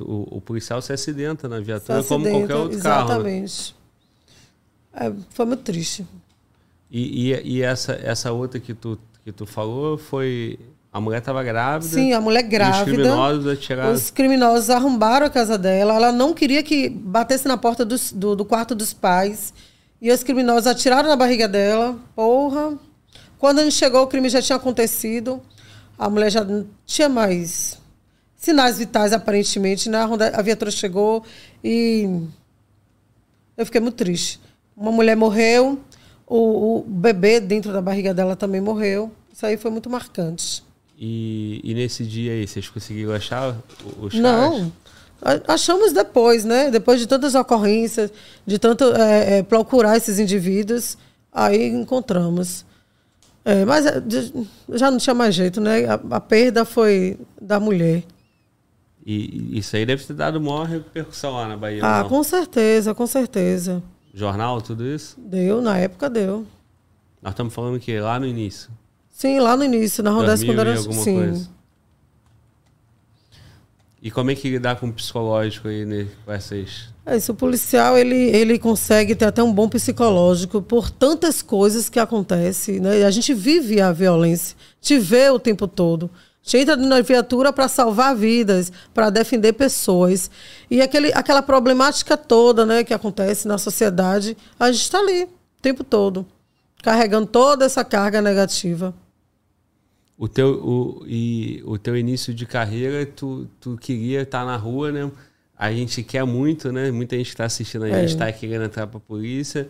o, 0.00 0.36
o, 0.36 0.40
policial 0.40 0.82
se 0.82 0.92
acidenta 0.92 1.48
na 1.48 1.60
viatura 1.60 2.00
acidenta, 2.00 2.30
como 2.30 2.38
qualquer 2.38 2.56
outro 2.56 2.76
exatamente. 2.76 2.82
carro. 2.82 3.22
Né? 3.22 3.38
Exatamente. 3.38 3.74
Né? 3.74 3.78
É, 5.00 5.12
foi 5.30 5.46
muito 5.46 5.62
triste. 5.62 6.06
E, 6.90 7.32
e, 7.32 7.58
e, 7.58 7.62
essa, 7.62 7.92
essa 7.92 8.32
outra 8.32 8.58
que 8.58 8.74
tu, 8.74 8.98
que 9.24 9.30
tu 9.30 9.46
falou 9.46 9.96
foi. 9.96 10.58
A 10.90 11.00
mulher 11.00 11.18
estava 11.18 11.44
grávida. 11.44 11.94
Sim, 11.94 12.12
a 12.12 12.20
mulher 12.20 12.42
grávida. 12.42 12.78
os 12.78 12.84
criminosos 12.84 13.46
atiraram. 13.46 13.92
Os 13.92 14.10
criminosos 14.10 14.70
arrombaram 14.70 15.26
a 15.26 15.30
casa 15.30 15.58
dela. 15.58 15.94
Ela 15.94 16.10
não 16.10 16.32
queria 16.32 16.62
que 16.62 16.88
batesse 16.88 17.46
na 17.46 17.58
porta 17.58 17.84
do, 17.84 17.94
do, 18.14 18.34
do 18.34 18.44
quarto 18.44 18.74
dos 18.74 18.94
pais. 18.94 19.52
E 20.00 20.10
os 20.10 20.22
criminosos 20.24 20.66
atiraram 20.66 21.08
na 21.08 21.14
barriga 21.14 21.46
dela. 21.46 21.96
Porra. 22.16 22.78
Quando 23.38 23.58
a 23.60 23.64
gente 23.64 23.76
chegou, 23.76 24.02
o 24.02 24.06
crime 24.06 24.28
já 24.30 24.40
tinha 24.40 24.56
acontecido. 24.56 25.42
A 25.98 26.08
mulher 26.08 26.30
já 26.30 26.42
não 26.42 26.66
tinha 26.86 27.08
mais 27.08 27.78
sinais 28.38 28.78
vitais, 28.78 29.12
aparentemente. 29.12 29.90
Né? 29.90 29.98
A 30.32 30.40
viatura 30.40 30.70
chegou 30.70 31.22
e 31.62 32.08
eu 33.56 33.66
fiquei 33.66 33.80
muito 33.80 33.96
triste. 33.96 34.40
Uma 34.74 34.92
mulher 34.92 35.16
morreu, 35.16 35.78
o, 36.26 36.78
o 36.78 36.84
bebê 36.86 37.40
dentro 37.40 37.72
da 37.72 37.82
barriga 37.82 38.14
dela 38.14 38.36
também 38.36 38.60
morreu. 38.60 39.12
Isso 39.32 39.44
aí 39.44 39.56
foi 39.56 39.70
muito 39.70 39.90
marcante. 39.90 40.62
E, 40.98 41.60
e 41.62 41.74
nesse 41.74 42.04
dia 42.04 42.32
aí, 42.32 42.46
vocês 42.46 42.68
conseguiram 42.68 43.12
achar 43.12 43.56
os 44.00 44.14
Não. 44.14 44.72
Achamos 45.48 45.92
depois, 45.92 46.44
né? 46.44 46.70
Depois 46.70 47.00
de 47.00 47.06
tantas 47.06 47.34
ocorrências, 47.34 48.10
de 48.46 48.58
tanto 48.58 48.84
é, 48.94 49.38
é, 49.38 49.42
procurar 49.42 49.96
esses 49.96 50.18
indivíduos, 50.18 50.96
aí 51.32 51.68
encontramos. 51.68 52.64
É, 53.44 53.64
mas 53.64 53.86
é, 53.86 54.02
já 54.74 54.90
não 54.90 54.98
tinha 54.98 55.14
mais 55.14 55.34
jeito, 55.34 55.60
né? 55.60 55.86
A, 55.86 55.94
a, 56.16 56.20
perda 56.20 56.64
foi 56.64 57.18
da 57.40 57.58
mulher. 57.58 58.04
E 59.10 59.58
isso 59.58 59.74
aí 59.74 59.86
deve 59.86 60.04
ter 60.04 60.12
dado 60.12 60.38
maior 60.38 60.66
repercussão 60.66 61.32
lá 61.32 61.48
na 61.48 61.56
Bahia. 61.56 61.80
Ah, 61.82 62.02
não? 62.02 62.10
com 62.10 62.22
certeza, 62.22 62.94
com 62.94 63.06
certeza. 63.06 63.82
Jornal, 64.12 64.60
tudo 64.60 64.84
isso? 64.84 65.18
Deu, 65.18 65.62
na 65.62 65.78
época 65.78 66.10
deu. 66.10 66.46
Nós 67.22 67.32
estamos 67.32 67.54
falando 67.54 67.80
que 67.80 67.98
lá 67.98 68.20
no 68.20 68.26
início. 68.26 68.68
Sim, 69.08 69.40
lá 69.40 69.56
no 69.56 69.64
início, 69.64 70.04
na 70.04 70.10
Rondesp 70.10 70.44
quando 70.44 70.58
era 70.60 70.76
sim. 70.76 71.14
Coisa. 71.14 71.48
E 74.02 74.10
como 74.10 74.30
é 74.30 74.34
que 74.34 74.50
lidar 74.50 74.76
com 74.76 74.88
o 74.88 74.92
psicológico 74.92 75.68
aí 75.68 75.86
né, 75.86 76.06
com 76.26 76.30
essas. 76.30 76.90
É 77.06 77.16
isso, 77.16 77.32
o 77.32 77.34
policial 77.34 77.96
ele, 77.96 78.14
ele 78.14 78.58
consegue 78.58 79.14
ter 79.14 79.24
até 79.24 79.42
um 79.42 79.54
bom 79.54 79.70
psicológico 79.70 80.60
por 80.60 80.90
tantas 80.90 81.40
coisas 81.40 81.88
que 81.88 81.98
acontecem. 81.98 82.78
Né? 82.78 83.06
A 83.06 83.10
gente 83.10 83.32
vive 83.32 83.80
a 83.80 83.90
violência, 83.90 84.54
te 84.82 84.98
vê 84.98 85.30
o 85.30 85.38
tempo 85.38 85.66
todo. 85.66 86.10
A 86.48 86.56
gente 86.56 86.62
entra 86.62 86.76
na 86.76 87.00
viatura 87.00 87.52
para 87.52 87.68
salvar 87.68 88.16
vidas, 88.16 88.72
para 88.94 89.10
defender 89.10 89.52
pessoas. 89.52 90.30
E 90.70 90.80
aquele, 90.80 91.12
aquela 91.12 91.42
problemática 91.42 92.16
toda 92.16 92.64
né, 92.64 92.82
que 92.82 92.94
acontece 92.94 93.46
na 93.46 93.58
sociedade, 93.58 94.36
a 94.58 94.72
gente 94.72 94.82
está 94.82 94.98
ali 94.98 95.24
o 95.24 95.28
tempo 95.60 95.84
todo, 95.84 96.26
carregando 96.82 97.26
toda 97.26 97.64
essa 97.64 97.84
carga 97.84 98.22
negativa 98.22 98.94
o 100.18 100.26
teu, 100.26 100.48
o, 100.48 101.04
e, 101.06 101.62
o 101.64 101.78
teu 101.78 101.96
início 101.96 102.34
de 102.34 102.44
carreira, 102.44 103.06
tu, 103.06 103.46
tu 103.60 103.76
queria 103.76 104.22
estar 104.22 104.44
na 104.44 104.56
rua, 104.56 104.90
né? 104.90 105.08
A 105.56 105.72
gente 105.72 106.02
quer 106.02 106.24
muito, 106.24 106.72
né? 106.72 106.90
Muita 106.90 107.16
gente 107.16 107.28
está 107.28 107.44
assistindo 107.44 107.84
a 107.84 107.88
gente 107.88 108.10
está 108.10 108.26
é. 108.26 108.32
querendo 108.32 108.64
entrar 108.64 108.88
para 108.88 108.98
a 108.98 109.00
polícia, 109.00 109.68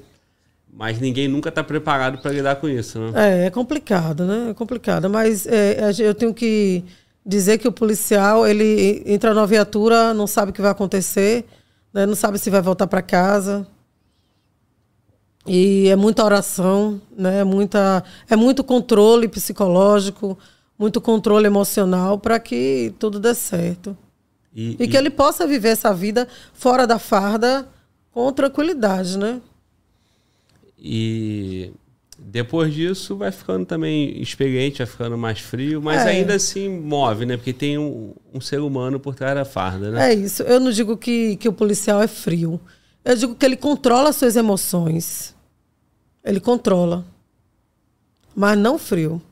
mas 0.72 1.00
ninguém 1.00 1.28
nunca 1.28 1.48
está 1.48 1.62
preparado 1.64 2.18
para 2.18 2.30
lidar 2.30 2.56
com 2.56 2.68
isso, 2.68 2.98
né? 2.98 3.12
É, 3.14 3.46
é 3.46 3.50
complicado, 3.50 4.24
né? 4.24 4.50
É 4.50 4.54
complicado, 4.54 5.10
mas 5.10 5.46
é, 5.46 5.90
eu 5.98 6.14
tenho 6.14 6.32
que 6.32 6.84
dizer 7.24 7.58
que 7.58 7.68
o 7.68 7.72
policial, 7.72 8.46
ele 8.46 9.02
entra 9.04 9.34
na 9.34 9.44
viatura, 9.44 10.14
não 10.14 10.26
sabe 10.26 10.50
o 10.50 10.54
que 10.54 10.62
vai 10.62 10.70
acontecer, 10.70 11.44
né? 11.92 12.06
não 12.06 12.14
sabe 12.14 12.38
se 12.38 12.48
vai 12.48 12.62
voltar 12.62 12.86
para 12.86 13.02
casa. 13.02 13.66
E 15.46 15.88
é 15.88 15.96
muita 15.96 16.24
oração, 16.24 17.00
né? 17.16 17.40
É 17.40 17.44
muita, 17.44 18.04
é 18.28 18.36
muito 18.36 18.62
controle 18.62 19.28
psicológico, 19.28 20.38
muito 20.78 21.00
controle 21.00 21.46
emocional 21.46 22.18
para 22.18 22.38
que 22.38 22.94
tudo 22.98 23.18
dê 23.18 23.34
certo. 23.34 23.96
E, 24.54 24.76
e, 24.78 24.84
e, 24.84 24.88
que 24.88 24.96
ele 24.96 25.10
possa 25.10 25.46
viver 25.46 25.70
essa 25.70 25.92
vida 25.92 26.28
fora 26.52 26.86
da 26.86 26.98
farda 26.98 27.68
com 28.10 28.30
tranquilidade, 28.32 29.18
né? 29.18 29.40
E 30.78 31.72
depois 32.18 32.74
disso 32.74 33.16
vai 33.16 33.30
ficando 33.30 33.64
também 33.64 34.20
experiente, 34.20 34.78
vai 34.78 34.86
ficando 34.86 35.16
mais 35.16 35.38
frio, 35.38 35.80
mas 35.80 36.04
é. 36.04 36.10
ainda 36.10 36.34
assim 36.34 36.68
move, 36.68 37.24
né? 37.24 37.36
Porque 37.36 37.52
tem 37.52 37.78
um, 37.78 38.12
um, 38.34 38.40
ser 38.40 38.60
humano 38.60 38.98
por 38.98 39.14
trás 39.14 39.36
da 39.36 39.44
farda, 39.44 39.90
né? 39.90 40.10
É 40.10 40.14
isso. 40.14 40.42
Eu 40.42 40.58
não 40.58 40.70
digo 40.70 40.96
que, 40.96 41.36
que 41.36 41.48
o 41.48 41.52
policial 41.52 42.02
é 42.02 42.08
frio. 42.08 42.60
Eu 43.04 43.16
digo 43.16 43.34
que 43.34 43.46
ele 43.46 43.56
controla 43.56 44.10
as 44.10 44.16
suas 44.16 44.34
emoções. 44.34 45.34
Ele 46.24 46.40
controla. 46.40 47.04
Mas 48.34 48.58
não 48.58 48.78
frio. 48.78 49.22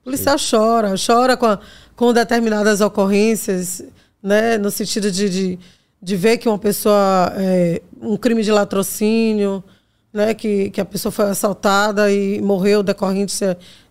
O 0.00 0.04
policial 0.04 0.38
Sim. 0.38 0.56
chora, 0.56 0.94
chora 0.94 1.36
com, 1.36 1.46
a, 1.46 1.58
com 1.96 2.12
determinadas 2.12 2.82
ocorrências, 2.82 3.82
né? 4.22 4.58
No 4.58 4.70
sentido 4.70 5.10
de, 5.10 5.28
de, 5.28 5.58
de 6.02 6.16
ver 6.16 6.36
que 6.36 6.48
uma 6.48 6.58
pessoa. 6.58 7.32
É, 7.36 7.80
um 8.00 8.16
crime 8.16 8.42
de 8.42 8.52
latrocínio, 8.52 9.64
né? 10.12 10.34
Que, 10.34 10.70
que 10.70 10.80
a 10.80 10.84
pessoa 10.84 11.12
foi 11.12 11.26
assaltada 11.26 12.10
e 12.12 12.40
morreu 12.40 12.82
decorrente 12.82 13.34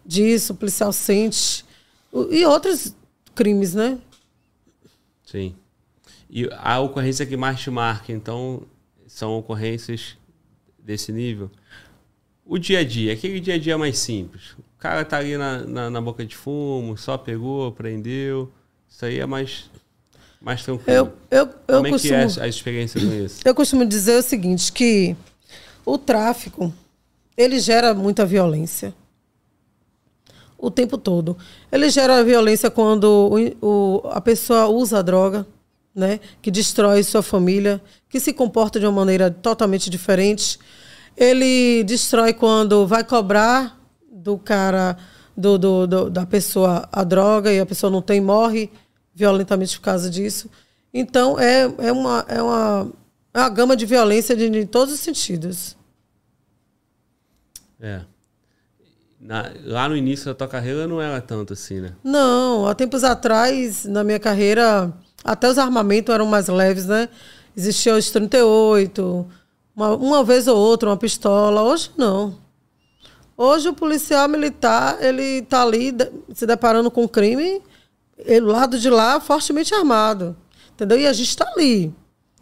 disso, 0.06 0.54
o 0.54 0.56
policial 0.56 0.92
sente. 0.92 1.66
E 2.32 2.46
outros 2.46 2.96
crimes, 3.36 3.74
né? 3.74 3.98
Sim. 5.26 5.56
E 6.30 6.50
a 6.58 6.80
ocorrência 6.80 7.26
que 7.26 7.38
mais 7.38 7.60
te 7.60 7.70
marca, 7.70 8.12
então, 8.12 8.64
são 9.08 9.38
ocorrências 9.38 10.18
desse 10.80 11.12
nível? 11.12 11.52
o 12.48 12.58
dia 12.58 12.80
a 12.80 12.84
dia, 12.84 13.14
aquele 13.14 13.40
dia 13.40 13.56
a 13.56 13.58
dia 13.58 13.78
mais 13.78 14.00
simples. 14.00 14.52
O 14.52 14.80
cara 14.80 15.04
tá 15.04 15.18
ali 15.18 15.38
na, 15.38 15.60
na, 15.60 15.90
na 15.90 16.02
boca 16.02 16.26
de 16.26 16.36
fumo, 16.36 16.98
só 16.98 17.18
pegou, 17.18 17.72
prendeu. 17.72 18.50
Isso 18.90 19.06
aí 19.06 19.20
é 19.20 19.26
mais, 19.26 19.70
mais 20.42 20.64
tranquilo. 20.64 21.12
Eu, 21.30 21.40
eu, 21.40 21.50
eu 21.68 21.78
Como 21.78 21.90
costumo, 21.90 22.14
é 22.14 22.28
que 22.28 22.40
é 22.40 22.44
a 22.44 22.48
experiência 22.48 23.02
com 23.02 23.14
isso? 23.14 23.42
Eu 23.44 23.54
costumo 23.54 23.86
dizer 23.86 24.18
o 24.18 24.22
seguinte, 24.22 24.72
que 24.72 25.16
o 25.94 25.98
tráfico, 25.98 26.74
ele 27.36 27.60
gera 27.60 27.94
muita 27.94 28.26
violência. 28.26 28.94
O 30.58 30.72
tempo 30.72 30.98
todo. 30.98 31.38
Ele 31.72 31.90
gera 31.90 32.24
violência 32.24 32.72
quando 32.72 33.32
o, 33.62 33.68
o, 33.68 34.08
a 34.10 34.20
pessoa 34.20 34.68
usa 34.68 35.00
a 35.00 35.02
droga, 35.02 35.46
né? 35.94 36.20
que 36.42 36.50
destrói 36.50 37.04
sua 37.04 37.22
família, 37.22 37.82
que 38.10 38.20
se 38.20 38.34
comporta 38.34 38.80
de 38.80 38.86
uma 38.86 38.92
maneira 38.92 39.30
totalmente 39.30 39.90
diferente 39.90 40.60
ele 41.18 41.84
destrói 41.84 42.32
quando 42.32 42.86
vai 42.86 43.04
cobrar 43.04 43.82
do 44.12 44.38
cara, 44.38 44.96
do, 45.36 45.58
do, 45.58 45.88
do, 45.88 46.10
da 46.12 46.26
pessoa 46.28 46.88
a 46.92 47.04
droga 47.04 47.52
e 47.52 47.60
a 47.60 47.66
pessoa 47.66 47.92
não 47.92 48.04
tem, 48.04 48.22
morre 48.22 48.70
violentamente 49.16 49.80
por 49.80 49.84
causa 49.84 50.12
disso. 50.12 50.48
Então, 50.94 51.40
é, 51.40 51.64
é, 51.80 51.92
uma, 51.92 52.26
é, 52.28 52.42
uma, 52.42 52.92
é 53.34 53.40
uma 53.40 53.50
gama 53.50 53.76
de 53.76 53.86
violência 53.88 54.36
de, 54.36 54.48
de 54.48 54.66
todos 54.66 54.94
os 54.94 55.00
sentidos. 55.00 55.76
É. 57.80 58.02
Na, 59.20 59.52
lá 59.64 59.90
no 59.90 59.96
início 59.96 60.28
da 60.28 60.36
tua 60.36 60.48
carreira 60.48 60.88
não 60.88 61.02
era 61.02 61.20
tanto 61.20 61.54
assim, 61.54 61.82
né? 61.82 61.94
Não, 62.04 62.68
há 62.68 62.76
tempos 62.76 63.04
atrás, 63.04 63.86
na 63.86 64.04
minha 64.04 64.20
carreira, 64.20 64.94
até 65.24 65.50
os 65.50 65.58
armamentos 65.58 66.14
eram 66.14 66.28
mais 66.28 66.48
leves, 66.48 66.86
né? 66.86 67.10
Existia 67.56 67.96
os 67.96 68.12
38, 68.12 69.28
uma, 69.76 69.96
uma 69.96 70.24
vez 70.24 70.48
ou 70.48 70.58
outra, 70.58 70.90
uma 70.90 70.98
pistola. 70.98 71.64
Hoje 71.64 71.92
não. 71.98 72.38
Hoje 73.36 73.70
o 73.70 73.74
policial 73.74 74.28
militar, 74.28 74.98
ele 75.04 75.40
está 75.40 75.64
ali 75.64 75.94
se 76.34 76.46
deparando 76.46 76.90
com 76.90 77.08
crime, 77.08 77.62
ele, 78.18 78.42
do 78.42 78.52
lado 78.52 78.80
de 78.80 78.90
lá, 78.90 79.20
fortemente 79.20 79.74
armado. 79.74 80.36
Entendeu? 80.74 81.00
E 81.00 81.08
a 81.08 81.14
gente 81.14 81.30
está 81.30 81.48
ali, 81.56 81.94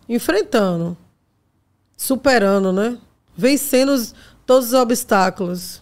enfrentando, 0.07 0.97
superando, 1.97 2.73
né? 2.73 2.97
Vencendo 3.37 3.93
os, 3.93 4.13
todos 4.45 4.69
os 4.69 4.73
obstáculos. 4.73 5.81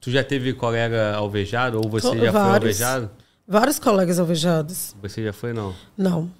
Tu 0.00 0.10
já 0.10 0.22
teve 0.22 0.52
colega 0.52 1.14
alvejado 1.14 1.78
ou 1.78 1.88
você 1.88 2.08
já 2.18 2.30
vários, 2.30 2.32
foi 2.32 2.86
alvejado? 2.86 3.10
Vários 3.46 3.78
colegas 3.78 4.18
alvejados. 4.18 4.94
Você 5.00 5.24
já 5.24 5.32
foi, 5.32 5.52
não? 5.52 5.74
Não. 5.96 6.30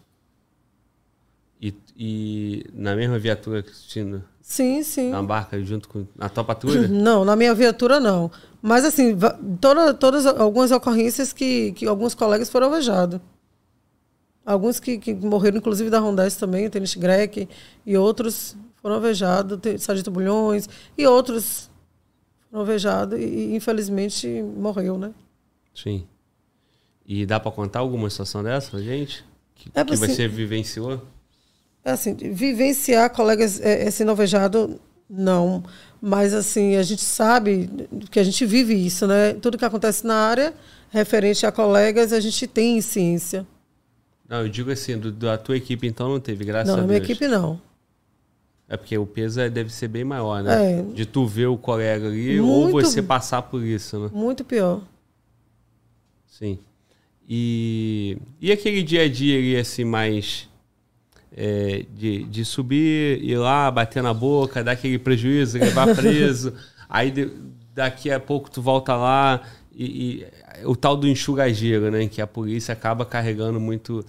E, 1.61 1.75
e 1.97 2.66
na 2.75 2.95
mesma 2.95 3.18
viatura, 3.18 3.62
Cristina? 3.62 4.25
Sim, 4.43 4.83
sim. 4.83 5.09
Na 5.11 5.22
barca 5.22 5.59
junto 5.62 5.89
com. 5.89 6.07
Na 6.14 6.29
tua 6.29 6.45
patrulha? 6.45 6.87
Não, 6.89 7.25
na 7.25 7.35
minha 7.35 7.55
viatura 7.55 7.99
não. 7.99 8.31
Mas 8.61 8.85
assim, 8.85 9.16
toda, 9.59 9.95
todas 9.95 10.27
algumas 10.27 10.70
ocorrências 10.70 11.33
que, 11.33 11.72
que 11.72 11.87
alguns 11.87 12.14
colegas 12.14 12.51
foram 12.51 12.66
alvejados. 12.66 13.20
Alguns 14.45 14.79
que, 14.79 14.99
que 14.99 15.14
morreram, 15.14 15.57
inclusive 15.57 15.89
da 15.89 15.99
Rondés 15.99 16.37
também, 16.37 16.66
o 16.66 16.70
Tênis 16.70 16.95
Grec, 16.95 17.49
e 17.87 17.97
outros 17.97 18.55
foram 18.85 18.97
alvejados, 18.97 19.59
Sargento 19.78 20.11
Bulhões, 20.11 20.68
e 20.99 21.07
outros 21.07 21.70
foram 22.51 22.61
alvejados, 22.61 23.18
e, 23.18 23.55
infelizmente 23.55 24.28
morreu, 24.43 24.99
né? 24.99 25.11
Sim. 25.74 26.07
E 27.07 27.24
dá 27.24 27.41
para 27.41 27.51
contar 27.51 27.78
alguma 27.78 28.11
situação 28.11 28.43
dessa 28.43 28.70
pra 28.70 28.80
gente? 28.80 29.24
Que, 29.55 29.70
é, 29.72 29.82
que 29.82 29.97
você 29.97 30.28
vivenciou? 30.28 31.01
É 31.82 31.93
assim, 31.93 32.14
vivenciar 32.14 33.09
colegas 33.09 33.59
é, 33.59 33.91
sendo 33.91 34.11
alvejado, 34.11 34.78
não. 35.09 35.64
Mas, 35.99 36.35
assim, 36.35 36.76
a 36.76 36.82
gente 36.82 37.03
sabe 37.03 37.89
que 38.11 38.20
a 38.20 38.22
gente 38.22 38.45
vive 38.45 38.74
isso, 38.74 39.07
né? 39.07 39.32
Tudo 39.32 39.57
que 39.57 39.64
acontece 39.64 40.07
na 40.07 40.14
área, 40.14 40.53
referente 40.91 41.47
a 41.47 41.51
colegas, 41.51 42.12
a 42.12 42.20
gente 42.20 42.47
tem 42.47 42.82
ciência. 42.82 43.47
Não, 44.28 44.43
eu 44.43 44.49
digo 44.51 44.70
assim, 44.70 44.99
do, 44.99 45.11
da 45.11 45.39
tua 45.39 45.57
equipe, 45.57 45.87
então, 45.87 46.11
não 46.11 46.20
teve, 46.20 46.45
graças 46.45 46.68
não, 46.68 46.74
a 46.74 46.76
Deus. 46.76 46.87
Não, 46.87 46.95
minha 46.95 47.03
equipe 47.03 47.26
não. 47.26 47.59
É 48.75 48.77
porque 48.77 48.97
o 48.99 49.07
peso 49.07 49.41
é- 49.41 49.49
deve 49.49 49.72
ser 49.72 49.89
bem 49.89 50.05
maior, 50.05 50.43
né? 50.43 50.81
É. 50.81 50.83
De 50.83 51.07
tu 51.07 51.27
ver 51.27 51.47
o 51.47 51.57
colega 51.57 52.07
ali 52.09 52.41
ou 52.41 52.68
Muito- 52.70 52.87
você 52.91 53.01
passar 53.03 53.43
por 53.43 53.62
isso, 53.62 53.99
né? 53.99 54.11
Muito 54.12 54.45
pior. 54.45 54.81
Sim. 56.27 56.59
E, 57.29 58.18
e 58.41 58.53
aquele 58.53 58.83
dia 58.83 59.03
a 59.05 59.09
dia 59.09 59.39
ali, 59.39 59.57
assim, 59.57 59.85
mais 59.85 60.49
é, 61.37 61.85
de, 61.97 62.25
de 62.25 62.45
subir, 62.45 63.22
ir 63.22 63.37
lá, 63.39 63.70
bater 63.70 64.03
na 64.03 64.12
boca, 64.14 64.62
dar 64.62 64.72
aquele 64.72 64.99
prejuízo, 64.99 65.59
levar 65.59 65.93
preso, 65.97 66.53
aí 66.89 67.11
de- 67.11 67.31
daqui 67.75 68.11
a 68.11 68.20
pouco 68.20 68.51
tu 68.51 68.61
volta 68.62 68.95
lá 68.95 69.43
e, 69.75 70.25
e 70.62 70.64
o 70.66 70.77
tal 70.77 70.97
do 70.97 71.09
enxugageiro, 71.09 71.91
né? 71.91 72.07
Que 72.09 72.20
a 72.20 72.27
polícia 72.27 72.72
acaba 72.72 73.05
carregando 73.05 73.59
muito 73.59 74.05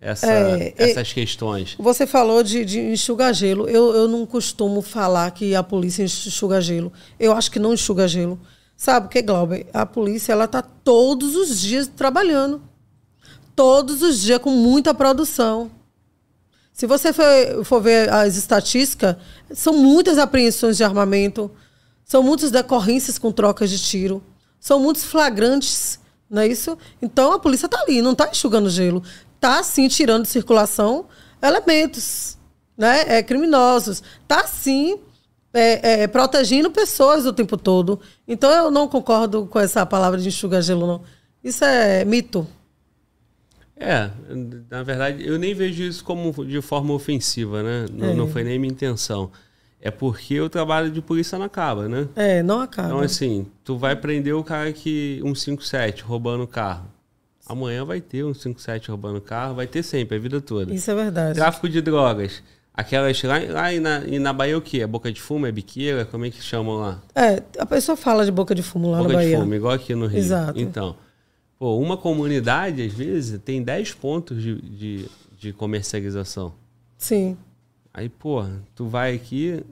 essa, 0.00 0.26
É, 0.26 0.74
essas 0.78 1.12
questões. 1.12 1.76
Você 1.78 2.06
falou 2.06 2.42
de, 2.42 2.64
de 2.64 2.80
enxugar 2.80 3.34
gelo. 3.34 3.68
Eu, 3.68 3.94
eu 3.94 4.08
não 4.08 4.24
costumo 4.24 4.80
falar 4.80 5.30
que 5.32 5.54
a 5.54 5.62
polícia 5.62 6.02
enxuga 6.02 6.60
gelo. 6.60 6.92
Eu 7.18 7.32
acho 7.32 7.50
que 7.50 7.58
não 7.58 7.74
enxuga 7.74 8.08
gelo. 8.08 8.40
Sabe 8.76 9.06
o 9.06 9.08
que, 9.10 9.20
Glauber? 9.20 9.66
A 9.74 9.84
polícia 9.84 10.32
ela 10.32 10.48
tá 10.48 10.62
todos 10.62 11.36
os 11.36 11.60
dias 11.60 11.86
trabalhando. 11.86 12.62
Todos 13.54 14.00
os 14.00 14.20
dias 14.20 14.38
com 14.38 14.50
muita 14.50 14.94
produção. 14.94 15.70
Se 16.72 16.86
você 16.86 17.12
for, 17.12 17.26
for 17.62 17.82
ver 17.82 18.10
as 18.10 18.36
estatísticas, 18.36 19.16
são 19.52 19.74
muitas 19.74 20.16
apreensões 20.16 20.78
de 20.78 20.84
armamento, 20.84 21.50
são 22.02 22.22
muitas 22.22 22.50
decorrências 22.50 23.18
com 23.18 23.30
trocas 23.30 23.68
de 23.68 23.78
tiro, 23.78 24.22
são 24.58 24.80
muitos 24.80 25.04
flagrantes, 25.04 26.00
não 26.30 26.40
é 26.40 26.46
isso? 26.48 26.78
Então 27.02 27.32
a 27.32 27.38
polícia 27.38 27.66
está 27.66 27.82
ali, 27.82 28.00
não 28.00 28.12
está 28.12 28.30
enxugando 28.30 28.70
gelo. 28.70 29.02
Está 29.40 29.62
sim 29.62 29.88
tirando 29.88 30.24
de 30.24 30.28
circulação 30.28 31.06
elementos 31.42 32.36
né, 32.76 33.04
é, 33.06 33.22
criminosos. 33.22 34.02
Está 34.22 34.46
sim 34.46 34.98
é, 35.54 36.02
é, 36.02 36.06
protegendo 36.06 36.70
pessoas 36.70 37.24
o 37.24 37.32
tempo 37.32 37.56
todo. 37.56 37.98
Então 38.28 38.50
eu 38.52 38.70
não 38.70 38.86
concordo 38.86 39.46
com 39.46 39.58
essa 39.58 39.86
palavra 39.86 40.20
de 40.20 40.28
enxugar 40.28 40.60
gelo, 40.60 40.86
não. 40.86 41.02
Isso 41.42 41.64
é 41.64 42.04
mito. 42.04 42.46
É, 43.76 44.10
na 44.70 44.82
verdade, 44.82 45.26
eu 45.26 45.38
nem 45.38 45.54
vejo 45.54 45.82
isso 45.84 46.04
como 46.04 46.44
de 46.44 46.60
forma 46.60 46.92
ofensiva, 46.92 47.62
né? 47.62 47.86
Não, 47.90 48.10
É. 48.10 48.14
não 48.14 48.28
foi 48.28 48.44
nem 48.44 48.58
minha 48.58 48.70
intenção. 48.70 49.30
É 49.80 49.90
porque 49.90 50.38
o 50.38 50.50
trabalho 50.50 50.90
de 50.90 51.00
polícia 51.00 51.38
não 51.38 51.46
acaba, 51.46 51.88
né? 51.88 52.06
É, 52.14 52.42
não 52.42 52.60
acaba. 52.60 52.88
Então, 52.88 53.00
assim, 53.00 53.46
tu 53.64 53.78
vai 53.78 53.96
prender 53.96 54.34
o 54.34 54.44
cara 54.44 54.70
que. 54.70 55.18
um 55.24 55.34
57 55.34 56.02
roubando 56.02 56.42
o 56.44 56.46
carro. 56.46 56.84
Amanhã 57.46 57.84
vai 57.84 58.00
ter 58.00 58.24
um 58.24 58.32
57 58.32 58.90
roubando 58.90 59.20
carro, 59.20 59.54
vai 59.54 59.66
ter 59.66 59.82
sempre, 59.82 60.16
a 60.16 60.20
vida 60.20 60.40
toda. 60.40 60.72
Isso 60.72 60.90
é 60.90 60.94
verdade. 60.94 61.34
Tráfico 61.34 61.68
de 61.68 61.80
drogas. 61.80 62.42
Aquelas. 62.72 63.20
Lá, 63.22 63.38
lá 63.48 63.72
e 63.72 63.80
na, 63.80 64.04
e 64.06 64.18
na 64.18 64.32
Bahia 64.32 64.56
o 64.56 64.62
quê? 64.62 64.80
É 64.80 64.86
boca 64.86 65.10
de 65.12 65.20
fumo? 65.20 65.46
É 65.46 65.52
biqueira? 65.52 66.04
Como 66.04 66.24
é 66.24 66.30
que 66.30 66.40
chamam 66.40 66.76
lá? 66.76 67.02
É, 67.14 67.42
a 67.58 67.66
pessoa 67.66 67.96
fala 67.96 68.24
de 68.24 68.30
boca 68.30 68.54
de 68.54 68.62
fumo 68.62 68.90
lá 68.90 68.98
boca 68.98 69.12
na 69.12 69.18
de 69.18 69.24
Bahia. 69.26 69.38
fumo, 69.38 69.54
igual 69.54 69.72
aqui 69.74 69.94
no 69.94 70.06
Rio. 70.06 70.18
Exato. 70.18 70.58
Então, 70.58 70.96
pô, 71.58 71.76
uma 71.78 71.96
comunidade, 71.96 72.82
às 72.82 72.92
vezes, 72.92 73.40
tem 73.44 73.62
10 73.62 73.94
pontos 73.94 74.40
de, 74.40 74.60
de, 74.62 75.08
de 75.36 75.52
comercialização. 75.52 76.54
Sim. 76.96 77.36
Aí, 77.92 78.08
pô, 78.08 78.44
tu 78.74 78.86
vai 78.86 79.14
aqui, 79.14 79.62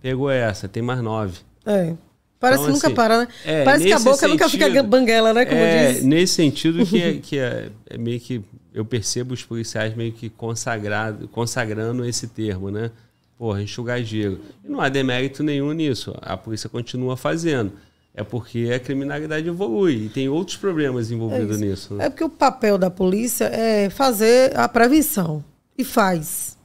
pegou 0.00 0.30
essa, 0.30 0.68
tem 0.68 0.82
mais 0.82 1.00
nove. 1.02 1.40
É. 1.66 1.94
Parece 2.38 2.62
Então, 2.62 2.66
que 2.66 2.72
nunca 2.74 2.86
assim, 2.88 2.94
para, 2.94 3.18
né? 3.20 3.28
é, 3.44 3.64
Parece 3.64 3.84
que 3.86 3.92
a 3.92 3.98
boca 3.98 4.28
nunca 4.28 4.48
fica 4.48 4.66
sentido- 4.66 4.86
banguela, 4.86 5.32
né? 5.32 5.44
Como 5.46 5.58
é, 5.60 5.92
diz. 5.94 6.04
nesse 6.04 6.34
sentido 6.34 6.84
que, 6.84 7.02
é, 7.02 7.12
que 7.22 7.38
é, 7.38 7.70
é 7.88 7.96
meio 7.98 8.20
que 8.20 8.42
eu 8.74 8.84
percebo 8.84 9.32
os 9.32 9.42
policiais 9.42 9.96
meio 9.96 10.12
que 10.12 10.28
consagrado, 10.28 11.28
consagrando 11.28 12.04
esse 12.04 12.26
termo, 12.26 12.70
né? 12.70 12.90
Porra, 13.38 13.62
enxugar 13.62 14.02
gelo. 14.02 14.38
E 14.64 14.68
não 14.68 14.80
há 14.80 14.88
demérito 14.88 15.42
nenhum 15.42 15.72
nisso. 15.72 16.14
A 16.22 16.36
polícia 16.36 16.68
continua 16.68 17.16
fazendo. 17.16 17.72
É 18.14 18.22
porque 18.24 18.70
a 18.74 18.78
criminalidade 18.80 19.46
evolui 19.48 20.06
e 20.06 20.08
tem 20.08 20.26
outros 20.28 20.56
problemas 20.56 21.10
envolvidos 21.10 21.58
nisso. 21.60 21.94
né? 21.94 22.06
É 22.06 22.08
porque 22.10 22.24
o 22.24 22.30
papel 22.30 22.78
da 22.78 22.90
polícia 22.90 23.44
é 23.46 23.90
fazer 23.90 24.56
a 24.58 24.66
prevenção. 24.68 25.44
E 25.76 25.84
faz 25.84 26.56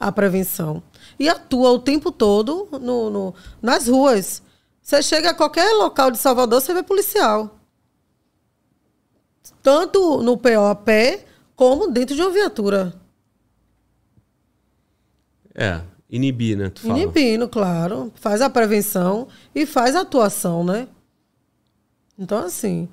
a 0.00 0.10
prevenção. 0.10 0.82
E 1.18 1.28
atua 1.28 1.70
o 1.70 1.78
tempo 1.78 2.10
todo 2.10 2.66
no, 2.72 3.10
no- 3.10 3.34
nas 3.62 3.86
ruas. 3.86 4.42
Você 4.90 5.04
chega 5.04 5.30
a 5.30 5.34
qualquer 5.34 5.70
local 5.74 6.10
de 6.10 6.18
Salvador, 6.18 6.60
você 6.60 6.74
vê 6.74 6.82
policial. 6.82 7.60
Tanto 9.62 10.20
no 10.20 10.36
PO 10.36 10.66
a 10.68 10.74
pé, 10.74 11.26
como 11.54 11.92
dentro 11.92 12.16
de 12.16 12.20
uma 12.20 12.32
viatura. 12.32 12.92
É, 15.54 15.80
inibir, 16.10 16.58
né? 16.58 16.70
Tu 16.70 16.80
fala. 16.80 16.98
Inibindo, 16.98 17.48
claro. 17.48 18.12
Faz 18.16 18.40
a 18.40 18.50
prevenção 18.50 19.28
e 19.54 19.64
faz 19.64 19.94
a 19.94 20.00
atuação, 20.00 20.64
né? 20.64 20.88
Então, 22.18 22.38
assim, 22.38 22.88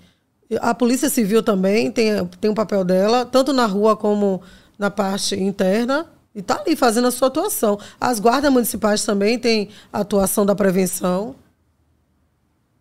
a 0.62 0.76
Polícia 0.76 1.10
Civil 1.10 1.42
também 1.42 1.92
tem, 1.92 2.24
tem 2.40 2.52
um 2.52 2.54
papel 2.54 2.84
dela, 2.84 3.26
tanto 3.26 3.52
na 3.52 3.66
rua 3.66 3.98
como 3.98 4.40
na 4.78 4.92
parte 4.92 5.34
interna, 5.36 6.06
e 6.36 6.42
está 6.42 6.62
ali 6.62 6.76
fazendo 6.76 7.08
a 7.08 7.12
sua 7.12 7.30
atuação. 7.30 7.80
As 8.00 8.20
guardas 8.20 8.54
municipais 8.54 9.04
também 9.04 9.40
têm 9.40 9.70
a 9.92 10.02
atuação 10.02 10.46
da 10.46 10.54
prevenção. 10.54 11.36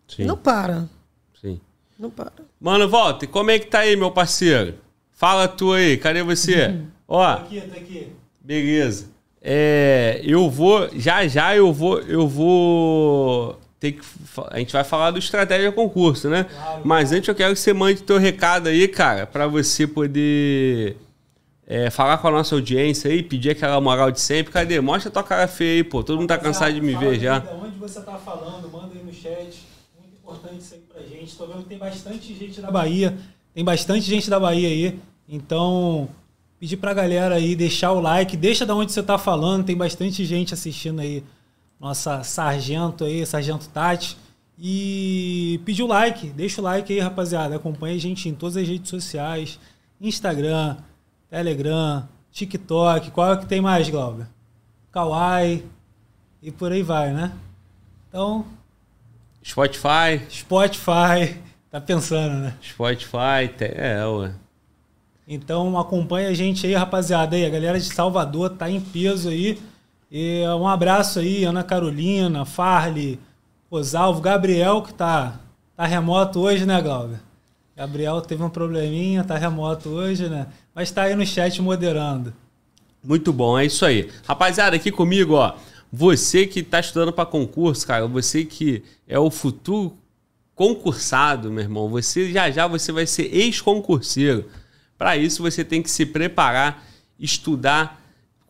Sim, 0.07 0.25
Não 0.25 0.37
para. 0.37 0.87
sim. 1.41 1.59
Não 1.99 2.09
para. 2.09 2.31
Mano, 2.59 2.87
volta. 2.87 3.25
E 3.25 3.27
como 3.27 3.51
é 3.51 3.59
que 3.59 3.67
tá 3.67 3.79
aí, 3.79 3.95
meu 3.95 4.11
parceiro? 4.11 4.75
Fala 5.11 5.47
tu 5.47 5.73
aí, 5.73 5.97
cadê 5.97 6.21
você? 6.23 6.75
Ó, 7.07 7.23
aqui, 7.23 7.59
tá 7.61 7.75
aqui. 7.77 8.07
Beleza. 8.39 9.09
É, 9.41 10.19
eu 10.23 10.49
vou 10.49 10.89
já 10.95 11.27
já 11.27 11.55
eu 11.55 11.71
vou 11.71 11.99
eu 12.01 12.27
vou 12.27 13.59
ter 13.79 13.93
que 13.93 14.01
a 14.51 14.59
gente 14.59 14.73
vai 14.73 14.83
falar 14.83 15.11
do 15.11 15.19
estratégia 15.19 15.71
concurso, 15.71 16.29
né? 16.29 16.43
Claro. 16.45 16.81
Mas 16.83 17.11
antes 17.11 17.27
eu 17.29 17.35
quero 17.35 17.53
que 17.53 17.59
você 17.59 17.73
mande 17.73 18.03
teu 18.03 18.17
recado 18.17 18.67
aí, 18.67 18.87
cara, 18.87 19.25
pra 19.25 19.47
você 19.47 19.85
poder 19.87 20.97
é, 21.65 21.89
falar 21.89 22.17
com 22.17 22.27
a 22.27 22.31
nossa 22.31 22.55
audiência 22.55 23.11
aí, 23.11 23.21
pedir 23.21 23.51
aquela 23.51 23.79
moral 23.81 24.11
de 24.11 24.19
sempre. 24.19 24.51
Cadê? 24.51 24.79
Mostra 24.81 25.11
tua 25.11 25.23
cara 25.23 25.47
feia 25.47 25.75
aí, 25.77 25.83
pô. 25.83 26.03
Todo 26.03 26.17
mundo 26.19 26.27
tá 26.29 26.37
cansado 26.37 26.73
de 26.73 26.81
me 26.81 26.95
ver 26.95 27.19
já. 27.19 27.43
Onde 27.61 27.77
você 27.77 28.01
tá 28.01 28.17
falando, 28.17 28.69
manda 28.71 28.93
aí 28.95 29.03
no 29.03 29.13
chat. 29.13 29.66
Importante 30.27 30.59
isso 30.59 30.73
aí 30.73 30.81
pra 30.81 31.01
gente. 31.03 31.37
Tô 31.37 31.47
vendo 31.47 31.59
que 31.59 31.69
tem 31.69 31.77
bastante 31.77 32.35
gente 32.35 32.59
da 32.59 32.69
Bahia. 32.69 33.17
Tem 33.53 33.63
bastante 33.63 34.05
gente 34.05 34.29
da 34.29 34.37
Bahia 34.37 34.67
aí. 34.67 34.99
Então, 35.27 36.09
pedir 36.59 36.75
pra 36.75 36.93
galera 36.93 37.35
aí 37.35 37.55
deixar 37.55 37.93
o 37.93 38.01
like. 38.01 38.35
Deixa 38.35 38.65
da 38.65 38.75
onde 38.75 38.91
você 38.91 39.01
tá 39.01 39.17
falando. 39.17 39.63
Tem 39.63 39.77
bastante 39.77 40.25
gente 40.25 40.53
assistindo 40.53 40.99
aí. 40.99 41.23
Nossa 41.79 42.23
sargento 42.23 43.05
aí, 43.05 43.25
sargento 43.25 43.69
Tati. 43.69 44.17
E 44.59 45.61
pedir 45.63 45.83
o 45.83 45.87
like. 45.87 46.27
Deixa 46.31 46.59
o 46.59 46.63
like 46.63 46.91
aí, 46.91 46.99
rapaziada. 46.99 47.55
Acompanha 47.55 47.95
a 47.95 47.99
gente 47.99 48.27
em 48.27 48.35
todas 48.35 48.57
as 48.57 48.67
redes 48.67 48.89
sociais. 48.89 49.57
Instagram, 50.01 50.75
Telegram, 51.29 52.05
TikTok. 52.33 53.11
Qual 53.11 53.31
é 53.31 53.37
que 53.37 53.45
tem 53.45 53.61
mais, 53.61 53.87
Glauber? 53.89 54.27
Kawaii 54.91 55.63
e 56.41 56.51
por 56.51 56.73
aí 56.73 56.83
vai, 56.83 57.13
né? 57.13 57.31
Então, 58.09 58.45
Spotify, 59.47 60.21
Spotify, 60.29 61.37
tá 61.71 61.79
pensando, 61.79 62.35
né? 62.35 62.53
Spotify, 62.61 63.49
é, 63.61 64.05
ué. 64.05 64.33
Então 65.25 65.79
acompanha 65.79 66.27
a 66.27 66.33
gente 66.33 66.67
aí, 66.67 66.73
rapaziada. 66.73 67.33
Aí, 67.33 67.45
a 67.45 67.49
galera 67.49 67.79
de 67.79 67.85
Salvador 67.85 68.49
tá 68.49 68.69
em 68.69 68.81
peso 68.81 69.29
aí. 69.29 69.57
E 70.11 70.43
um 70.59 70.67
abraço 70.67 71.19
aí, 71.19 71.45
Ana 71.45 71.63
Carolina, 71.63 72.43
Farley, 72.43 73.17
Rosalvo, 73.71 74.19
Gabriel, 74.19 74.81
que 74.81 74.93
tá, 74.93 75.39
tá 75.77 75.85
remoto 75.85 76.41
hoje, 76.41 76.65
né, 76.65 76.81
Glauber? 76.81 77.19
Gabriel 77.75 78.19
teve 78.19 78.43
um 78.43 78.49
probleminha, 78.49 79.23
tá 79.23 79.37
remoto 79.37 79.87
hoje, 79.89 80.27
né? 80.27 80.47
Mas 80.75 80.91
tá 80.91 81.03
aí 81.03 81.15
no 81.15 81.25
chat 81.25 81.61
moderando. 81.61 82.33
Muito 83.01 83.31
bom, 83.31 83.57
é 83.57 83.65
isso 83.65 83.85
aí. 83.85 84.11
Rapaziada, 84.27 84.75
aqui 84.75 84.91
comigo, 84.91 85.35
ó. 85.35 85.55
Você 85.91 86.45
que 86.45 86.61
tá 86.61 86.79
estudando 86.79 87.13
para 87.13 87.25
concurso, 87.25 87.87
cara, 87.87 88.07
você 88.07 88.43
que 88.43 88.83
é 89.07 89.17
o 89.17 89.31
futuro 89.31 89.97
concursado, 90.53 91.51
meu 91.51 91.63
irmão, 91.63 91.87
você 91.87 92.31
já 92.31 92.49
já 92.49 92.67
você 92.67 92.91
vai 92.91 93.05
ser 93.05 93.33
ex-concurseiro. 93.33 94.45
Para 94.97 95.15
isso 95.15 95.41
você 95.41 95.63
tem 95.63 95.81
que 95.81 95.89
se 95.89 96.05
preparar, 96.05 96.83
estudar 97.19 98.01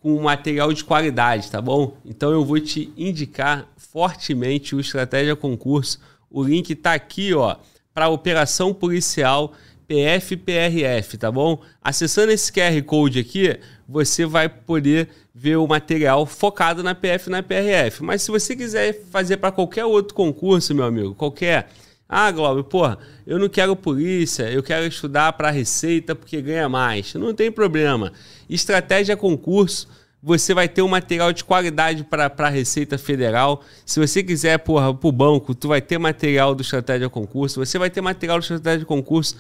com 0.02 0.22
material 0.22 0.72
de 0.72 0.84
qualidade, 0.84 1.52
tá 1.52 1.62
bom? 1.62 1.98
Então 2.06 2.32
eu 2.32 2.46
vou 2.46 2.60
te 2.60 2.92
indicar 2.96 3.68
fortemente 3.76 4.76
o 4.76 4.80
Estratégia 4.80 5.36
Concurso. 5.36 6.00
O 6.30 6.44
link 6.44 6.74
tá 6.76 6.94
aqui, 6.94 7.34
ó, 7.34 7.58
para 7.94 8.10
operação 8.10 8.74
policial 8.74 9.54
PFPRF, 9.88 11.18
tá 11.18 11.32
bom? 11.32 11.62
Acessando 11.82 12.32
esse 12.32 12.52
QR 12.52 12.82
Code 12.84 13.20
aqui, 13.20 13.58
você 13.88 14.26
vai 14.26 14.50
poder 14.50 15.10
ver 15.34 15.56
o 15.56 15.68
material 15.68 16.26
focado 16.26 16.84
na 16.84 16.94
PF 16.94 17.30
na 17.30 17.42
PRF. 17.42 18.04
Mas 18.04 18.22
se 18.22 18.32
você 18.32 18.56
quiser 18.56 19.02
fazer 19.10 19.38
para 19.38 19.52
qualquer 19.52 19.86
outro 19.86 20.14
concurso, 20.14 20.76
meu 20.76 20.86
amigo, 20.86 21.16
qualquer. 21.16 21.70
Ah, 22.10 22.32
Glauber, 22.32 22.64
porra, 22.64 22.98
eu 23.26 23.38
não 23.38 23.50
quero 23.50 23.76
polícia, 23.76 24.50
eu 24.50 24.64
quero 24.64 24.86
estudar 24.86 25.34
para 25.34 25.52
Receita 25.52 26.16
porque 26.16 26.42
ganha 26.42 26.68
mais. 26.68 27.14
Não 27.16 27.34
tem 27.34 27.52
problema. 27.52 28.12
Estratégia 28.50 29.16
Concurso 29.16 29.88
você 30.22 30.54
vai 30.54 30.68
ter 30.68 30.82
um 30.82 30.88
material 30.88 31.32
de 31.32 31.44
qualidade 31.44 32.04
para 32.04 32.34
a 32.38 32.50
Receita 32.50 32.98
Federal. 32.98 33.64
Se 33.86 34.00
você 34.00 34.24
quiser, 34.24 34.58
porra, 34.58 34.94
para 34.94 35.08
o 35.08 35.12
banco, 35.12 35.54
tu 35.54 35.68
vai 35.68 35.80
ter 35.80 35.98
material 35.98 36.56
do 36.56 36.62
Estratégia 36.62 37.08
Concurso. 37.08 37.64
Você 37.64 37.78
vai 37.78 37.90
ter 37.90 38.02
material 38.02 38.40
do 38.40 38.42
Estratégia 38.42 38.86
Concurso 38.86 39.38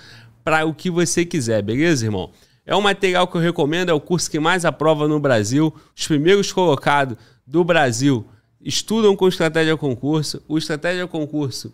para 0.48 0.66
o 0.66 0.74
que 0.74 0.89
você 0.89 1.26
quiser, 1.26 1.62
beleza, 1.62 2.06
irmão? 2.06 2.32
É 2.66 2.74
um 2.74 2.80
material 2.80 3.28
que 3.28 3.36
eu 3.36 3.41
recomendo, 3.41 3.89
é 3.89 3.93
o 3.93 4.00
curso 4.00 4.32
que 4.32 4.39
mais 4.39 4.64
aprova 4.64 5.06
no 5.06 5.20
Brasil. 5.20 5.76
Os 5.93 6.08
primeiros 6.08 6.54
colocados 6.54 7.18
do 7.45 7.66
Brasil 7.66 8.26
estudam 8.62 9.14
com 9.14 9.28
Estratégia 9.28 9.76
Concurso. 9.76 10.41
O 10.48 10.58
Estratégia 10.58 11.06
Concurso 11.06 11.74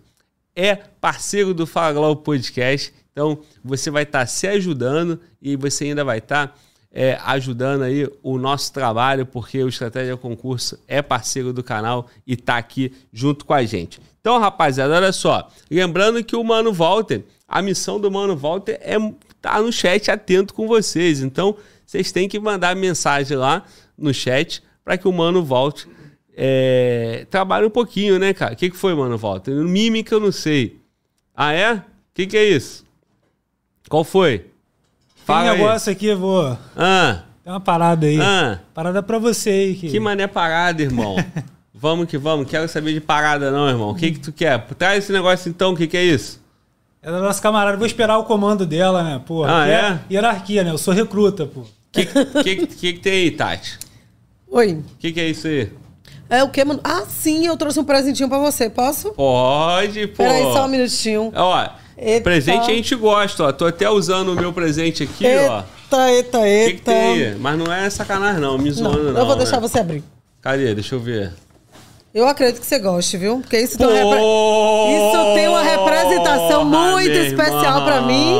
é 0.55 0.73
parceiro 0.75 1.53
do 1.53 1.67
Fala 1.67 1.93
Globo 1.93 2.23
Podcast. 2.23 2.91
Então, 3.11 3.37
você 3.63 3.91
vai 3.91 4.01
estar 4.01 4.21
tá 4.21 4.25
se 4.25 4.47
ajudando 4.47 5.19
e 5.39 5.55
você 5.55 5.83
ainda 5.83 6.03
vai 6.03 6.17
estar 6.17 6.47
tá, 6.47 6.55
é, 6.91 7.19
ajudando 7.25 7.83
aí 7.83 8.09
o 8.23 8.39
nosso 8.39 8.73
trabalho, 8.73 9.23
porque 9.23 9.63
o 9.63 9.69
Estratégia 9.69 10.17
Concurso 10.17 10.79
é 10.87 10.99
parceiro 10.99 11.53
do 11.53 11.61
canal 11.61 12.07
e 12.25 12.33
está 12.33 12.57
aqui 12.57 12.91
junto 13.11 13.45
com 13.45 13.53
a 13.53 13.63
gente. 13.63 14.01
Então, 14.19 14.39
rapaziada, 14.39 14.95
olha 14.95 15.11
só. 15.11 15.47
Lembrando 15.69 16.23
que 16.23 16.35
o 16.35 16.43
Mano 16.43 16.73
Walter, 16.73 17.23
a 17.47 17.61
missão 17.61 17.99
do 17.99 18.11
Mano 18.11 18.35
Walter 18.35 18.79
é 18.81 18.95
estar 18.95 19.17
tá 19.41 19.61
no 19.61 19.71
chat 19.71 20.09
atento 20.09 20.53
com 20.53 20.67
vocês. 20.67 21.21
Então, 21.21 21.55
vocês 21.85 22.11
têm 22.11 22.27
que 22.27 22.39
mandar 22.39 22.75
mensagem 22.75 23.37
lá 23.37 23.63
no 23.97 24.13
chat 24.13 24.63
para 24.83 24.97
que 24.97 25.07
o 25.07 25.11
Mano 25.11 25.43
volte 25.43 25.87
é, 26.35 27.25
trabalha 27.29 27.67
um 27.67 27.69
pouquinho, 27.69 28.17
né, 28.17 28.33
cara? 28.33 28.53
O 28.53 28.55
que, 28.55 28.69
que 28.69 28.77
foi, 28.77 28.95
mano, 28.95 29.17
Walter? 29.17 29.53
Mímica 29.53 30.15
eu 30.15 30.19
não 30.19 30.31
sei. 30.31 30.79
Ah, 31.35 31.53
é? 31.53 31.75
O 31.75 31.81
que, 32.13 32.27
que 32.27 32.37
é 32.37 32.43
isso? 32.43 32.83
Qual 33.87 34.03
foi? 34.03 34.47
Fala 35.25 35.43
Tem 35.43 35.51
um 35.51 35.57
negócio 35.57 35.89
aí. 35.89 35.95
aqui, 35.95 36.13
vou. 36.15 36.57
Ah. 36.75 37.23
Tem 37.43 37.53
uma 37.53 37.59
parada 37.59 38.07
aí. 38.07 38.19
Ah. 38.19 38.59
Parada 38.73 39.03
pra 39.03 39.19
você 39.19 39.49
aí. 39.49 39.75
Que, 39.75 39.89
que 39.91 39.99
mané 39.99 40.27
parada, 40.27 40.81
irmão. 40.81 41.15
vamos 41.73 42.07
que 42.07 42.17
vamos. 42.17 42.49
Quero 42.49 42.67
saber 42.67 42.93
de 42.93 43.01
parada, 43.01 43.51
não, 43.51 43.69
irmão. 43.69 43.91
O 43.91 43.95
que, 43.95 44.11
que 44.11 44.19
tu 44.19 44.31
quer? 44.31 44.59
Traz 44.75 45.03
esse 45.03 45.13
negócio 45.13 45.49
então, 45.49 45.73
o 45.73 45.77
que, 45.77 45.87
que 45.87 45.97
é 45.97 46.03
isso? 46.03 46.42
É 47.03 47.11
da 47.11 47.19
nossa 47.19 47.41
camarada. 47.41 47.75
Vou 47.75 47.85
esperar 47.85 48.17
o 48.17 48.23
comando 48.23 48.65
dela, 48.65 49.03
né? 49.03 49.21
Pô, 49.25 49.43
ah, 49.43 49.67
é? 49.67 49.71
é? 49.71 49.99
Hierarquia, 50.09 50.63
né? 50.63 50.71
Eu 50.71 50.77
sou 50.77 50.93
recruta, 50.93 51.45
pô. 51.45 51.59
O 51.59 51.67
que, 51.91 52.05
que, 52.05 52.67
que, 52.67 52.93
que 52.93 52.99
tem 52.99 53.13
aí, 53.13 53.31
Tati? 53.31 53.77
Oi. 54.49 54.73
O 54.73 54.97
que, 54.97 55.11
que 55.11 55.19
é 55.19 55.29
isso 55.29 55.47
aí? 55.47 55.69
É 56.29 56.41
o 56.41 56.49
que, 56.49 56.63
mano? 56.63 56.79
Ah, 56.81 57.03
sim, 57.05 57.45
eu 57.45 57.57
trouxe 57.57 57.77
um 57.77 57.83
presentinho 57.83 58.29
pra 58.29 58.39
você. 58.39 58.69
Posso? 58.69 59.11
Pode, 59.11 60.07
pô. 60.07 60.23
Peraí, 60.23 60.43
só 60.43 60.65
um 60.65 60.69
minutinho. 60.69 61.31
Ó, 61.35 61.69
eita. 61.97 62.23
presente 62.23 62.71
a 62.71 62.73
gente 62.73 62.95
gosta, 62.95 63.43
ó. 63.43 63.51
Tô 63.51 63.65
até 63.65 63.89
usando 63.89 64.29
o 64.29 64.35
meu 64.35 64.53
presente 64.53 65.03
aqui, 65.03 65.25
eita, 65.25 65.51
ó. 65.51 65.57
Eita, 65.59 66.11
eita, 66.11 66.47
eita. 66.47 66.71
Que 66.71 66.77
que 66.77 66.81
tem 66.83 66.95
aí? 66.95 67.35
Mas 67.35 67.59
não 67.59 67.71
é 67.71 67.89
sacanagem, 67.89 68.39
não. 68.39 68.57
Me 68.57 68.71
zoando, 68.71 69.03
não. 69.03 69.11
não 69.11 69.19
eu 69.19 69.25
vou 69.25 69.35
deixar 69.35 69.57
né? 69.57 69.67
você 69.67 69.79
abrir. 69.79 70.03
Cadê? 70.41 70.73
Deixa 70.73 70.95
eu 70.95 70.99
ver. 71.01 71.33
Eu 72.13 72.27
acredito 72.27 72.61
que 72.61 72.67
você 72.67 72.77
goste, 72.77 73.17
viu? 73.17 73.39
Porque 73.39 73.57
isso 73.57 73.75
tem, 73.75 73.87
repre... 73.87 74.19
isso 74.19 75.33
tem 75.33 75.47
uma 75.47 75.63
representação 75.63 76.63
muito 76.63 77.09
especial 77.09 77.83
para 77.83 78.01
mim. 78.01 78.37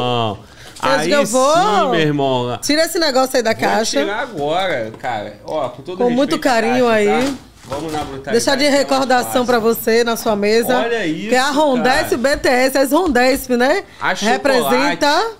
Aí 0.79 1.09
eu 1.09 1.25
vou. 1.25 1.55
Sim, 1.55 1.89
meu 1.89 1.99
irmão. 1.99 2.59
Tira 2.61 2.83
esse 2.83 2.99
negócio 2.99 3.35
aí 3.35 3.41
da 3.41 3.53
vou 3.53 3.61
caixa. 3.61 3.99
tirar 3.99 4.19
agora, 4.19 4.91
cara. 4.99 5.37
Ó, 5.45 5.69
com 5.69 5.81
todo 5.81 5.97
Com 5.97 6.09
muito 6.11 6.37
carinho 6.37 6.85
caixa, 6.85 7.11
aí. 7.13 7.25
Tá? 7.25 7.33
Vamos 7.65 7.91
na 7.91 7.99
brutalidade. 7.99 8.31
Deixar 8.31 8.55
de 8.57 8.67
recordação 8.67 9.45
para 9.45 9.57
você 9.57 10.03
na 10.03 10.17
sua 10.17 10.35
mesa. 10.35 10.79
Olha 10.79 11.05
isso. 11.07 11.29
Que 11.29 11.35
é 11.35 11.39
a 11.39 11.49
Rondesp 11.49 12.17
BTS, 12.17 12.77
as 12.77 12.91
Rondesp, 12.91 13.57
né? 13.57 13.85
A 13.99 14.13
Representa. 14.13 15.31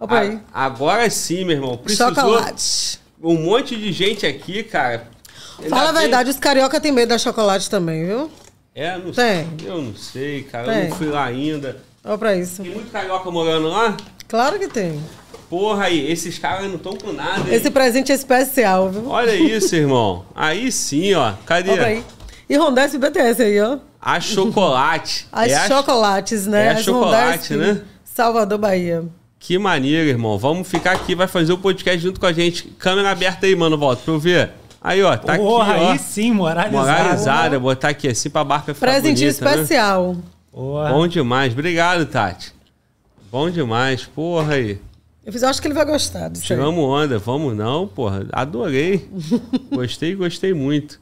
Opa 0.00 0.20
aí. 0.20 0.40
agora 0.52 1.08
sim, 1.10 1.44
meu 1.44 1.56
irmão. 1.56 1.76
Precisou 1.76 2.12
chocolate. 2.14 2.98
Um 3.22 3.34
monte 3.34 3.76
de 3.76 3.92
gente 3.92 4.26
aqui, 4.26 4.62
cara. 4.62 5.06
Fala 5.68 5.90
a 5.90 5.92
verdade, 5.92 6.30
os 6.30 6.38
carioca 6.38 6.80
têm 6.80 6.92
medo 6.92 7.08
da 7.08 7.18
chocolate 7.18 7.68
também, 7.68 8.06
viu? 8.06 8.30
É, 8.74 8.96
não 8.96 9.12
tem. 9.12 9.14
sei. 9.14 9.46
Eu 9.64 9.82
não 9.82 9.94
sei, 9.94 10.42
cara. 10.44 10.72
Tem. 10.72 10.84
Eu 10.84 10.90
não 10.90 10.96
fui 10.96 11.08
lá 11.08 11.24
ainda. 11.24 11.76
Olha 12.04 12.18
pra 12.18 12.36
isso. 12.36 12.62
Tem 12.62 12.72
muito 12.72 12.90
carioca 12.92 13.30
morando 13.30 13.68
lá? 13.68 13.96
Claro 14.28 14.58
que 14.58 14.68
tem. 14.68 15.00
Porra 15.50 15.84
aí, 15.84 16.10
esses 16.10 16.38
caras 16.38 16.68
não 16.68 16.76
estão 16.76 16.94
com 16.94 17.12
nada. 17.12 17.48
Hein? 17.48 17.54
Esse 17.54 17.70
presente 17.70 18.12
é 18.12 18.14
especial, 18.14 18.90
viu? 18.90 19.08
Olha 19.08 19.34
isso, 19.34 19.74
irmão. 19.74 20.26
Aí 20.34 20.70
sim, 20.70 21.14
ó. 21.14 21.32
Cadê? 21.46 21.70
Olha 21.70 21.86
aí. 21.86 22.04
E 22.48 22.56
Rondesp 22.56 22.98
BTS 22.98 23.42
aí, 23.42 23.60
ó. 23.60 23.78
A 24.00 24.20
chocolate. 24.20 25.26
As 25.32 25.50
é 25.50 25.66
chocolates, 25.66 26.46
né? 26.46 26.66
É 26.66 26.70
a 26.70 26.76
chocolate, 26.76 27.54
né? 27.54 27.82
Salvador, 28.04 28.58
Bahia. 28.58 29.04
Que 29.38 29.58
maneiro, 29.58 30.08
irmão. 30.08 30.38
Vamos 30.38 30.68
ficar 30.68 30.92
aqui, 30.92 31.14
vai 31.14 31.26
fazer 31.26 31.52
o 31.52 31.58
podcast 31.58 31.98
junto 31.98 32.20
com 32.20 32.26
a 32.26 32.32
gente. 32.32 32.64
Câmera 32.78 33.10
aberta 33.10 33.46
aí, 33.46 33.56
mano, 33.56 33.76
volta 33.78 34.02
pra 34.04 34.14
eu 34.14 34.18
ver. 34.18 34.50
Aí, 34.80 35.02
ó, 35.02 35.16
tá 35.16 35.36
Porra, 35.36 35.74
aqui, 35.74 35.82
ó. 35.82 35.90
aí 35.90 35.98
sim, 35.98 36.32
moralizada. 36.32 36.76
Moralizada, 36.76 37.60
botar 37.60 37.88
aqui 37.88 38.08
assim 38.08 38.30
pra 38.30 38.44
barca 38.44 38.72
ficar 38.72 38.86
Presentinho 38.86 39.32
bonita, 39.32 39.44
né? 39.44 39.50
especial. 39.54 40.14
Né? 40.14 40.22
Bom 40.52 41.08
demais. 41.08 41.52
Obrigado, 41.52 42.06
Tati. 42.06 42.54
Bom 43.30 43.50
demais. 43.50 44.04
Porra 44.04 44.54
aí. 44.54 44.80
Eu 45.24 45.32
fiz, 45.32 45.42
eu 45.42 45.48
acho 45.48 45.60
que 45.60 45.68
ele 45.68 45.74
vai 45.74 45.84
gostar 45.84 46.28
disso 46.30 46.46
Tiramos 46.46 46.82
onda, 46.82 47.18
vamos 47.18 47.54
não, 47.54 47.86
porra. 47.86 48.26
Adorei. 48.32 49.08
gostei, 49.70 50.14
gostei 50.14 50.54
muito. 50.54 51.00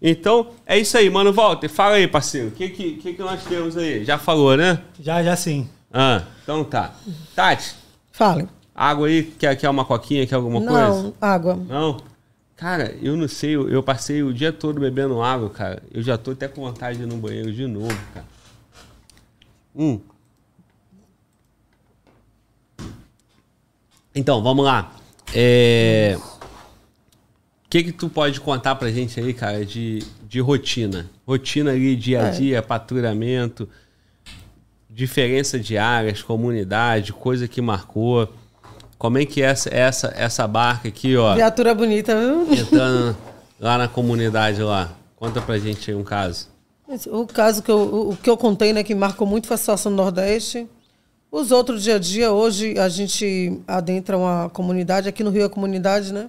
Então, 0.00 0.48
é 0.64 0.78
isso 0.78 0.96
aí, 0.96 1.10
mano. 1.10 1.32
Walter, 1.32 1.68
fala 1.68 1.96
aí, 1.96 2.06
parceiro. 2.06 2.48
O 2.48 2.50
que, 2.52 2.68
que, 2.68 2.92
que, 2.94 3.12
que 3.14 3.22
nós 3.22 3.42
temos 3.44 3.76
aí? 3.76 4.04
Já 4.04 4.16
falou, 4.16 4.56
né? 4.56 4.78
Já, 5.00 5.22
já 5.22 5.36
sim. 5.36 5.68
Ah, 5.92 6.22
então 6.42 6.64
tá. 6.64 6.94
Tati. 7.34 7.74
Fale. 8.12 8.48
Água 8.74 9.08
aí, 9.08 9.24
quer, 9.24 9.56
quer 9.56 9.68
uma 9.68 9.84
coquinha, 9.84 10.26
quer 10.26 10.36
alguma 10.36 10.60
não, 10.60 10.72
coisa? 10.72 11.02
Não, 11.02 11.14
água. 11.20 11.58
Não? 11.68 11.96
Cara, 12.58 12.92
eu 13.00 13.16
não 13.16 13.28
sei, 13.28 13.54
eu, 13.54 13.70
eu 13.70 13.80
passei 13.84 14.20
o 14.20 14.34
dia 14.34 14.52
todo 14.52 14.80
bebendo 14.80 15.22
água, 15.22 15.48
cara. 15.48 15.80
Eu 15.92 16.02
já 16.02 16.18
tô 16.18 16.32
até 16.32 16.48
com 16.48 16.62
vontade 16.62 16.98
de 16.98 17.04
ir 17.04 17.06
no 17.06 17.16
banheiro 17.16 17.52
de 17.52 17.68
novo, 17.68 17.96
cara. 18.12 18.26
Hum. 19.76 20.00
Então, 24.12 24.42
vamos 24.42 24.64
lá. 24.64 24.92
É... 25.32 26.18
O 27.64 27.70
que 27.70 27.84
que 27.84 27.92
tu 27.92 28.08
pode 28.08 28.40
contar 28.40 28.74
pra 28.74 28.90
gente 28.90 29.20
aí, 29.20 29.32
cara, 29.32 29.64
de, 29.64 30.00
de 30.26 30.40
rotina? 30.40 31.08
Rotina 31.24 31.70
ali, 31.70 31.94
dia 31.94 32.24
a 32.24 32.26
é. 32.26 32.30
dia, 32.32 32.58
é. 32.58 32.62
patrulhamento, 32.62 33.68
diferença 34.90 35.60
de 35.60 35.78
áreas, 35.78 36.22
comunidade, 36.22 37.12
coisa 37.12 37.46
que 37.46 37.62
marcou. 37.62 38.34
Como 38.98 39.16
é 39.16 39.24
que 39.24 39.40
é 39.40 39.46
essa, 39.46 39.68
essa, 39.72 40.12
essa 40.16 40.46
barca 40.48 40.88
aqui, 40.88 41.16
ó? 41.16 41.34
Viatura 41.36 41.72
bonita, 41.72 42.18
viu? 42.18 42.52
Entrando 42.52 43.16
lá 43.60 43.78
na 43.78 43.86
comunidade 43.86 44.60
lá. 44.60 44.90
Conta 45.14 45.40
pra 45.40 45.58
gente 45.58 45.90
aí 45.90 45.96
um 45.96 46.02
caso. 46.02 46.48
O 47.06 47.26
caso 47.26 47.62
que 47.62 47.70
eu, 47.70 48.10
o 48.10 48.16
que 48.16 48.28
eu 48.28 48.36
contei, 48.36 48.72
né, 48.72 48.82
que 48.82 48.94
marcou 48.94 49.26
muito 49.26 49.46
foi 49.46 49.54
a 49.54 49.58
situação 49.58 49.92
do 49.92 49.96
Nordeste. 49.96 50.66
Os 51.30 51.52
outros 51.52 51.82
dia 51.82 51.96
a 51.96 51.98
dia, 51.98 52.32
hoje 52.32 52.78
a 52.78 52.88
gente 52.88 53.60
adentra 53.68 54.16
uma 54.16 54.48
comunidade, 54.48 55.08
aqui 55.08 55.22
no 55.22 55.30
Rio 55.30 55.44
é 55.44 55.48
comunidade, 55.48 56.12
né? 56.12 56.28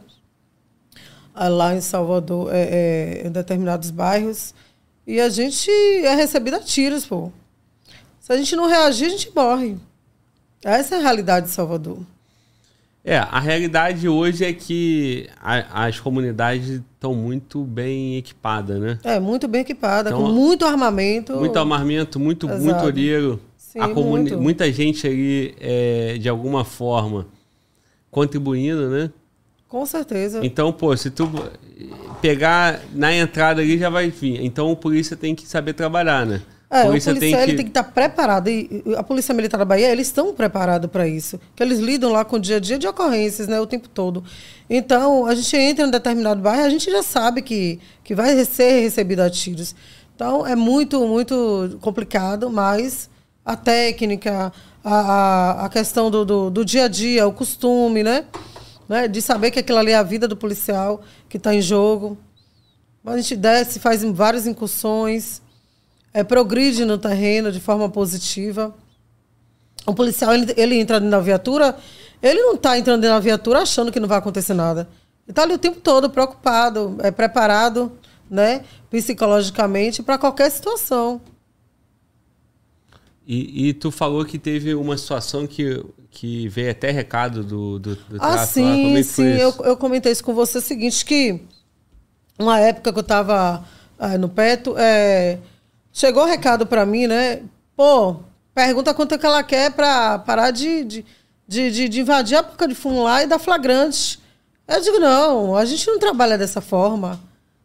Ah, 1.33 1.47
lá 1.47 1.73
em 1.73 1.79
Salvador, 1.79 2.53
é, 2.53 3.21
é, 3.23 3.27
em 3.27 3.31
determinados 3.31 3.89
bairros. 3.89 4.53
E 5.07 5.21
a 5.21 5.29
gente 5.29 5.71
é 5.71 6.13
recebido 6.13 6.57
a 6.57 6.59
tiros, 6.59 7.05
pô. 7.05 7.31
Se 8.19 8.33
a 8.33 8.37
gente 8.37 8.55
não 8.55 8.67
reagir, 8.67 9.05
a 9.07 9.09
gente 9.09 9.31
morre. 9.33 9.77
Essa 10.63 10.95
é 10.95 10.97
a 10.99 11.01
realidade 11.01 11.47
de 11.47 11.53
Salvador. 11.53 11.99
É, 13.03 13.17
a 13.17 13.39
realidade 13.39 14.07
hoje 14.09 14.43
é 14.43 14.53
que 14.53 15.29
a, 15.41 15.85
as 15.85 15.99
comunidades 15.99 16.81
estão 16.93 17.13
muito 17.13 17.63
bem 17.63 18.17
equipadas, 18.17 18.79
né? 18.79 18.99
É, 19.03 19.19
muito 19.19 19.47
bem 19.47 19.61
equipadas, 19.61 20.11
então, 20.11 20.25
com 20.25 20.31
muito 20.31 20.65
armamento. 20.65 21.35
Muito 21.37 21.57
armamento, 21.57 22.19
muito, 22.19 22.47
muito 22.47 22.83
olheiro. 22.83 23.39
Sim, 23.57 23.79
muito. 23.93 24.39
Muita 24.39 24.71
gente 24.71 25.07
ali, 25.07 25.55
é, 25.59 26.17
de 26.19 26.27
alguma 26.27 26.65
forma, 26.65 27.27
contribuindo, 28.11 28.89
né? 28.89 29.11
Com 29.67 29.85
certeza. 29.85 30.43
Então, 30.43 30.73
pô, 30.73 30.95
se 30.97 31.11
tu 31.11 31.29
pegar 32.21 32.81
na 32.93 33.13
entrada 33.13 33.61
ali, 33.61 33.77
já 33.77 33.89
vai 33.89 34.09
vir. 34.09 34.43
Então, 34.43 34.71
o 34.71 34.75
polícia 34.75 35.15
tem 35.15 35.35
que 35.35 35.47
saber 35.47 35.73
trabalhar, 35.73 36.25
né? 36.25 36.41
É, 36.69 36.83
o 36.83 36.87
policial 36.87 37.15
tem 37.15 37.31
que... 37.31 37.45
Tem 37.47 37.55
que 37.57 37.61
estar 37.63 37.83
tá 37.83 37.91
preparado. 37.91 38.47
E 38.47 38.83
a 38.95 39.01
Polícia 39.01 39.33
Militar 39.33 39.57
da 39.57 39.65
Bahia, 39.65 39.91
eles 39.91 40.07
estão 40.07 40.33
preparados 40.33 40.89
para 40.89 41.07
isso. 41.07 41.39
Que 41.55 41.63
eles 41.63 41.79
lidam 41.79 42.11
lá 42.11 42.23
com 42.23 42.35
o 42.35 42.39
dia 42.39 42.57
a 42.57 42.59
dia 42.59 42.77
de 42.77 42.87
ocorrências, 42.87 43.47
né? 43.47 43.59
O 43.59 43.65
tempo 43.65 43.89
todo. 43.89 44.23
Então, 44.69 45.25
a 45.25 45.33
gente 45.33 45.57
entra 45.57 45.83
em 45.83 45.87
um 45.87 45.91
determinado 45.91 46.39
bairro, 46.39 46.65
a 46.65 46.69
gente 46.69 46.91
já 46.91 47.01
sabe 47.01 47.41
que, 47.41 47.79
que 48.03 48.13
vai 48.13 48.45
ser 48.45 48.81
recebido 48.81 49.21
a 49.21 49.29
tiros. 49.29 49.75
Então, 50.15 50.45
é 50.45 50.55
muito, 50.55 51.07
muito 51.07 51.79
complicado, 51.81 52.51
mas 52.51 53.09
a 53.43 53.55
técnica, 53.55 54.53
a, 54.83 54.99
a, 54.99 55.65
a 55.65 55.69
questão 55.69 56.11
do, 56.11 56.23
do, 56.23 56.49
do, 56.51 56.63
dia 56.63 56.85
a 56.85 56.87
dia, 56.87 57.27
o 57.27 57.33
costume, 57.33 58.03
né? 58.03 58.25
né? 58.87 59.07
De 59.07 59.23
saber 59.23 59.49
que 59.49 59.57
aquilo 59.57 59.79
ali 59.79 59.91
é 59.91 59.95
a 59.95 60.03
vida 60.03 60.27
do 60.27 60.37
policial 60.37 61.01
que 61.27 61.37
está 61.37 61.55
em 61.55 61.61
jogo. 61.61 62.15
A 63.03 63.17
gente 63.17 63.35
desce, 63.35 63.79
faz 63.79 64.03
várias 64.03 64.45
incursões 64.45 65.41
é, 66.13 66.23
progride 66.23 66.85
no 66.85 66.97
terreno 66.97 67.51
de 67.51 67.59
forma 67.59 67.89
positiva. 67.89 68.73
O 69.85 69.93
policial, 69.93 70.33
ele, 70.33 70.53
ele 70.57 70.79
entra 70.79 70.99
na 70.99 71.19
viatura, 71.19 71.77
ele 72.21 72.41
não 72.41 72.55
está 72.55 72.77
entrando 72.77 73.03
na 73.03 73.19
viatura 73.19 73.61
achando 73.61 73.91
que 73.91 73.99
não 73.99 74.07
vai 74.07 74.17
acontecer 74.17 74.53
nada. 74.53 74.89
Ele 75.27 75.33
tá 75.33 75.43
ali 75.43 75.53
o 75.53 75.59
tempo 75.59 75.79
todo 75.79 76.09
preocupado, 76.09 76.97
é, 76.99 77.11
preparado, 77.11 77.91
né? 78.29 78.63
Psicologicamente 78.89 80.03
para 80.03 80.17
qualquer 80.17 80.49
situação. 80.49 81.21
E, 83.25 83.69
e, 83.69 83.73
tu 83.73 83.91
falou 83.91 84.25
que 84.25 84.39
teve 84.39 84.73
uma 84.73 84.97
situação 84.97 85.45
que, 85.45 85.85
que 86.09 86.47
veio 86.47 86.71
até 86.71 86.89
recado 86.89 87.43
do, 87.43 87.77
do, 87.77 87.95
do 87.95 88.17
Ah, 88.19 88.43
sim, 88.43 88.97
é 88.97 89.03
sim. 89.03 89.23
Eu, 89.23 89.53
eu 89.65 89.77
comentei 89.77 90.11
isso 90.11 90.23
com 90.23 90.33
você 90.33 90.57
o 90.57 90.61
seguinte, 90.61 91.05
que 91.05 91.39
uma 92.39 92.59
época 92.59 92.91
que 92.91 92.97
eu 92.97 93.01
estava 93.01 93.63
é, 93.99 94.17
no 94.17 94.29
Peto, 94.29 94.73
é, 94.79 95.37
chegou 95.99 96.23
recado 96.23 96.65
para 96.65 96.85
mim, 96.85 97.07
né? 97.07 97.41
Pô, 97.75 98.15
pergunta 98.55 98.93
quanto 98.93 99.15
é 99.15 99.17
que 99.17 99.25
ela 99.25 99.43
quer 99.43 99.69
para 99.71 100.19
parar 100.19 100.49
de, 100.49 100.85
de, 100.85 101.05
de, 101.45 101.89
de, 101.89 101.99
invadir 101.99 102.37
a 102.37 102.41
boca 102.41 102.65
de 102.65 102.73
fumo 102.73 103.03
lá 103.03 103.21
e 103.21 103.27
dar 103.27 103.37
flagrante. 103.37 104.17
Eu 104.65 104.79
digo, 104.79 104.97
não, 104.97 105.57
a 105.57 105.65
gente 105.65 105.85
não 105.87 105.99
trabalha 105.99 106.37
dessa 106.37 106.61
forma. 106.61 107.19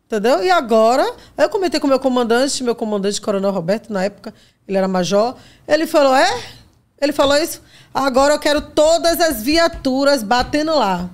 Entendeu? 0.06 0.42
E 0.42 0.50
agora, 0.50 1.08
eu 1.38 1.48
comentei 1.48 1.78
com 1.78 1.86
o 1.86 1.88
meu 1.88 2.00
comandante, 2.00 2.64
meu 2.64 2.74
comandante, 2.74 3.20
Coronel 3.20 3.52
Roberto, 3.52 3.92
na 3.92 4.02
época, 4.02 4.34
ele 4.66 4.76
era 4.76 4.88
major. 4.88 5.36
Ele 5.66 5.86
falou: 5.86 6.14
é? 6.14 6.42
Ele 7.00 7.12
falou 7.12 7.36
isso. 7.36 7.62
Agora 7.92 8.34
eu 8.34 8.38
quero 8.38 8.60
todas 8.60 9.20
as 9.20 9.42
viaturas 9.42 10.24
batendo 10.24 10.74
lá. 10.74 11.08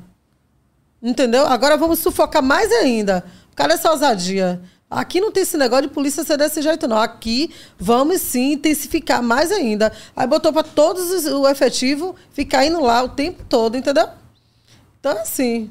Entendeu? 1.02 1.46
Agora 1.46 1.76
vamos 1.76 1.98
sufocar 1.98 2.42
mais 2.42 2.72
ainda. 2.72 3.24
Cadê 3.54 3.74
essa 3.74 3.90
ousadia? 3.90 4.60
Aqui 4.90 5.20
não 5.20 5.30
tem 5.30 5.44
esse 5.44 5.56
negócio 5.56 5.86
de 5.86 5.94
polícia 5.94 6.24
ser 6.24 6.36
desse 6.36 6.60
jeito, 6.60 6.88
não. 6.88 6.98
Aqui 6.98 7.54
vamos 7.78 8.20
sim 8.20 8.54
intensificar 8.54 9.22
mais 9.22 9.52
ainda. 9.52 9.92
Aí 10.16 10.26
botou 10.26 10.52
para 10.52 10.64
todos 10.64 11.10
os, 11.12 11.26
o 11.26 11.48
efetivo 11.48 12.16
ficar 12.32 12.66
indo 12.66 12.80
lá 12.80 13.00
o 13.04 13.08
tempo 13.10 13.44
todo, 13.48 13.76
entendeu? 13.76 14.08
Então, 14.98 15.12
assim. 15.12 15.70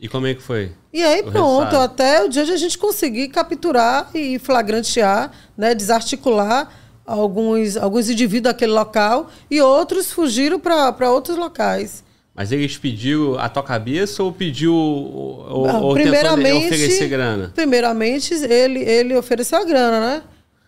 E 0.00 0.08
como 0.08 0.26
é 0.26 0.32
que 0.34 0.40
foi? 0.40 0.72
E 0.90 1.02
aí, 1.02 1.22
pronto, 1.22 1.64
resultado? 1.64 1.82
até 1.82 2.24
o 2.24 2.28
dia 2.30 2.46
de 2.46 2.52
a 2.52 2.56
gente 2.56 2.78
conseguir 2.78 3.28
capturar 3.28 4.08
e 4.14 4.38
flagrantear, 4.38 5.30
né, 5.54 5.74
desarticular 5.74 6.72
alguns, 7.06 7.76
alguns 7.76 8.08
indivíduos 8.08 8.52
daquele 8.52 8.72
local 8.72 9.30
e 9.50 9.60
outros 9.60 10.10
fugiram 10.10 10.58
para 10.58 11.10
outros 11.10 11.36
locais. 11.36 12.02
Mas 12.40 12.52
eles 12.52 12.78
pediu 12.78 13.38
a 13.38 13.50
tua 13.50 13.62
cabeça 13.62 14.22
ou 14.22 14.32
pediu 14.32 14.74
ou, 14.74 15.68
ou 15.68 15.92
primeiramente, 15.92 16.68
oferecer 16.68 17.06
grana? 17.06 17.52
Primeiramente, 17.54 18.32
ele, 18.32 18.78
ele 18.78 19.14
ofereceu 19.14 19.58
a 19.58 19.64
grana, 19.66 20.00
né? 20.00 20.22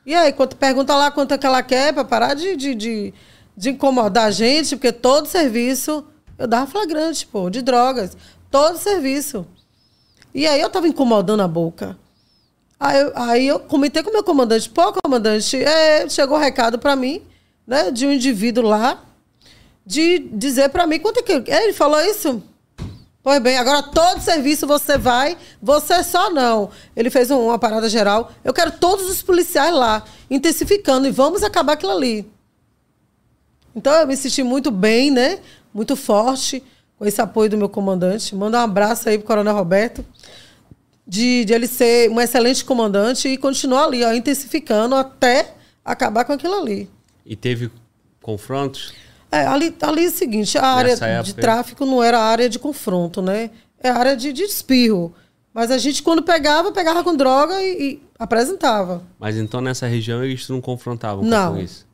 E 0.04 0.14
aí, 0.14 0.34
quando 0.34 0.54
pergunta 0.54 0.94
lá 0.94 1.10
quanto 1.10 1.32
é 1.32 1.38
que 1.38 1.46
ela 1.46 1.62
quer 1.62 1.94
para 1.94 2.04
parar 2.04 2.34
de, 2.34 2.56
de, 2.56 2.74
de, 2.74 3.14
de, 3.56 3.70
incomodar 3.70 4.26
a 4.26 4.30
gente, 4.30 4.76
porque 4.76 4.92
todo 4.92 5.26
serviço 5.26 6.04
eu 6.36 6.46
dava 6.46 6.70
flagrante, 6.70 7.26
pô, 7.26 7.48
de 7.48 7.62
drogas. 7.62 8.18
Todo 8.50 8.76
serviço. 8.76 9.46
E 10.34 10.46
aí 10.46 10.60
eu 10.60 10.68
tava 10.68 10.86
incomodando 10.86 11.40
a 11.40 11.48
boca. 11.48 11.96
Aí, 12.78 13.00
eu, 13.00 13.12
aí 13.14 13.48
eu 13.48 13.58
comentei 13.60 14.02
com 14.02 14.10
o 14.10 14.12
meu 14.12 14.22
comandante, 14.22 14.68
pô, 14.68 14.92
comandante, 15.02 15.56
é, 15.56 16.06
chegou 16.06 16.36
um 16.36 16.40
recado 16.40 16.78
para 16.78 16.94
mim, 16.94 17.22
né, 17.66 17.90
de 17.90 18.06
um 18.06 18.12
indivíduo 18.12 18.62
lá, 18.62 19.02
de 19.85 20.18
dizer 20.18 20.68
para 20.70 20.87
mim 20.87 20.99
quanto 20.99 21.18
é 21.18 21.22
que. 21.22 21.51
Ele 21.51 21.72
falou 21.72 22.01
isso? 22.01 22.43
Pois 23.22 23.41
bem, 23.41 23.57
agora 23.57 23.85
todo 23.85 24.20
serviço 24.20 24.66
você 24.66 24.99
vai, 24.99 25.39
você 25.61 26.03
só 26.03 26.28
não. 26.30 26.70
Ele 26.97 27.09
fez 27.09 27.30
uma 27.30 27.57
parada 27.57 27.89
geral. 27.89 28.33
Eu 28.43 28.53
quero 28.53 28.72
todos 28.72 29.09
os 29.09 29.22
policiais 29.22 29.72
lá, 29.72 30.03
intensificando, 30.28 31.07
e 31.07 31.11
vamos 31.12 31.45
acabar 31.45 31.74
aquilo 31.74 31.93
ali. 31.93 32.28
Então 33.76 33.93
eu 33.93 34.07
me 34.09 34.16
senti 34.16 34.43
muito 34.43 34.72
bem, 34.72 35.11
né? 35.11 35.39
Muito 35.72 35.95
forte 35.95 36.62
com 36.99 37.07
esse 37.07 37.20
apoio 37.20 37.49
do 37.49 37.57
meu 37.57 37.68
comandante. 37.68 38.35
Manda 38.35 38.59
um 38.59 38.62
abraço 38.62 39.09
aí 39.09 39.18
pro 39.18 39.26
Coronel 39.26 39.55
Roberto, 39.55 40.05
de, 41.07 41.45
de 41.45 41.53
ele 41.53 41.68
ser 41.68 42.11
um 42.11 42.20
excelente 42.20 42.64
comandante 42.64 43.28
e 43.28 43.37
continuar 43.37 43.85
ali, 43.85 44.05
ó, 44.05 44.12
intensificando 44.12 44.97
até 44.97 45.55
acabar 45.85 46.24
com 46.24 46.33
aquilo 46.33 46.55
ali. 46.55 46.91
E 47.24 47.37
teve 47.37 47.70
confrontos? 48.20 48.93
É, 49.33 49.47
ali, 49.47 49.74
ali 49.80 50.05
é 50.05 50.09
o 50.09 50.11
seguinte, 50.11 50.59
a 50.59 50.66
área 50.66 51.22
de 51.22 51.35
tráfico 51.35 51.87
não 51.87 52.03
era 52.03 52.20
área 52.20 52.51
de 52.51 52.59
confronto, 52.59 53.22
né? 53.22 53.51
É 53.83 53.89
área 53.89 54.14
de, 54.14 54.30
de 54.30 54.43
espirro. 54.43 55.14
Mas 55.55 55.70
a 55.70 55.78
gente, 55.78 56.03
quando 56.03 56.22
pegava, 56.22 56.70
pegava 56.70 57.03
com 57.03 57.16
droga 57.16 57.62
e, 57.62 57.83
e 57.83 58.03
apresentava. 58.18 59.03
Mas 59.18 59.39
então 59.39 59.62
nessa 59.62 59.87
região 59.87 60.22
eles 60.22 60.47
não 60.51 60.61
confrontavam 60.61 61.24
não. 61.24 61.55
com 61.55 61.61
isso? 61.61 61.87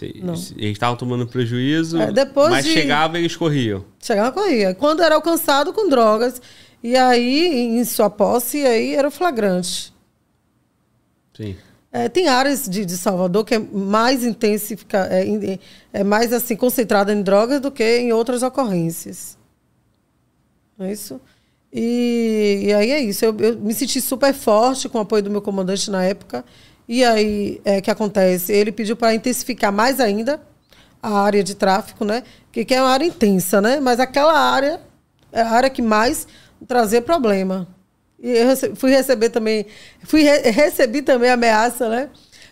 Eles 0.00 0.52
estavam 0.72 0.96
tomando 0.96 1.28
prejuízo, 1.28 2.00
é, 2.00 2.10
depois 2.10 2.50
mas 2.50 2.64
de... 2.64 2.72
chegava 2.72 3.18
e 3.18 3.22
eles 3.22 3.36
corriam. 3.36 3.84
Chegava 4.00 4.30
e 4.30 4.32
corria. 4.32 4.74
Quando 4.74 5.00
era 5.00 5.14
alcançado 5.14 5.72
com 5.72 5.88
drogas, 5.88 6.42
e 6.82 6.96
aí, 6.96 7.78
em 7.78 7.84
sua 7.84 8.10
posse, 8.10 8.66
aí 8.66 8.96
era 8.96 9.06
o 9.06 9.10
flagrante. 9.12 9.94
Sim. 11.36 11.56
É, 11.92 12.08
tem 12.08 12.26
áreas 12.26 12.66
de, 12.66 12.86
de, 12.86 12.96
Salvador 12.96 13.44
que 13.44 13.54
é 13.54 13.58
mais 13.58 14.24
intensifica, 14.24 15.06
é, 15.10 15.58
é, 15.92 16.02
mais 16.02 16.32
assim 16.32 16.56
concentrada 16.56 17.12
em 17.12 17.22
drogas 17.22 17.60
do 17.60 17.70
que 17.70 17.84
em 17.98 18.12
outras 18.12 18.42
ocorrências. 18.42 19.36
Não 20.78 20.86
é 20.86 20.92
isso? 20.92 21.20
E, 21.70 22.62
e 22.64 22.72
aí 22.72 22.90
é 22.90 23.00
isso. 23.00 23.24
Eu, 23.24 23.36
eu, 23.38 23.58
me 23.58 23.74
senti 23.74 24.00
super 24.00 24.32
forte 24.32 24.88
com 24.88 24.98
o 24.98 25.00
apoio 25.02 25.22
do 25.22 25.30
meu 25.30 25.42
comandante 25.42 25.90
na 25.90 26.02
época. 26.02 26.42
E 26.88 27.04
aí, 27.04 27.60
é 27.64 27.80
que 27.80 27.90
acontece? 27.90 28.52
Ele 28.52 28.72
pediu 28.72 28.96
para 28.96 29.14
intensificar 29.14 29.70
mais 29.70 30.00
ainda 30.00 30.40
a 31.02 31.20
área 31.20 31.44
de 31.44 31.54
tráfico, 31.54 32.04
né? 32.04 32.22
Que, 32.50 32.64
que 32.64 32.74
é 32.74 32.80
uma 32.80 32.90
área 32.90 33.04
intensa, 33.04 33.60
né? 33.60 33.80
Mas 33.80 34.00
aquela 34.00 34.38
área 34.38 34.80
é 35.30 35.42
a 35.42 35.50
área 35.50 35.70
que 35.70 35.82
mais 35.82 36.26
trazia 36.66 37.02
problema. 37.02 37.68
E 38.22 38.30
eu 38.30 38.76
fui 38.76 38.92
receber 38.92 39.30
também, 39.30 39.66
fui 40.04 40.22
re 40.22 40.50
recebi 40.50 41.02
também 41.02 41.28
ameaça, 41.28 41.88
né? 41.88 42.08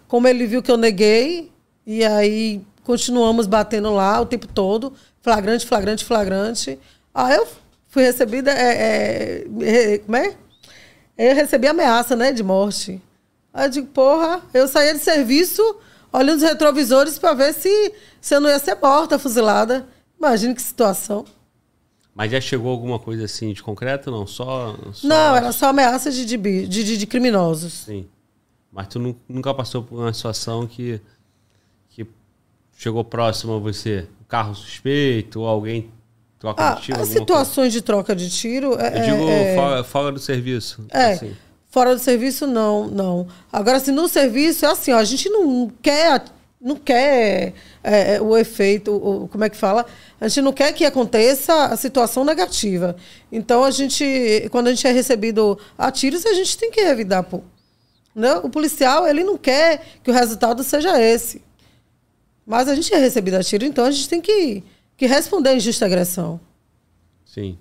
Como 0.09 0.27
ele 0.27 0.45
viu 0.45 0.63
que 0.63 0.71
eu 0.71 0.77
neguei, 0.77 1.53
e 1.87 2.05
aí 2.05 2.61
continuamos 2.83 3.47
batendo 3.47 3.95
lá 3.95 4.21
o 4.21 4.27
tempo 4.27 4.49
todo, 4.49 4.93
flagrante, 5.23 5.65
flagrante, 5.65 6.05
flagrante. 6.05 6.77
Aí 7.15 7.37
eu 7.37 7.47
fui 7.89 8.03
recebida, 8.03 8.51
é, 8.51 9.45
é, 9.63 9.99
como 9.99 10.17
é? 10.17 10.35
Eu 11.17 11.35
recebi 11.37 11.69
ameaça, 11.69 12.17
né, 12.17 12.33
de 12.33 12.43
morte. 12.43 13.01
Aí 13.55 13.67
eu 13.67 13.71
digo, 13.71 13.87
porra, 13.89 14.43
eu 14.53 14.67
saía 14.67 14.95
de 14.95 15.01
serviço 15.01 15.63
olhando 16.13 16.39
os 16.39 16.43
retrovisores 16.43 17.19
para 17.19 17.35
ver 17.35 17.55
se, 17.55 17.93
se 18.21 18.35
eu 18.35 18.41
não 18.41 18.51
ia 18.51 18.59
ser 18.59 18.77
morta, 18.77 19.19
fuzilada. 19.19 19.87
Imagina 20.19 20.55
que 20.55 20.63
situação. 20.63 21.25
Mas 22.15 22.31
já 22.31 22.41
chegou 22.41 22.71
alguma 22.71 22.99
coisa 22.99 23.25
assim 23.25 23.53
de 23.53 23.63
concreto, 23.63 24.11
não? 24.11 24.27
Só. 24.27 24.77
só... 24.93 25.07
Não, 25.07 25.37
era 25.37 25.53
só 25.53 25.69
ameaça 25.69 26.11
de, 26.11 26.25
de, 26.25 26.67
de, 26.67 26.99
de 26.99 27.07
criminosos. 27.07 27.73
Sim. 27.73 28.07
Mas 28.73 28.89
tu 28.89 29.17
nunca 29.29 29.53
passou 29.53 29.83
por 29.83 29.99
uma 29.99 30.13
situação 30.13 30.67
que, 30.67 31.01
que 31.89 32.07
chegou 32.77 33.05
próximo 33.05 33.55
a 33.55 33.59
você? 33.59 34.07
Um 34.21 34.25
carro 34.25 34.55
suspeito 34.55 35.41
ou 35.41 35.47
alguém 35.47 35.91
troca 36.39 36.71
ah, 36.71 36.75
de 36.75 36.83
tiro? 36.83 37.01
As 37.01 37.09
situações 37.09 37.55
coisa? 37.55 37.71
de 37.71 37.83
troca 37.83 38.17
de 38.17 38.31
tiro. 38.31 38.79
É, 38.79 38.99
Eu 38.99 39.17
digo 39.17 39.29
é, 39.29 39.55
fora, 39.55 39.85
fora, 39.85 40.13
do 40.13 40.21
serviço. 40.21 40.85
É. 40.91 41.13
Assim. 41.13 41.37
Fora 41.69 41.95
do 41.95 42.01
serviço, 42.01 42.47
não, 42.47 42.89
não. 42.89 43.29
Agora, 43.53 43.77
assim, 43.77 43.93
no 43.93 44.09
serviço, 44.09 44.67
é 44.67 44.71
assim, 44.71 44.93
ó, 44.93 44.99
a 44.99 45.05
gente 45.05 45.29
não 45.29 45.71
quer, 45.81 46.25
não 46.61 46.77
quer 46.77 47.55
é, 47.83 48.17
é, 48.17 48.21
o 48.21 48.37
efeito, 48.37 48.95
o, 48.95 49.29
como 49.29 49.45
é 49.45 49.49
que 49.49 49.57
fala? 49.57 49.87
A 50.21 50.29
gente 50.29 50.43
não 50.43 50.53
quer 50.53 50.73
que 50.75 50.85
aconteça 50.85 51.67
a 51.67 51.77
situação 51.77 52.25
negativa. 52.25 52.97
Então, 53.33 53.65
a 53.65 53.71
gente, 53.71 54.47
quando 54.51 54.67
a 54.67 54.71
gente 54.71 54.87
é 54.87 54.93
recebido 54.93 55.59
a 55.79 55.91
tiros, 55.91 56.27
a 56.27 56.35
gente 56.35 56.59
tem 56.59 56.71
que 56.71 56.83
revidar, 56.83 57.25
pô. 57.25 57.41
Né? 58.15 58.35
O 58.43 58.51
policial, 58.51 59.07
ele 59.07 59.25
não 59.25 59.39
quer 59.39 59.83
que 60.03 60.11
o 60.11 60.15
resultado 60.15 60.63
seja 60.63 61.01
esse. 61.01 61.41
Mas 62.47 62.69
a 62.69 62.75
gente 62.75 62.93
é 62.93 62.99
recebido 62.99 63.35
a 63.35 63.43
tiro, 63.43 63.65
então 63.65 63.85
a 63.85 63.91
gente 63.91 64.09
tem 64.09 64.21
que, 64.21 64.63
que 64.97 65.07
responder 65.07 65.51
a 65.51 65.55
injusta 65.55 65.87
agressão. 65.87 66.39
Sim. 67.25 67.57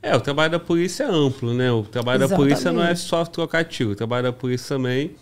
É, 0.00 0.14
o 0.14 0.20
trabalho 0.20 0.52
da 0.52 0.60
polícia 0.60 1.04
é 1.04 1.10
amplo, 1.10 1.52
né? 1.52 1.70
O 1.72 1.82
trabalho 1.82 2.22
Exatamente. 2.22 2.30
da 2.30 2.36
polícia 2.36 2.72
não 2.72 2.82
é 2.82 2.94
só 2.94 3.24
trocar 3.24 3.64
tiro. 3.64 3.90
O 3.90 3.96
trabalho 3.96 4.22
da 4.24 4.32
polícia 4.32 4.76
também 4.76 5.16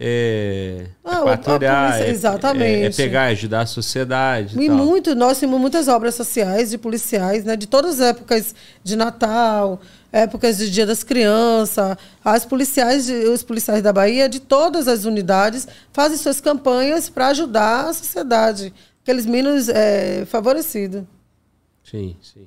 é, 0.00 0.86
ah, 1.04 1.22
é 1.22 1.24
patrulhar, 1.24 1.92
polícia, 1.94 2.10
exatamente. 2.12 2.84
É, 2.84 2.86
é, 2.86 2.90
pegar, 2.90 3.24
ajudar 3.24 3.62
a 3.62 3.66
sociedade. 3.66 4.56
E, 4.56 4.66
e 4.66 4.70
muito, 4.70 5.12
nós 5.16 5.40
temos 5.40 5.60
muitas 5.60 5.88
obras 5.88 6.14
sociais 6.14 6.70
de 6.70 6.78
policiais, 6.78 7.44
né? 7.44 7.56
De 7.56 7.66
todas 7.66 8.00
as 8.00 8.10
épocas 8.10 8.54
de 8.84 8.94
Natal, 8.94 9.80
épocas 10.12 10.58
de 10.58 10.70
Dia 10.70 10.86
das 10.86 11.02
Crianças. 11.02 11.96
As 12.24 12.46
policiais, 12.46 13.10
os 13.10 13.42
policiais 13.42 13.82
da 13.82 13.92
Bahia, 13.92 14.28
de 14.28 14.38
todas 14.38 14.86
as 14.86 15.04
unidades, 15.04 15.66
fazem 15.92 16.16
suas 16.16 16.40
campanhas 16.40 17.08
para 17.08 17.28
ajudar 17.28 17.88
a 17.88 17.92
sociedade, 17.92 18.72
aqueles 19.02 19.26
menos 19.26 19.68
é, 19.68 20.24
favorecidos. 20.26 21.02
Sim, 21.82 22.14
sim. 22.22 22.46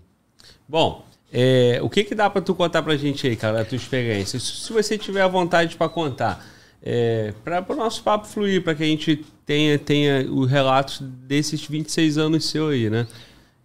Bom, 0.70 1.04
é, 1.34 1.80
o 1.84 1.90
que, 1.90 2.06
que 2.06 2.16
dá 2.16 2.30
para 2.30 2.42
tu 2.42 2.56
contar 2.56 2.82
para 2.82 2.94
a 2.94 2.98
gente 2.98 3.28
aí, 3.28 3.36
cara, 3.36 3.60
a 3.60 3.66
tua 3.66 3.76
experiência? 3.76 4.40
Se 4.40 4.72
você 4.72 4.98
tiver 4.98 5.22
a 5.22 5.28
vontade 5.28 5.76
para 5.76 5.90
contar, 5.90 6.42
é, 6.84 7.34
para 7.44 7.64
o 7.70 7.76
nosso 7.76 8.02
papo 8.04 8.28
fluir, 8.28 8.64
para 8.64 8.74
que 8.76 8.84
a 8.84 8.88
gente 8.88 9.24
tenha, 9.46 9.78
tenha 9.78 10.26
os 10.32 10.50
relatos 10.50 11.00
desses 11.02 11.64
26 11.66 12.18
anos 12.18 12.46
seu 12.50 12.70
aí, 12.70 12.90
né? 12.90 13.08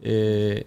É, 0.03 0.65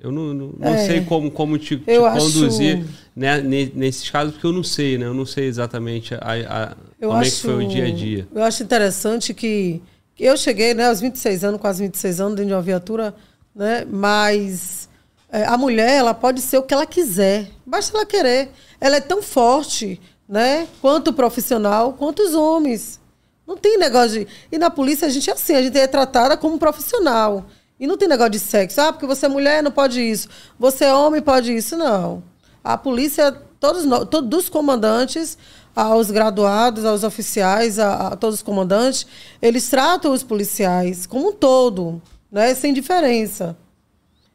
Eu 0.00 0.12
não, 0.12 0.34
não, 0.34 0.52
não 0.58 0.68
É. 0.74 0.86
sei 0.86 1.00
como, 1.00 1.30
como 1.30 1.56
te, 1.58 1.78
te 1.78 1.90
Eu 1.90 2.04
acho- 2.04 2.26
conduzir 2.26 2.84
né, 3.16 3.40
ne- 3.40 3.72
nesses 3.74 4.10
casos, 4.10 4.34
porque 4.34 4.46
eu 4.46 4.52
não 4.52 4.62
sei, 4.62 4.98
né? 4.98 5.06
Eu 5.06 5.14
não 5.14 5.24
sei 5.24 5.46
exatamente 5.46 6.14
a, 6.14 6.18
a- 6.20 6.76
Eu 7.00 7.08
como 7.08 7.20
acho, 7.22 7.28
é 7.30 7.34
que 7.34 7.40
foi 7.40 7.64
o 7.64 7.68
dia 7.68 7.86
a 7.86 7.90
dia. 7.90 8.28
Eu 8.34 8.42
acho 8.42 8.62
interessante 8.62 9.32
que, 9.32 9.80
que 10.14 10.24
eu 10.24 10.36
cheguei 10.36 10.74
né, 10.74 10.88
aos 10.88 11.00
26 11.00 11.42
anos, 11.42 11.58
quase 11.58 11.82
26 11.84 12.20
anos, 12.20 12.34
dentro 12.34 12.48
de 12.48 12.54
uma 12.54 12.60
viatura, 12.60 13.14
né, 13.56 13.86
mas 13.90 14.90
é, 15.32 15.44
a 15.46 15.56
mulher 15.56 15.92
ela 15.96 16.12
pode 16.12 16.42
ser 16.42 16.58
o 16.58 16.62
que 16.62 16.74
ela 16.74 16.84
quiser, 16.86 17.48
basta 17.64 17.96
ela 17.96 18.04
querer. 18.04 18.50
Ela 18.78 18.96
é 18.96 19.00
tão 19.00 19.22
forte 19.22 19.98
né, 20.28 20.66
quanto 20.80 21.12
profissional, 21.12 21.92
quanto 21.92 22.22
os 22.22 22.34
homens. 22.34 23.00
Não 23.46 23.56
tem 23.56 23.76
negócio 23.78 24.20
de. 24.20 24.28
E 24.50 24.58
na 24.58 24.70
polícia 24.70 25.06
a 25.06 25.10
gente 25.10 25.28
é 25.28 25.32
assim, 25.34 25.54
a 25.54 25.62
gente 25.62 25.78
é 25.78 25.86
tratada 25.86 26.36
como 26.36 26.58
profissional. 26.58 27.44
E 27.78 27.86
não 27.86 27.96
tem 27.98 28.08
negócio 28.08 28.30
de 28.30 28.38
sexo. 28.38 28.80
Ah, 28.80 28.92
porque 28.92 29.06
você 29.06 29.26
é 29.26 29.28
mulher, 29.28 29.62
não 29.62 29.70
pode 29.70 30.00
isso. 30.00 30.28
Você 30.58 30.84
é 30.84 30.94
homem, 30.94 31.20
pode 31.20 31.54
isso. 31.54 31.76
Não. 31.76 32.22
A 32.62 32.78
polícia, 32.78 33.32
todos, 33.60 33.84
nós- 33.84 34.08
todos 34.08 34.30
dos 34.30 34.48
comandantes, 34.48 35.36
aos 35.76 36.10
graduados, 36.10 36.84
aos 36.84 37.02
oficiais, 37.04 37.78
a, 37.78 38.08
a 38.08 38.16
todos 38.16 38.36
os 38.36 38.42
comandantes, 38.42 39.06
eles 39.42 39.68
tratam 39.68 40.12
os 40.12 40.22
policiais 40.22 41.04
como 41.04 41.28
um 41.28 41.32
todo, 41.32 42.00
né? 42.30 42.54
sem 42.54 42.72
diferença. 42.72 43.56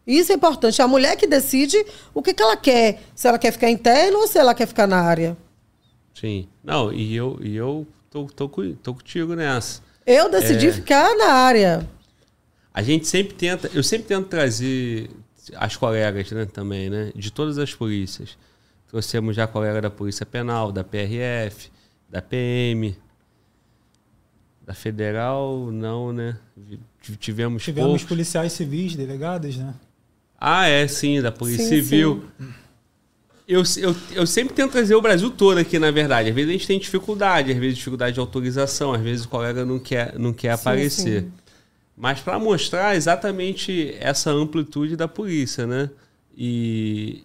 Isso 0.06 0.32
é 0.32 0.36
importante. 0.36 0.82
A 0.82 0.88
mulher 0.88 1.16
que 1.16 1.26
decide 1.26 1.84
o 2.14 2.22
que, 2.22 2.34
que 2.34 2.44
ela 2.44 2.58
quer. 2.58 3.02
Se 3.16 3.28
ela 3.28 3.40
quer 3.40 3.52
ficar 3.52 3.70
interno 3.70 4.20
ou 4.20 4.28
se 4.28 4.38
ela 4.38 4.54
quer 4.54 4.68
ficar 4.68 4.86
na 4.86 5.02
área. 5.02 5.36
Sim. 6.20 6.48
Não, 6.64 6.92
e 6.92 7.16
eu, 7.16 7.40
e 7.42 7.56
eu 7.56 7.88
tô, 8.10 8.26
tô, 8.26 8.50
tô 8.50 8.94
contigo 8.94 9.36
nessa. 9.36 9.82
Eu 10.06 10.30
decidi 10.30 10.68
É. 10.68 10.72
ficar 10.74 11.16
na 11.18 11.32
área. 11.34 11.88
A 12.74 12.82
gente 12.82 13.08
sempre 13.08 13.34
tenta, 13.36 13.70
eu 13.74 13.84
sempre 13.84 14.08
tento 14.08 14.28
trazer 14.28 15.10
as 15.56 15.76
colegas 15.76 16.30
né, 16.32 16.46
também, 16.46 16.90
né? 16.90 17.12
De 17.16 17.32
todas 17.32 17.58
as 17.58 17.74
polícias. 17.74 18.38
Trouxemos 18.88 19.36
já 19.36 19.46
colega 19.48 19.82
da 19.82 19.90
Polícia 19.90 20.26
Penal, 20.26 20.72
da 20.72 20.84
PRF, 20.84 21.70
da 22.10 22.22
PM, 22.22 22.96
da 24.66 24.74
Federal, 24.74 25.70
não, 25.72 26.12
né? 26.12 26.38
Tivemos, 27.20 27.64
Tivemos 27.64 27.90
poucos. 27.90 28.04
policiais 28.04 28.52
civis, 28.54 28.96
delegados, 28.96 29.58
né? 29.58 29.74
Ah, 30.40 30.68
é, 30.68 30.88
sim, 30.88 31.22
da 31.22 31.32
Polícia 31.32 31.64
Sim, 31.66 31.70
Civil. 31.70 32.24
Eu, 33.52 33.64
eu, 33.78 33.96
eu 34.14 34.28
sempre 34.28 34.54
tento 34.54 34.74
trazer 34.74 34.94
o 34.94 35.02
Brasil 35.02 35.32
todo 35.32 35.58
aqui, 35.58 35.80
na 35.80 35.90
verdade. 35.90 36.30
Às 36.30 36.36
vezes 36.36 36.50
a 36.50 36.54
gente 36.54 36.68
tem 36.68 36.78
dificuldade, 36.78 37.52
às 37.52 37.58
vezes 37.58 37.78
dificuldade 37.80 38.14
de 38.14 38.20
autorização, 38.20 38.94
às 38.94 39.02
vezes 39.02 39.26
o 39.26 39.30
colega 39.30 39.66
não 39.66 39.80
quer, 39.80 40.20
não 40.20 40.32
quer 40.32 40.56
Sim, 40.56 40.62
aparecer. 40.62 41.22
sim. 41.24 41.32
Mas 41.98 42.20
para 42.20 42.38
mostrar 42.38 42.96
exatamente 42.96 43.96
essa 44.00 44.30
amplitude 44.30 44.96
da 44.96 45.08
polícia, 45.08 45.66
né? 45.66 45.90
E, 46.38 47.24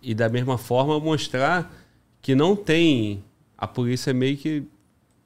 e 0.00 0.14
da 0.14 0.28
mesma 0.28 0.56
forma 0.56 1.00
mostrar 1.00 1.68
que 2.22 2.36
não 2.36 2.54
tem. 2.54 3.24
A 3.58 3.66
polícia 3.66 4.14
meio 4.14 4.36
que, 4.36 4.62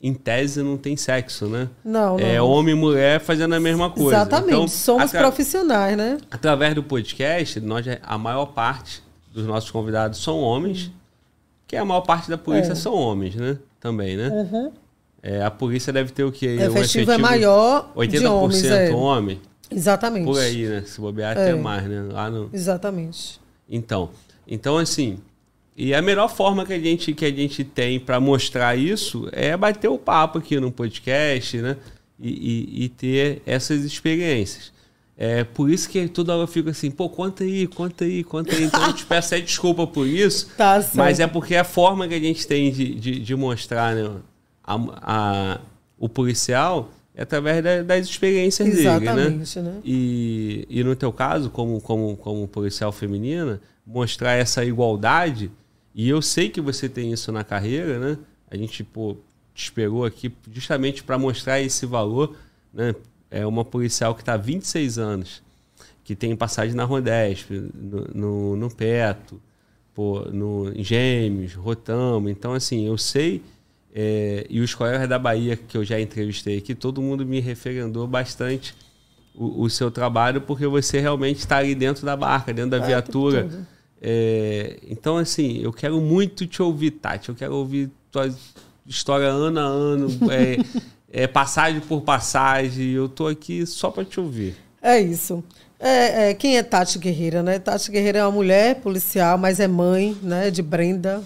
em 0.00 0.14
tese, 0.14 0.62
não 0.62 0.78
tem 0.78 0.96
sexo, 0.96 1.48
né? 1.48 1.68
Não, 1.84 2.16
não. 2.16 2.26
É 2.26 2.40
homem 2.40 2.74
e 2.74 2.78
mulher 2.78 3.20
fazendo 3.20 3.54
a 3.54 3.60
mesma 3.60 3.90
coisa. 3.90 4.16
Exatamente. 4.16 4.52
Então, 4.54 4.68
Somos 4.68 5.02
atra- 5.14 5.20
profissionais, 5.20 5.96
né? 5.98 6.16
Através 6.30 6.74
do 6.74 6.82
podcast, 6.82 7.60
nós, 7.60 7.84
a 8.02 8.16
maior 8.16 8.46
parte 8.46 9.02
dos 9.32 9.46
nossos 9.46 9.70
convidados 9.70 10.22
são 10.22 10.40
homens, 10.40 10.90
que 11.66 11.76
a 11.76 11.84
maior 11.84 12.00
parte 12.02 12.28
da 12.28 12.36
polícia 12.38 12.72
É. 12.72 12.74
são 12.74 12.94
homens, 12.94 13.34
né? 13.36 13.58
Também, 13.78 14.16
né? 14.16 14.28
Uhum. 14.28 14.72
É, 15.22 15.42
a 15.44 15.50
polícia 15.50 15.92
deve 15.92 16.12
ter 16.12 16.24
o 16.24 16.32
quê? 16.32 16.56
É, 16.58 16.68
um 16.68 16.72
o 16.72 16.78
efetivo 16.78 17.12
é 17.12 17.18
maior 17.18 17.92
80% 17.94 18.18
de 18.20 18.26
homens. 18.26 18.64
É. 18.64 18.90
homem, 18.92 19.40
Exatamente. 19.70 20.24
por 20.24 20.38
aí, 20.38 20.66
né? 20.66 20.82
Se 20.86 21.00
bobear 21.00 21.36
É. 21.36 21.42
até 21.50 21.54
mais, 21.54 21.84
né? 21.86 22.02
Lá 22.10 22.30
no... 22.30 22.50
Exatamente. 22.52 23.40
Então, 23.68 24.10
então 24.48 24.76
assim, 24.78 25.18
e 25.76 25.94
a 25.94 26.02
melhor 26.02 26.28
forma 26.28 26.64
que 26.66 26.72
a 26.72 26.78
gente 26.78 27.12
que 27.14 27.24
a 27.24 27.30
gente 27.30 27.62
tem 27.64 28.00
para 28.00 28.18
mostrar 28.18 28.76
isso 28.76 29.28
é 29.32 29.56
bater 29.56 29.88
o 29.88 29.96
papo 29.98 30.38
aqui 30.38 30.58
no 30.58 30.72
podcast, 30.72 31.56
né? 31.58 31.76
E, 32.18 32.28
e- 32.28 32.84
e 32.84 32.88
ter 32.88 33.42
essas 33.46 33.82
experiências. 33.84 34.72
É 35.22 35.44
por 35.44 35.68
isso 35.70 35.86
que 35.86 36.08
toda 36.08 36.32
hora 36.32 36.44
eu 36.44 36.46
fico 36.46 36.70
assim, 36.70 36.90
pô, 36.90 37.06
conta 37.10 37.44
aí, 37.44 37.66
conta 37.66 38.06
aí, 38.06 38.24
conta 38.24 38.54
aí. 38.56 38.64
Então 38.64 38.86
eu 38.86 38.94
te 38.94 39.04
peço 39.04 39.34
até 39.34 39.44
desculpa 39.44 39.86
por 39.86 40.06
isso. 40.06 40.48
Tá. 40.56 40.82
Mas 40.94 41.20
é 41.20 41.26
porque 41.26 41.54
a 41.56 41.62
forma 41.64 42.08
que 42.08 42.14
a 42.14 42.18
gente 42.18 42.46
tem 42.46 42.72
de, 42.72 42.94
de, 42.94 43.20
de 43.20 43.36
mostrar 43.36 43.94
né, 43.94 44.10
a, 44.64 44.74
a- 45.02 45.60
o 45.98 46.08
policial 46.08 46.90
é 47.14 47.20
através 47.22 47.62
da- 47.62 47.82
das 47.82 48.06
experiências 48.06 48.66
dele, 48.66 48.80
né? 48.82 48.96
Exatamente, 49.12 49.60
né? 49.60 49.74
E, 49.84 50.66
e 50.70 50.82
no 50.82 50.96
teu 50.96 51.12
caso, 51.12 51.50
como, 51.50 51.78
como, 51.82 52.16
como 52.16 52.48
policial 52.48 52.90
feminina, 52.90 53.60
mostrar 53.86 54.32
essa 54.36 54.64
igualdade, 54.64 55.50
e 55.94 56.08
eu 56.08 56.22
sei 56.22 56.48
que 56.48 56.62
você 56.62 56.88
tem 56.88 57.12
isso 57.12 57.30
na 57.30 57.44
carreira, 57.44 57.98
né? 57.98 58.16
A 58.50 58.56
gente, 58.56 58.82
pô, 58.82 59.16
te 59.54 59.64
esperou 59.64 60.06
aqui 60.06 60.32
justamente 60.50 61.02
para 61.04 61.18
mostrar 61.18 61.60
esse 61.60 61.84
valor, 61.84 62.34
né? 62.72 62.94
É 63.30 63.46
uma 63.46 63.64
policial 63.64 64.14
que 64.14 64.22
está 64.22 64.34
há 64.34 64.36
26 64.36 64.98
anos, 64.98 65.42
que 66.02 66.16
tem 66.16 66.34
passagem 66.34 66.74
na 66.74 66.84
Rodesp, 66.84 67.50
no, 67.74 68.06
no, 68.12 68.56
no 68.56 68.70
Peto, 68.74 69.40
pô, 69.94 70.20
no 70.32 70.72
em 70.74 70.82
Gêmeos, 70.82 71.54
Rotamo. 71.54 72.28
Então, 72.28 72.52
assim, 72.54 72.86
eu 72.86 72.98
sei, 72.98 73.42
é, 73.94 74.46
e 74.50 74.60
os 74.60 74.74
colegas 74.74 75.08
da 75.08 75.18
Bahia 75.18 75.56
que 75.56 75.76
eu 75.76 75.84
já 75.84 76.00
entrevistei 76.00 76.58
aqui, 76.58 76.74
todo 76.74 77.00
mundo 77.00 77.24
me 77.24 77.40
referendou 77.40 78.06
bastante 78.06 78.74
o, 79.34 79.62
o 79.62 79.70
seu 79.70 79.90
trabalho, 79.90 80.40
porque 80.40 80.66
você 80.66 81.00
realmente 81.00 81.38
está 81.38 81.58
ali 81.58 81.74
dentro 81.74 82.04
da 82.04 82.16
barca, 82.16 82.52
dentro 82.52 82.70
da 82.70 82.78
É, 82.78 82.86
viatura. 82.86 83.66
É, 84.02 84.78
então, 84.88 85.16
assim, 85.18 85.58
eu 85.58 85.72
quero 85.72 86.00
muito 86.00 86.46
te 86.46 86.62
ouvir, 86.62 86.92
Tati. 86.92 87.28
Eu 87.28 87.34
quero 87.34 87.54
ouvir 87.54 87.90
tua 88.10 88.32
história 88.86 89.26
ano 89.28 89.60
a 89.60 89.62
ano, 89.62 90.08
é, 91.12 91.26
passagem 91.26 91.80
por 91.80 92.02
passagem. 92.02 92.90
Eu 92.90 93.08
tô 93.08 93.26
aqui 93.26 93.66
só 93.66 93.90
para 93.90 94.04
te 94.04 94.20
ouvir. 94.20 94.56
É 94.80 94.98
isso. 94.98 95.42
É, 95.78 96.30
é, 96.30 96.34
quem 96.34 96.56
é 96.56 96.62
Tati 96.62 96.98
Guerreira, 96.98 97.42
né? 97.42 97.58
Tati 97.58 97.90
Guerreira 97.90 98.20
é 98.20 98.24
uma 98.24 98.30
mulher 98.30 98.76
policial, 98.76 99.36
mas 99.36 99.58
é 99.60 99.66
mãe, 99.66 100.16
né, 100.22 100.50
de 100.50 100.62
Brenda. 100.62 101.22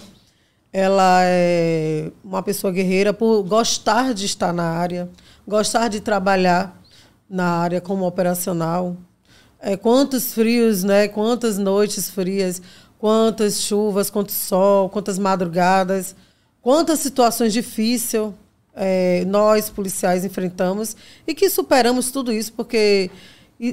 Ela 0.71 1.21
é 1.23 2.11
uma 2.23 2.43
pessoa 2.43 2.71
guerreira 2.71 3.13
por 3.13 3.43
gostar 3.43 4.13
de 4.13 4.25
estar 4.25 4.51
na 4.51 4.65
área, 4.65 5.09
gostar 5.47 5.87
de 5.87 6.01
trabalhar 6.01 6.81
na 7.29 7.45
área 7.45 7.79
como 7.79 8.05
operacional. 8.05 8.97
É, 9.59 9.77
quantos 9.77 10.33
frios, 10.33 10.83
né? 10.83 11.07
Quantas 11.07 11.57
noites 11.57 12.09
frias, 12.09 12.61
quantas 12.97 13.61
chuvas, 13.61 14.09
quanto 14.09 14.33
sol, 14.33 14.89
quantas 14.89 15.17
madrugadas, 15.17 16.13
quantas 16.61 16.99
situações 16.99 17.53
difíceis 17.53 18.33
é, 18.75 19.23
nós 19.25 19.69
policiais 19.69 20.25
enfrentamos 20.25 20.95
e 21.25 21.33
que 21.33 21.49
superamos 21.49 22.11
tudo 22.11 22.31
isso 22.31 22.53
porque 22.53 23.09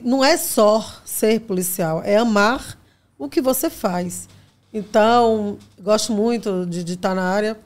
não 0.04 0.24
é 0.24 0.36
só 0.36 0.84
ser 1.04 1.40
policial, 1.40 2.02
é 2.04 2.16
amar 2.16 2.78
o 3.18 3.28
que 3.28 3.40
você 3.40 3.68
faz. 3.68 4.28
Então, 4.72 5.58
gosto 5.80 6.12
muito 6.12 6.64
de, 6.66 6.82
de 6.82 6.94
estar 6.94 7.14
na 7.14 7.24
área. 7.24 7.58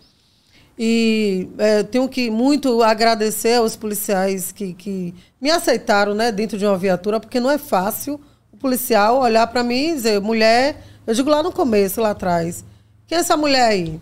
E 0.78 1.48
é, 1.56 1.82
tenho 1.82 2.08
que 2.08 2.30
muito 2.30 2.82
agradecer 2.82 3.54
aos 3.54 3.76
policiais 3.76 4.52
que, 4.52 4.74
que 4.74 5.14
me 5.40 5.50
aceitaram 5.50 6.14
né, 6.14 6.30
dentro 6.30 6.58
de 6.58 6.66
uma 6.66 6.76
viatura, 6.76 7.18
porque 7.18 7.40
não 7.40 7.50
é 7.50 7.56
fácil 7.56 8.20
o 8.52 8.56
policial 8.56 9.20
olhar 9.20 9.46
para 9.46 9.62
mim 9.62 9.90
e 9.90 9.94
dizer, 9.94 10.20
mulher, 10.20 10.82
eu 11.06 11.14
digo 11.14 11.30
lá 11.30 11.42
no 11.42 11.52
começo, 11.52 12.00
lá 12.00 12.10
atrás, 12.10 12.64
quem 13.06 13.16
é 13.16 13.20
essa 13.20 13.36
mulher 13.36 13.68
aí? 13.68 14.00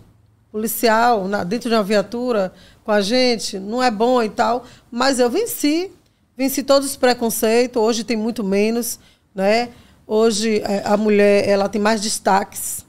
Policial, 0.59 1.27
na- 1.27 1.43
dentro 1.43 1.67
de 1.69 1.75
uma 1.75 1.83
viatura, 1.83 2.53
com 2.85 2.89
a 2.89 3.01
gente, 3.01 3.59
não 3.59 3.83
é 3.83 3.91
bom 3.91 4.23
e 4.23 4.29
tal, 4.29 4.63
mas 4.89 5.19
eu 5.19 5.29
venci, 5.29 5.91
venci 6.37 6.63
todos 6.63 6.87
os 6.91 6.95
preconceitos, 6.95 7.75
hoje 7.81 8.05
tem 8.05 8.15
muito 8.15 8.41
menos, 8.41 8.97
né? 9.35 9.67
Hoje 10.07 10.61
é, 10.63 10.81
a 10.85 10.95
mulher 10.95 11.45
ela 11.45 11.67
tem 11.67 11.81
mais 11.81 11.99
destaques 11.99 12.85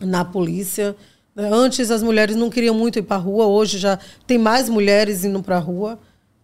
na 0.00 0.24
polícia. 0.24 0.96
né? 1.36 1.48
Antes 1.52 1.88
as 1.88 2.02
mulheres 2.02 2.34
não 2.34 2.50
queriam 2.50 2.74
muito 2.74 2.98
ir 2.98 3.02
para 3.02 3.14
a 3.14 3.20
rua, 3.20 3.46
hoje 3.46 3.78
já 3.78 3.96
tem 4.26 4.36
mais 4.36 4.68
mulheres 4.68 5.24
indo 5.24 5.40
para 5.40 5.58
a 5.58 5.60
rua. 5.60 6.00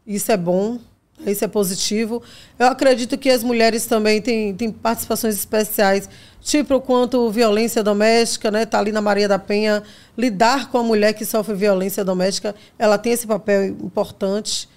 Isso 0.07 0.31
é 0.31 0.37
bom, 0.37 0.79
isso 1.27 1.45
é 1.45 1.49
positivo. 1.49 2.23
Eu 2.59 2.67
acredito 2.67 3.19
que 3.19 3.29
as 3.29 3.43
mulheres 3.43 3.87
também 3.87 4.21
têm, 4.23 4.55
têm 4.55 4.71
participações 4.71 5.35
especiais, 5.35 6.09
tipo 6.41 6.81
quanto 6.81 7.31
violência 7.31 7.83
doméstica, 7.83 8.51
né? 8.51 8.65
Tá 8.65 8.79
ali 8.79 8.93
na 8.93 9.01
Maria 9.01 9.29
da 9.29 9.39
Penha, 9.39 9.83
lidar 10.17 10.71
com 10.71 10.79
a 10.79 10.83
mulher 10.83 11.13
que 11.13 11.25
sofre 11.25 11.55
violência 11.55 12.05
doméstica, 12.05 12.55
ela 12.79 12.99
tem 12.99 13.13
esse 13.13 13.27
papel 13.27 13.67
importante. 13.67 14.69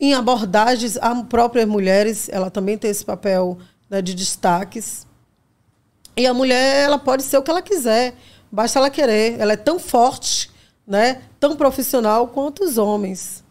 Em 0.00 0.14
abordagens 0.14 0.96
a 0.96 1.14
próprias 1.24 1.66
mulheres, 1.66 2.28
ela 2.30 2.50
também 2.50 2.78
tem 2.78 2.90
esse 2.90 3.04
papel 3.04 3.58
né, 3.90 4.00
de 4.00 4.14
destaques. 4.14 5.06
E 6.16 6.26
a 6.26 6.32
mulher, 6.32 6.84
ela 6.84 6.98
pode 6.98 7.22
ser 7.22 7.36
o 7.36 7.42
que 7.42 7.50
ela 7.50 7.62
quiser, 7.62 8.14
basta 8.50 8.78
ela 8.78 8.90
querer. 8.90 9.38
Ela 9.38 9.52
é 9.52 9.56
tão 9.56 9.78
forte, 9.78 10.50
né, 10.86 11.22
tão 11.38 11.56
profissional 11.56 12.28
quanto 12.28 12.64
os 12.64 12.78
homens. 12.78 13.44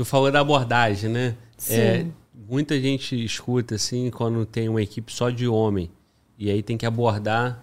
Tu 0.00 0.04
falou 0.06 0.32
da 0.32 0.40
abordagem, 0.40 1.10
né? 1.10 1.34
Sim. 1.58 1.74
É, 1.74 2.06
muita 2.48 2.80
gente 2.80 3.22
escuta 3.22 3.74
assim 3.74 4.08
quando 4.08 4.46
tem 4.46 4.66
uma 4.66 4.80
equipe 4.80 5.12
só 5.12 5.28
de 5.28 5.46
homem 5.46 5.90
e 6.38 6.50
aí 6.50 6.62
tem 6.62 6.78
que 6.78 6.86
abordar 6.86 7.62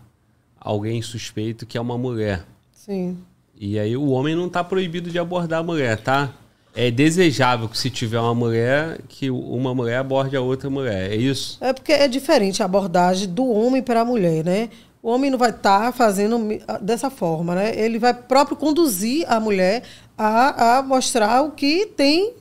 alguém 0.60 1.02
suspeito 1.02 1.66
que 1.66 1.80
é 1.80 1.82
uma 1.82 1.98
mulher. 1.98 2.46
Sim. 2.72 3.18
E 3.60 3.80
aí 3.80 3.98
o 3.98 4.10
homem 4.10 4.36
não 4.36 4.46
está 4.46 4.64
proibido 4.64 5.10
de 5.10 5.18
abordar 5.18 5.62
a 5.62 5.64
mulher, 5.64 5.98
tá? 5.98 6.32
É 6.76 6.92
desejável 6.92 7.68
que 7.68 7.76
se 7.76 7.90
tiver 7.90 8.20
uma 8.20 8.36
mulher, 8.36 9.02
que 9.08 9.32
uma 9.32 9.74
mulher 9.74 9.98
aborde 9.98 10.38
a 10.38 10.42
outra 10.42 10.70
mulher. 10.70 11.12
É 11.12 11.16
isso? 11.16 11.58
É 11.60 11.74
porque 11.74 11.92
é 11.92 12.08
diferente 12.08 12.62
a 12.62 12.68
abordagem 12.68 13.28
do 13.28 13.50
homem 13.50 13.82
para 13.82 14.02
a 14.02 14.06
mulher, 14.06 14.46
né? 14.46 14.70
O 15.08 15.12
homem 15.12 15.32
não 15.32 15.38
vai 15.38 15.52
estar 15.52 15.86
tá 15.86 15.92
fazendo 15.94 16.38
dessa 16.82 17.10
forma, 17.10 17.56
né? 17.56 17.74
Ele 17.80 17.98
vai 17.98 18.14
próprio 18.14 18.58
conduzir 18.58 19.26
a 19.32 19.40
mulher 19.40 19.84
a, 20.18 20.80
a 20.80 20.84
mostrar 20.84 21.44
o 21.44 21.52
que 21.52 21.86
tem 21.86 22.34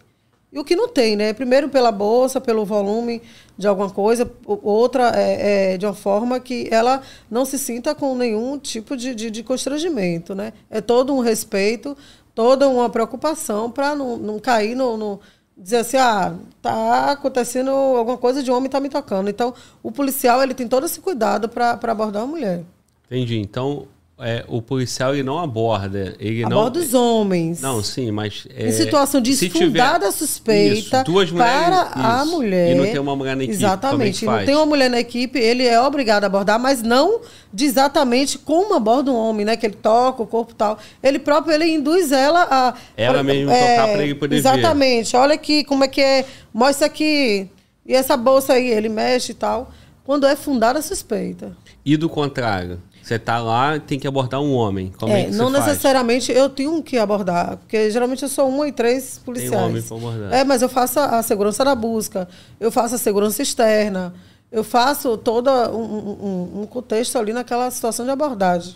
e 0.52 0.58
o 0.58 0.64
que 0.64 0.74
não 0.74 0.88
tem, 0.88 1.14
né? 1.14 1.32
Primeiro 1.32 1.68
pela 1.68 1.92
bolsa, 1.92 2.40
pelo 2.40 2.64
volume 2.64 3.22
de 3.56 3.68
alguma 3.68 3.88
coisa, 3.88 4.28
outra 4.44 5.12
é, 5.14 5.74
é, 5.74 5.78
de 5.78 5.86
uma 5.86 5.94
forma 5.94 6.40
que 6.40 6.66
ela 6.68 7.02
não 7.30 7.44
se 7.44 7.56
sinta 7.56 7.94
com 7.94 8.16
nenhum 8.16 8.58
tipo 8.58 8.96
de, 8.96 9.14
de, 9.14 9.30
de 9.30 9.44
constrangimento, 9.44 10.34
né? 10.34 10.52
É 10.68 10.80
todo 10.80 11.14
um 11.14 11.20
respeito, 11.20 11.96
toda 12.34 12.68
uma 12.68 12.90
preocupação 12.90 13.70
para 13.70 13.94
não, 13.94 14.16
não 14.16 14.40
cair 14.40 14.74
no, 14.74 14.96
no, 14.96 15.20
dizer 15.56 15.78
assim, 15.78 15.96
ah, 15.96 16.34
tá 16.60 17.12
acontecendo 17.12 17.70
alguma 17.70 18.18
coisa 18.18 18.42
de 18.42 18.50
homem 18.50 18.68
tá 18.68 18.78
me 18.78 18.88
tocando. 18.88 19.30
Então, 19.30 19.54
o 19.82 19.90
policial 19.90 20.42
ele 20.42 20.54
tem 20.54 20.68
todo 20.68 20.84
esse 20.84 21.00
cuidado 21.00 21.48
para 21.48 21.78
abordar 21.82 22.22
a 22.22 22.26
mulher. 22.26 22.62
Entendi. 23.06 23.38
Então, 23.38 23.86
é, 24.18 24.46
o 24.48 24.62
policial 24.62 25.12
ele 25.12 25.22
não 25.22 25.38
aborda. 25.38 26.16
Ele 26.18 26.42
aborda 26.42 26.78
não, 26.78 26.86
os 26.86 26.94
homens. 26.94 27.60
Não, 27.60 27.82
sim, 27.82 28.10
mas. 28.10 28.46
É, 28.56 28.66
em 28.66 28.72
situação 28.72 29.20
de 29.20 29.36
fundada 29.50 30.10
suspeita 30.10 30.78
isso, 30.78 31.04
duas 31.04 31.30
mulheres, 31.30 31.64
para 31.64 31.82
isso, 31.82 31.98
a 31.98 32.24
mulher. 32.24 32.72
E 32.72 32.74
não 32.76 32.84
tem 32.84 32.98
uma 32.98 33.14
mulher 33.14 33.36
na 33.36 33.44
equipe. 33.44 33.58
Exatamente. 33.58 34.24
É 34.24 34.30
não 34.30 34.44
tem 34.46 34.54
uma 34.54 34.64
mulher 34.64 34.88
na 34.88 34.98
equipe, 34.98 35.38
ele 35.38 35.66
é 35.66 35.78
obrigado 35.78 36.24
a 36.24 36.28
abordar, 36.28 36.58
mas 36.58 36.82
não 36.82 37.20
de 37.52 37.66
exatamente 37.66 38.38
como 38.38 38.74
aborda 38.74 39.10
um 39.10 39.16
homem, 39.16 39.44
né? 39.44 39.54
Que 39.54 39.66
ele 39.66 39.76
toca 39.76 40.22
o 40.22 40.26
corpo 40.26 40.52
e 40.52 40.56
tal. 40.56 40.78
Ele 41.02 41.18
próprio 41.18 41.52
ele 41.52 41.66
induz 41.66 42.10
ela 42.10 42.48
a. 42.50 42.74
Ela 42.96 43.22
mesmo 43.22 43.50
é, 43.50 43.76
tocar 43.76 43.92
para 43.92 44.02
ele 44.02 44.14
poder 44.14 44.36
Exatamente. 44.36 45.12
Ver. 45.12 45.18
Olha 45.18 45.34
aqui, 45.34 45.62
como 45.62 45.84
é 45.84 45.88
que 45.88 46.00
é. 46.00 46.24
Mostra 46.54 46.86
aqui. 46.86 47.50
E 47.84 47.94
essa 47.94 48.16
bolsa 48.16 48.54
aí, 48.54 48.70
ele 48.70 48.88
mexe 48.88 49.32
e 49.32 49.34
tal. 49.34 49.70
Quando 50.04 50.26
é 50.26 50.34
fundada 50.34 50.80
suspeita. 50.80 51.54
E 51.84 51.98
do 51.98 52.08
contrário? 52.08 52.80
Você 53.06 53.20
tá 53.20 53.38
lá 53.38 53.78
tem 53.78 54.00
que 54.00 54.08
abordar 54.08 54.40
um 54.40 54.52
homem. 54.52 54.92
Como 54.98 55.12
é, 55.12 55.26
é 55.26 55.30
não 55.30 55.48
necessariamente 55.48 56.32
eu 56.32 56.48
tenho 56.48 56.82
que 56.82 56.98
abordar, 56.98 57.56
porque 57.58 57.88
geralmente 57.88 58.24
eu 58.24 58.28
sou 58.28 58.48
uma 58.48 58.66
e 58.66 58.72
três 58.72 59.20
policiais. 59.24 59.52
Tem 59.52 59.60
um 59.60 59.64
homem 59.64 59.80
para 59.80 59.96
abordar. 59.96 60.32
É, 60.32 60.42
mas 60.42 60.60
eu 60.60 60.68
faço 60.68 60.98
a 60.98 61.22
segurança 61.22 61.64
da 61.64 61.72
busca, 61.76 62.28
eu 62.58 62.68
faço 62.72 62.96
a 62.96 62.98
segurança 62.98 63.40
externa, 63.40 64.12
eu 64.50 64.64
faço 64.64 65.16
todo 65.16 65.48
um, 65.48 66.58
um, 66.58 66.62
um 66.62 66.66
contexto 66.66 67.16
ali 67.16 67.32
naquela 67.32 67.70
situação 67.70 68.04
de 68.04 68.10
abordagem. 68.10 68.74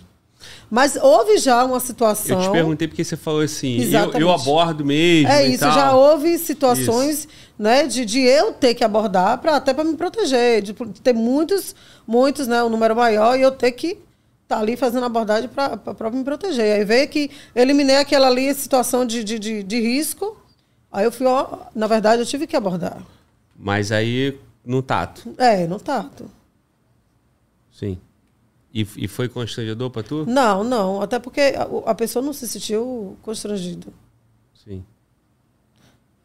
Mas 0.71 0.95
houve 0.95 1.37
já 1.39 1.65
uma 1.65 1.81
situação. 1.81 2.41
Eu 2.41 2.47
te 2.47 2.53
perguntei 2.53 2.87
porque 2.87 3.03
você 3.03 3.17
falou 3.17 3.41
assim, 3.41 3.83
eu, 3.83 4.13
eu, 4.13 4.31
abordo 4.31 4.85
mesmo. 4.85 5.29
É 5.29 5.45
isso, 5.45 5.65
já 5.65 5.93
houve 5.93 6.39
situações 6.39 7.27
né, 7.59 7.85
de, 7.89 8.05
de 8.05 8.21
eu 8.21 8.53
ter 8.53 8.75
que 8.75 8.85
abordar 8.85 9.39
pra, 9.39 9.57
até 9.57 9.75
para 9.75 9.83
me 9.83 9.97
proteger, 9.97 10.63
de, 10.63 10.73
de, 10.73 11.01
ter 11.01 11.15
muitos, 11.15 11.75
muitos, 12.07 12.47
né, 12.47 12.63
um 12.63 12.69
número 12.69 12.95
maior, 12.95 13.37
e 13.37 13.43
eu 13.43 13.51
ter 13.51 13.73
que 13.73 13.99
tá 14.51 14.59
ali 14.59 14.77
fazendo 14.77 15.07
abordagem 15.07 15.49
para 15.49 16.11
me 16.11 16.25
proteger. 16.25 16.77
Aí 16.77 16.85
veio 16.85 17.09
que 17.09 17.31
eliminei 17.55 17.97
aquela 17.97 18.27
ali 18.27 18.53
situação 18.53 19.07
de, 19.07 19.23
de, 19.23 19.39
de, 19.39 19.63
de, 19.63 19.81
risco. 19.81 20.37
Aí 20.91 21.05
eu 21.05 21.13
fui, 21.13 21.27
ó, 21.27 21.67
na 21.75 21.87
verdade, 21.87 22.21
eu 22.21 22.27
tive 22.27 22.49
que 22.49 22.57
abordar. 22.57 23.01
Mas 23.57 23.93
aí 23.93 24.37
no 24.65 24.83
tato. 24.83 25.35
É, 25.39 25.69
no 25.69 25.79
tato. 25.79 26.29
Sim. 27.71 27.97
E, 28.75 28.87
e 28.97 29.09
foi 29.09 29.29
constrangedor 29.29 29.89
para 29.91 30.03
tu? 30.03 30.27
Não, 30.27 30.65
não. 30.65 31.01
Até 31.01 31.19
porque 31.21 31.55
a, 31.57 31.91
a 31.91 31.95
pessoa 31.95 32.25
não 32.25 32.33
se 32.33 32.49
sentiu 32.49 33.17
constrangida. 33.23 33.87
Sim. 34.65 34.85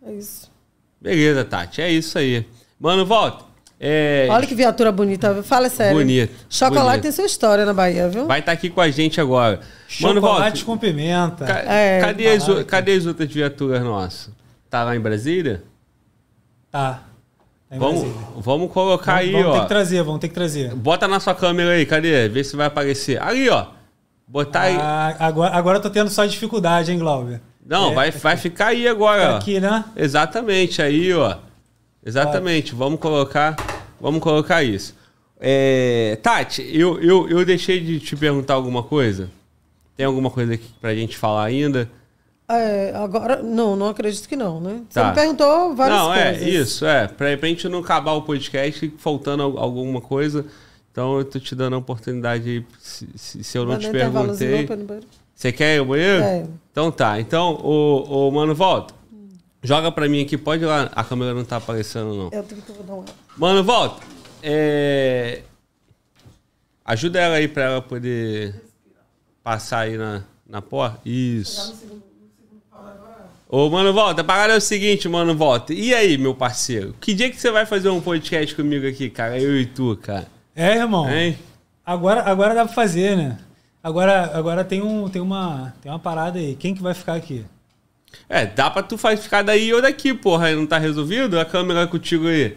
É 0.03 0.13
isso. 0.13 0.51
Beleza, 0.99 1.45
Tati. 1.45 1.81
É 1.81 1.91
isso 1.91 2.17
aí. 2.17 2.47
Mano, 2.79 3.05
volta. 3.05 3.45
É... 3.79 4.27
Olha 4.29 4.47
que 4.47 4.55
viatura 4.55 4.91
bonita, 4.91 5.43
fala 5.43 5.69
sério. 5.69 5.97
Bonito. 5.97 6.33
Chocolate 6.49 6.85
bonito. 6.85 7.01
tem 7.03 7.11
sua 7.11 7.25
história 7.25 7.65
na 7.65 7.73
Bahia, 7.73 8.07
viu? 8.07 8.25
Vai 8.25 8.39
estar 8.39 8.51
tá 8.51 8.57
aqui 8.57 8.69
com 8.69 8.81
a 8.81 8.89
gente 8.89 9.19
agora. 9.19 9.59
Chocolate 9.87 10.65
Mano, 10.65 10.65
com 10.65 10.77
pimenta. 10.77 11.45
Ca 11.45 11.59
é, 11.71 11.99
cadê, 11.99 12.27
as, 12.29 12.45
cadê 12.65 12.93
as 12.93 13.05
outras 13.05 13.29
viaturas 13.29 13.83
nossas? 13.83 14.29
Tá 14.69 14.83
lá 14.83 14.95
em 14.95 14.99
Brasília? 14.99 15.63
Tá. 16.71 17.01
tá 17.69 17.77
vamos, 17.77 18.05
vamos 18.37 18.71
colocar 18.71 19.15
vamos, 19.15 19.27
aí, 19.27 19.31
vamos 19.33 19.47
ó. 19.47 19.49
Vamos 19.49 19.59
ter 19.59 19.63
que 19.63 19.73
trazer, 19.73 20.03
vamos 20.03 20.19
ter 20.21 20.27
que 20.29 20.33
trazer. 20.33 20.75
Bota 20.75 21.07
na 21.07 21.19
sua 21.19 21.35
câmera 21.35 21.71
aí, 21.71 21.85
cadê? 21.85 22.29
Vê 22.29 22.43
se 22.43 22.55
vai 22.55 22.67
aparecer. 22.67 23.21
Ali, 23.21 23.49
ó. 23.49 23.67
Botar 24.27 24.61
ah, 24.61 25.07
aí. 25.07 25.15
Agora, 25.19 25.55
agora 25.55 25.77
eu 25.77 25.81
tô 25.81 25.89
tendo 25.89 26.09
só 26.09 26.25
dificuldade, 26.25 26.91
hein, 26.91 26.97
Glauber? 26.97 27.41
Não, 27.65 27.91
é, 27.91 27.93
vai, 27.93 28.11
vai 28.11 28.37
ficar 28.37 28.67
aí 28.67 28.87
agora. 28.87 29.31
Tá 29.31 29.37
aqui, 29.37 29.59
né? 29.59 29.83
Exatamente, 29.95 30.81
aí, 30.81 31.13
ó. 31.13 31.37
Exatamente. 32.05 32.75
Vamos 32.75 32.99
colocar. 32.99 33.55
Vamos 33.99 34.21
colocar 34.21 34.63
isso. 34.63 34.95
É, 35.39 36.17
Tati, 36.21 36.61
eu, 36.71 37.01
eu, 37.01 37.29
eu 37.29 37.45
deixei 37.45 37.81
de 37.81 37.99
te 37.99 38.15
perguntar 38.15 38.53
alguma 38.53 38.83
coisa? 38.83 39.29
Tem 39.97 40.05
alguma 40.05 40.29
coisa 40.29 40.53
aqui 40.53 40.69
pra 40.79 40.93
gente 40.93 41.17
falar 41.17 41.45
ainda? 41.45 41.89
É, 42.47 42.93
agora, 42.95 43.41
não, 43.41 43.75
não 43.75 43.89
acredito 43.89 44.29
que 44.29 44.35
não, 44.35 44.61
né? 44.61 44.81
Você 44.87 44.99
tá. 44.99 45.09
me 45.09 45.15
perguntou 45.15 45.75
várias 45.75 45.97
não, 45.97 46.07
coisas. 46.07 46.41
Não, 46.41 46.47
é 46.47 46.49
isso, 46.49 46.85
é. 46.85 47.07
Pra, 47.07 47.37
pra 47.37 47.49
gente 47.49 47.67
não 47.67 47.79
acabar 47.79 48.13
o 48.13 48.21
podcast 48.21 48.93
faltando 48.97 49.41
alguma 49.43 49.99
coisa. 49.99 50.45
Então 50.91 51.17
eu 51.17 51.25
tô 51.25 51.39
te 51.39 51.53
dando 51.53 51.75
a 51.75 51.79
oportunidade 51.79 52.49
aí, 52.49 52.65
se, 52.79 53.43
se 53.43 53.57
eu 53.57 53.65
não 53.65 53.77
te 53.77 53.89
perguntei. 53.89 54.67
Você 55.33 55.51
quer 55.51 55.75
ir 55.75 55.79
ao 55.79 55.85
banheiro? 55.85 56.23
É. 56.23 56.45
Então 56.71 56.89
tá. 56.91 57.19
Então, 57.19 57.55
o, 57.55 58.29
o 58.29 58.31
mano, 58.31 58.55
volta. 58.55 58.93
Joga 59.65 59.91
pra 59.91 60.07
mim 60.07 60.21
aqui, 60.21 60.37
pode 60.37 60.63
ir 60.63 60.67
lá. 60.67 60.91
A 60.95 61.03
câmera 61.03 61.33
não 61.33 61.43
tá 61.43 61.57
aparecendo, 61.57 62.13
não. 62.13 62.29
Eu 62.31 62.43
tenho 62.43 62.61
que 62.61 62.71
dar 62.83 62.93
uma. 62.93 63.05
Mano, 63.35 63.63
volta. 63.63 64.05
É... 64.43 65.41
Ajuda 66.85 67.19
ela 67.19 67.35
aí 67.37 67.47
pra 67.47 67.63
ela 67.63 67.81
poder 67.81 68.61
passar 69.43 69.79
aí 69.79 69.97
na, 69.97 70.21
na 70.47 70.61
porta. 70.61 70.99
Isso. 71.03 71.73
Ô, 73.49 73.67
mano, 73.71 73.91
volta. 73.91 74.23
Para 74.23 74.53
é 74.53 74.57
o 74.57 74.61
seguinte, 74.61 75.09
mano, 75.09 75.35
volta. 75.35 75.73
E 75.73 75.95
aí, 75.95 76.15
meu 76.15 76.35
parceiro? 76.35 76.95
Que 77.01 77.15
dia 77.15 77.31
que 77.31 77.41
você 77.41 77.49
vai 77.49 77.65
fazer 77.65 77.89
um 77.89 78.01
podcast 78.01 78.55
comigo 78.55 78.87
aqui, 78.87 79.09
cara? 79.09 79.39
Eu 79.41 79.59
e 79.59 79.65
tu, 79.65 79.97
cara. 79.99 80.27
É, 80.55 80.77
irmão. 80.77 81.09
Hein? 81.09 81.39
Agora, 81.83 82.21
agora 82.21 82.53
dá 82.53 82.65
pra 82.65 82.73
fazer, 82.73 83.17
né? 83.17 83.39
Agora, 83.81 84.37
agora 84.37 84.63
tem, 84.63 84.83
um, 84.83 85.09
tem, 85.09 85.21
uma, 85.21 85.73
tem 85.81 85.91
uma 85.91 85.99
parada 85.99 86.37
aí. 86.37 86.55
Quem 86.55 86.75
que 86.75 86.83
vai 86.83 86.93
ficar 86.93 87.15
aqui? 87.15 87.43
É, 88.27 88.45
dá 88.45 88.69
pra 88.69 88.81
tu 88.81 88.97
ficar 88.97 89.41
daí 89.41 89.73
ou 89.73 89.81
daqui, 89.81 90.13
porra. 90.13 90.51
Não 90.51 90.65
tá 90.65 90.77
resolvido? 90.77 91.39
A 91.39 91.45
câmera 91.45 91.81
é 91.81 91.87
contigo 91.87 92.27
aí. 92.27 92.53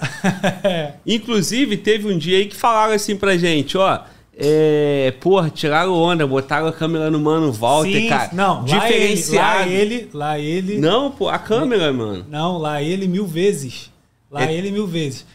Inclusive, 1.07 1.77
teve 1.77 2.13
um 2.13 2.17
dia 2.17 2.39
aí 2.39 2.47
que 2.47 2.57
falaram 2.57 2.93
assim 2.93 3.17
pra 3.17 3.37
gente, 3.37 3.77
ó. 3.77 4.01
É, 4.41 5.13
porra, 5.21 5.51
tiraram 5.51 5.93
onda, 5.93 6.25
botaram 6.25 6.69
a 6.69 6.73
câmera 6.73 7.11
no 7.11 7.19
mano 7.19 7.53
Walter, 7.53 8.03
Sim, 8.03 8.09
cara. 8.09 8.31
Não, 8.33 8.63
diferenciado. 8.63 9.59
Lá 9.59 9.69
ele, 9.69 9.75
lá 9.75 9.79
ele, 9.79 10.11
lá 10.13 10.39
ele. 10.39 10.79
Não, 10.79 11.11
pô, 11.11 11.29
a 11.29 11.39
câmera, 11.39 11.93
mano. 11.93 12.25
Não, 12.29 12.57
lá 12.57 12.81
ele 12.81 13.09
mil 13.09 13.27
vezes. 13.27 13.91
Lá 14.31 14.45
é... 14.45 14.55
ele 14.55 14.71
mil 14.71 14.87
vezes. 14.87 15.27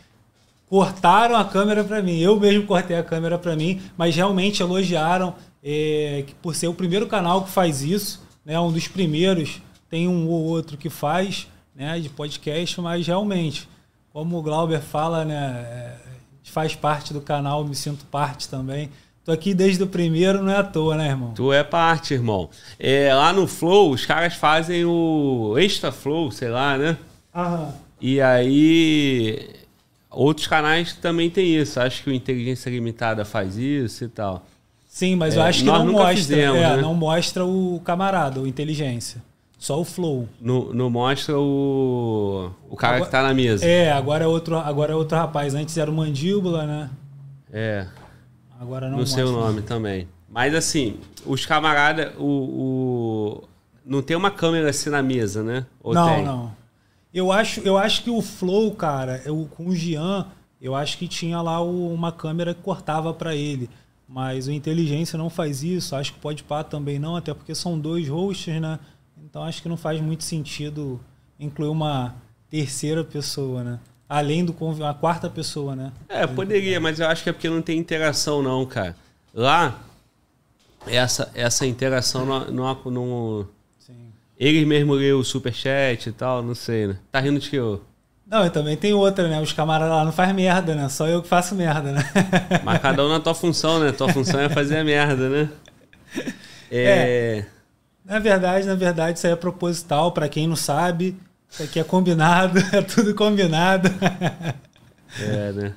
Cortaram 0.69 1.35
a 1.35 1.43
câmera 1.43 1.83
pra 1.83 2.01
mim. 2.01 2.17
Eu 2.19 2.39
mesmo 2.39 2.65
cortei 2.65 2.97
a 2.97 3.03
câmera 3.03 3.37
pra 3.37 3.57
mim, 3.57 3.81
mas 3.97 4.15
realmente 4.15 4.63
elogiaram 4.63 5.35
é, 5.61 6.23
que 6.25 6.33
por 6.35 6.55
ser 6.55 6.67
o 6.67 6.73
primeiro 6.73 7.05
canal 7.05 7.43
que 7.43 7.51
faz 7.51 7.81
isso, 7.83 8.21
né? 8.45 8.57
Um 8.59 8.71
dos 8.71 8.87
primeiros 8.87 9.61
tem 9.93 10.07
um 10.07 10.27
ou 10.27 10.43
outro 10.45 10.75
que 10.75 10.89
faz, 10.89 11.47
né, 11.75 11.99
de 11.99 12.09
podcast, 12.09 12.81
mas 12.81 13.05
realmente, 13.05 13.69
como 14.11 14.39
o 14.39 14.41
Glauber 14.41 14.81
fala, 14.81 15.23
né, 15.23 15.35
é, 15.35 15.95
faz 16.45 16.73
parte 16.73 17.13
do 17.13 17.21
canal, 17.21 17.63
me 17.63 17.75
sinto 17.75 18.03
parte 18.05 18.49
também. 18.49 18.89
Tô 19.23 19.31
aqui 19.31 19.53
desde 19.53 19.83
o 19.83 19.87
primeiro, 19.87 20.41
não 20.41 20.51
é 20.51 20.57
à 20.57 20.63
toa, 20.63 20.95
né, 20.95 21.09
irmão? 21.09 21.33
Tu 21.35 21.53
é 21.53 21.63
parte, 21.63 22.15
irmão. 22.15 22.49
É, 22.79 23.13
lá 23.13 23.31
no 23.31 23.45
Flow, 23.45 23.91
os 23.91 24.03
caras 24.03 24.33
fazem 24.33 24.83
o 24.83 25.53
Extra 25.59 25.91
Flow, 25.91 26.31
sei 26.31 26.49
lá, 26.49 26.75
né? 26.75 26.97
Aham. 27.35 27.71
E 28.01 28.19
aí, 28.19 29.47
outros 30.09 30.47
canais 30.47 30.93
também 30.93 31.29
tem 31.29 31.55
isso. 31.55 31.79
Acho 31.79 32.01
que 32.01 32.09
o 32.09 32.13
Inteligência 32.13 32.71
Limitada 32.71 33.23
faz 33.23 33.57
isso 33.57 34.05
e 34.05 34.07
tal. 34.07 34.43
Sim, 34.87 35.15
mas 35.15 35.35
é, 35.35 35.37
eu 35.37 35.43
acho 35.43 35.59
que 35.59 35.65
não 35.65 35.91
mostra, 35.91 36.15
fizemos, 36.15 36.57
é, 36.57 36.77
né? 36.77 36.81
não 36.81 36.95
mostra 36.95 37.45
o 37.45 37.79
camarada, 37.85 38.41
o 38.41 38.47
inteligência. 38.47 39.21
Só 39.63 39.79
o 39.79 39.85
flow. 39.85 40.27
Não, 40.41 40.73
não 40.73 40.89
mostra 40.89 41.39
o, 41.39 42.51
o 42.69 42.75
cara 42.75 42.97
agora, 42.97 43.05
que 43.05 43.11
tá 43.13 43.23
na 43.23 43.33
mesa. 43.33 43.65
É, 43.65 43.93
agora 43.93 44.25
é, 44.25 44.27
outro, 44.27 44.57
agora 44.57 44.91
é 44.91 44.95
outro 44.95 45.17
rapaz. 45.17 45.55
Antes 45.55 45.77
era 45.77 45.89
o 45.89 45.93
Mandíbula, 45.93 46.65
né? 46.65 46.89
É. 47.49 47.87
Agora 48.59 48.89
não 48.89 48.97
No 48.97 49.07
seu 49.07 49.31
nome 49.31 49.61
também. 49.61 50.05
Mas 50.27 50.53
assim, 50.53 50.97
os 51.25 51.45
camaradas, 51.45 52.11
o, 52.17 52.25
o, 52.25 53.43
não 53.85 54.01
tem 54.01 54.17
uma 54.17 54.29
câmera 54.29 54.69
assim 54.69 54.89
na 54.89 55.01
mesa, 55.01 55.41
né? 55.41 55.65
Ou 55.81 55.93
não, 55.93 56.13
tem? 56.13 56.25
não. 56.25 56.51
Eu 57.13 57.31
acho, 57.31 57.61
eu 57.61 57.77
acho 57.77 58.03
que 58.03 58.09
o 58.09 58.21
Flow, 58.21 58.69
cara, 58.75 59.21
eu, 59.23 59.47
com 59.55 59.67
o 59.67 59.73
Gian, 59.73 60.25
eu 60.61 60.75
acho 60.75 60.97
que 60.97 61.07
tinha 61.07 61.41
lá 61.41 61.61
o, 61.61 61.93
uma 61.93 62.11
câmera 62.11 62.53
que 62.53 62.61
cortava 62.61 63.13
para 63.13 63.33
ele. 63.33 63.69
Mas 64.09 64.45
o 64.45 64.51
Inteligência 64.51 65.17
não 65.17 65.29
faz 65.29 65.63
isso, 65.63 65.95
acho 65.95 66.11
que 66.11 66.19
pode 66.19 66.43
pá 66.43 66.65
também 66.65 66.99
não, 66.99 67.15
até 67.15 67.33
porque 67.33 67.55
são 67.55 67.79
dois 67.79 68.09
hosts, 68.09 68.59
né? 68.59 68.77
Então 69.23 69.41
acho 69.43 69.61
que 69.61 69.69
não 69.69 69.77
faz 69.77 70.01
muito 70.01 70.23
sentido 70.23 70.99
incluir 71.39 71.69
uma 71.69 72.13
terceira 72.49 73.03
pessoa, 73.05 73.63
né? 73.63 73.79
Além 74.07 74.43
do 74.43 74.53
uma 74.59 74.93
quarta 74.93 75.29
pessoa, 75.29 75.75
né? 75.75 75.93
É, 76.09 76.27
poderia, 76.27 76.79
mas 76.79 76.99
eu 76.99 77.07
acho 77.07 77.23
que 77.23 77.29
é 77.29 77.33
porque 77.33 77.49
não 77.49 77.61
tem 77.61 77.79
interação 77.79 78.43
não, 78.43 78.65
cara. 78.65 78.95
Lá 79.33 79.79
essa 80.85 81.31
essa 81.33 81.65
interação 81.65 82.25
não, 82.25 82.51
não, 82.51 82.91
não 82.91 83.47
Sim. 83.79 84.11
eles 84.37 84.67
mesmo 84.67 84.93
lê 84.93 85.13
o 85.13 85.23
superchat 85.23 86.09
e 86.09 86.11
tal, 86.11 86.43
não 86.43 86.53
sei, 86.53 86.87
né? 86.87 86.99
Tá 87.09 87.21
rindo 87.21 87.39
de 87.39 87.49
que 87.49 87.55
eu 87.55 87.81
não, 88.25 88.45
e 88.45 88.49
também 88.49 88.75
tem 88.75 88.93
outra, 88.93 89.27
né? 89.27 89.39
Os 89.41 89.53
camaradas 89.53 89.93
lá 89.93 90.03
não 90.03 90.11
faz 90.11 90.33
merda, 90.33 90.73
né? 90.73 90.89
Só 90.89 91.07
eu 91.07 91.21
que 91.21 91.27
faço 91.27 91.55
merda, 91.55 91.91
né? 91.91 92.03
Mas 92.63 92.81
cada 92.81 93.05
um 93.05 93.09
na 93.09 93.19
tua 93.19 93.35
função, 93.35 93.79
né? 93.79 93.91
Tua 93.91 94.11
função 94.11 94.39
é 94.39 94.49
fazer 94.49 94.77
a 94.77 94.83
merda, 94.83 95.29
né? 95.29 95.49
É... 96.75 97.45
é... 97.45 97.52
Na 98.05 98.19
verdade, 98.19 98.67
na 98.67 98.75
verdade, 98.75 99.17
isso 99.17 99.27
aí 99.27 99.33
é 99.33 99.35
proposital, 99.35 100.11
para 100.11 100.27
quem 100.27 100.47
não 100.47 100.55
sabe. 100.55 101.17
Isso 101.49 101.63
aqui 101.63 101.79
é 101.79 101.83
combinado, 101.83 102.59
é 102.75 102.81
tudo 102.81 103.13
combinado. 103.15 103.89
É, 105.19 105.51
né? 105.51 105.73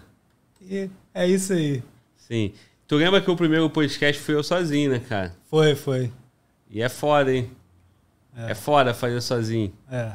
E 0.62 0.90
é 1.14 1.28
isso 1.28 1.52
aí. 1.52 1.82
Sim. 2.16 2.52
Tu 2.88 2.96
lembra 2.96 3.20
que 3.20 3.30
o 3.30 3.36
primeiro 3.36 3.68
podcast 3.70 4.20
foi 4.22 4.34
eu 4.34 4.42
sozinho, 4.42 4.90
né, 4.90 4.98
cara? 4.98 5.34
Foi, 5.50 5.74
foi. 5.74 6.10
E 6.70 6.82
é 6.82 6.88
foda, 6.88 7.32
hein? 7.32 7.50
É, 8.36 8.52
é 8.52 8.54
foda 8.54 8.94
fazer 8.94 9.20
sozinho. 9.20 9.72
É. 9.90 10.12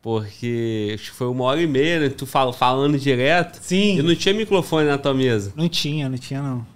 Porque 0.00 0.92
acho 0.94 1.10
que 1.10 1.16
foi 1.16 1.26
uma 1.26 1.44
hora 1.44 1.60
e 1.60 1.66
meia, 1.66 2.00
né? 2.00 2.08
Tu 2.08 2.24
fal, 2.24 2.52
falando 2.52 2.98
direto. 2.98 3.58
Sim. 3.60 3.98
E 3.98 4.02
não 4.02 4.14
tinha 4.14 4.34
microfone 4.34 4.86
na 4.86 4.96
tua 4.96 5.12
mesa. 5.12 5.52
Não 5.56 5.68
tinha, 5.68 6.08
não 6.08 6.18
tinha 6.18 6.40
não. 6.40 6.66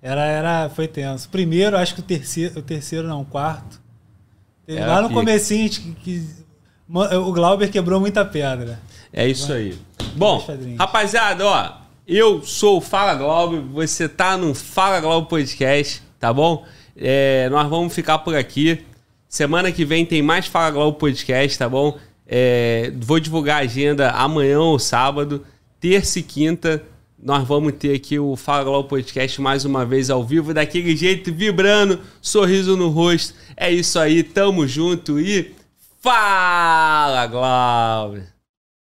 Era, 0.00 0.24
era, 0.24 0.68
foi 0.68 0.86
tenso. 0.86 1.28
Primeiro, 1.28 1.76
acho 1.76 1.94
que 1.94 2.00
o 2.00 2.04
terceiro, 2.04 2.60
o 2.60 2.62
terceiro 2.62 3.08
não, 3.08 3.22
o 3.22 3.24
quarto. 3.24 3.80
Era 4.66 4.86
lá 4.86 5.02
no 5.02 5.08
pica. 5.08 5.20
comecinho, 5.20 5.70
que, 5.70 5.92
que, 6.02 6.28
o 6.88 7.32
Glauber 7.32 7.70
quebrou 7.70 8.00
muita 8.00 8.24
pedra. 8.24 8.78
É 9.12 9.26
isso 9.26 9.52
aí. 9.52 9.76
Bom, 10.14 10.44
rapaziada, 10.78 11.46
ó, 11.46 11.72
eu 12.06 12.42
sou 12.42 12.78
o 12.78 12.80
Fala 12.80 13.14
Glauber, 13.14 13.60
você 13.60 14.08
tá 14.08 14.36
no 14.36 14.54
Fala 14.54 15.00
Glauber 15.00 15.28
Podcast, 15.28 16.02
tá 16.18 16.32
bom? 16.32 16.64
É, 16.96 17.48
nós 17.50 17.68
vamos 17.68 17.94
ficar 17.94 18.18
por 18.18 18.36
aqui. 18.36 18.84
Semana 19.28 19.72
que 19.72 19.84
vem 19.84 20.06
tem 20.06 20.22
mais 20.22 20.46
Fala 20.46 20.70
Glauber 20.70 20.98
Podcast, 20.98 21.58
tá 21.58 21.68
bom? 21.68 21.98
É, 22.26 22.92
vou 22.96 23.18
divulgar 23.18 23.56
a 23.56 23.64
agenda 23.64 24.10
amanhã 24.10 24.60
ou 24.60 24.78
sábado, 24.78 25.44
terça 25.80 26.18
e 26.18 26.22
quinta. 26.22 26.82
Nós 27.20 27.46
vamos 27.46 27.72
ter 27.72 27.96
aqui 27.96 28.16
o 28.16 28.36
Fala 28.36 28.62
Globo 28.62 28.88
Podcast 28.88 29.40
mais 29.40 29.64
uma 29.64 29.84
vez 29.84 30.08
ao 30.08 30.24
vivo, 30.24 30.54
daquele 30.54 30.96
jeito, 30.96 31.34
vibrando, 31.34 31.98
sorriso 32.22 32.76
no 32.76 32.88
rosto. 32.88 33.34
É 33.56 33.72
isso 33.72 33.98
aí, 33.98 34.22
tamo 34.22 34.68
junto 34.68 35.18
e 35.18 35.52
fala, 36.00 37.26
Glauber! 37.26 38.37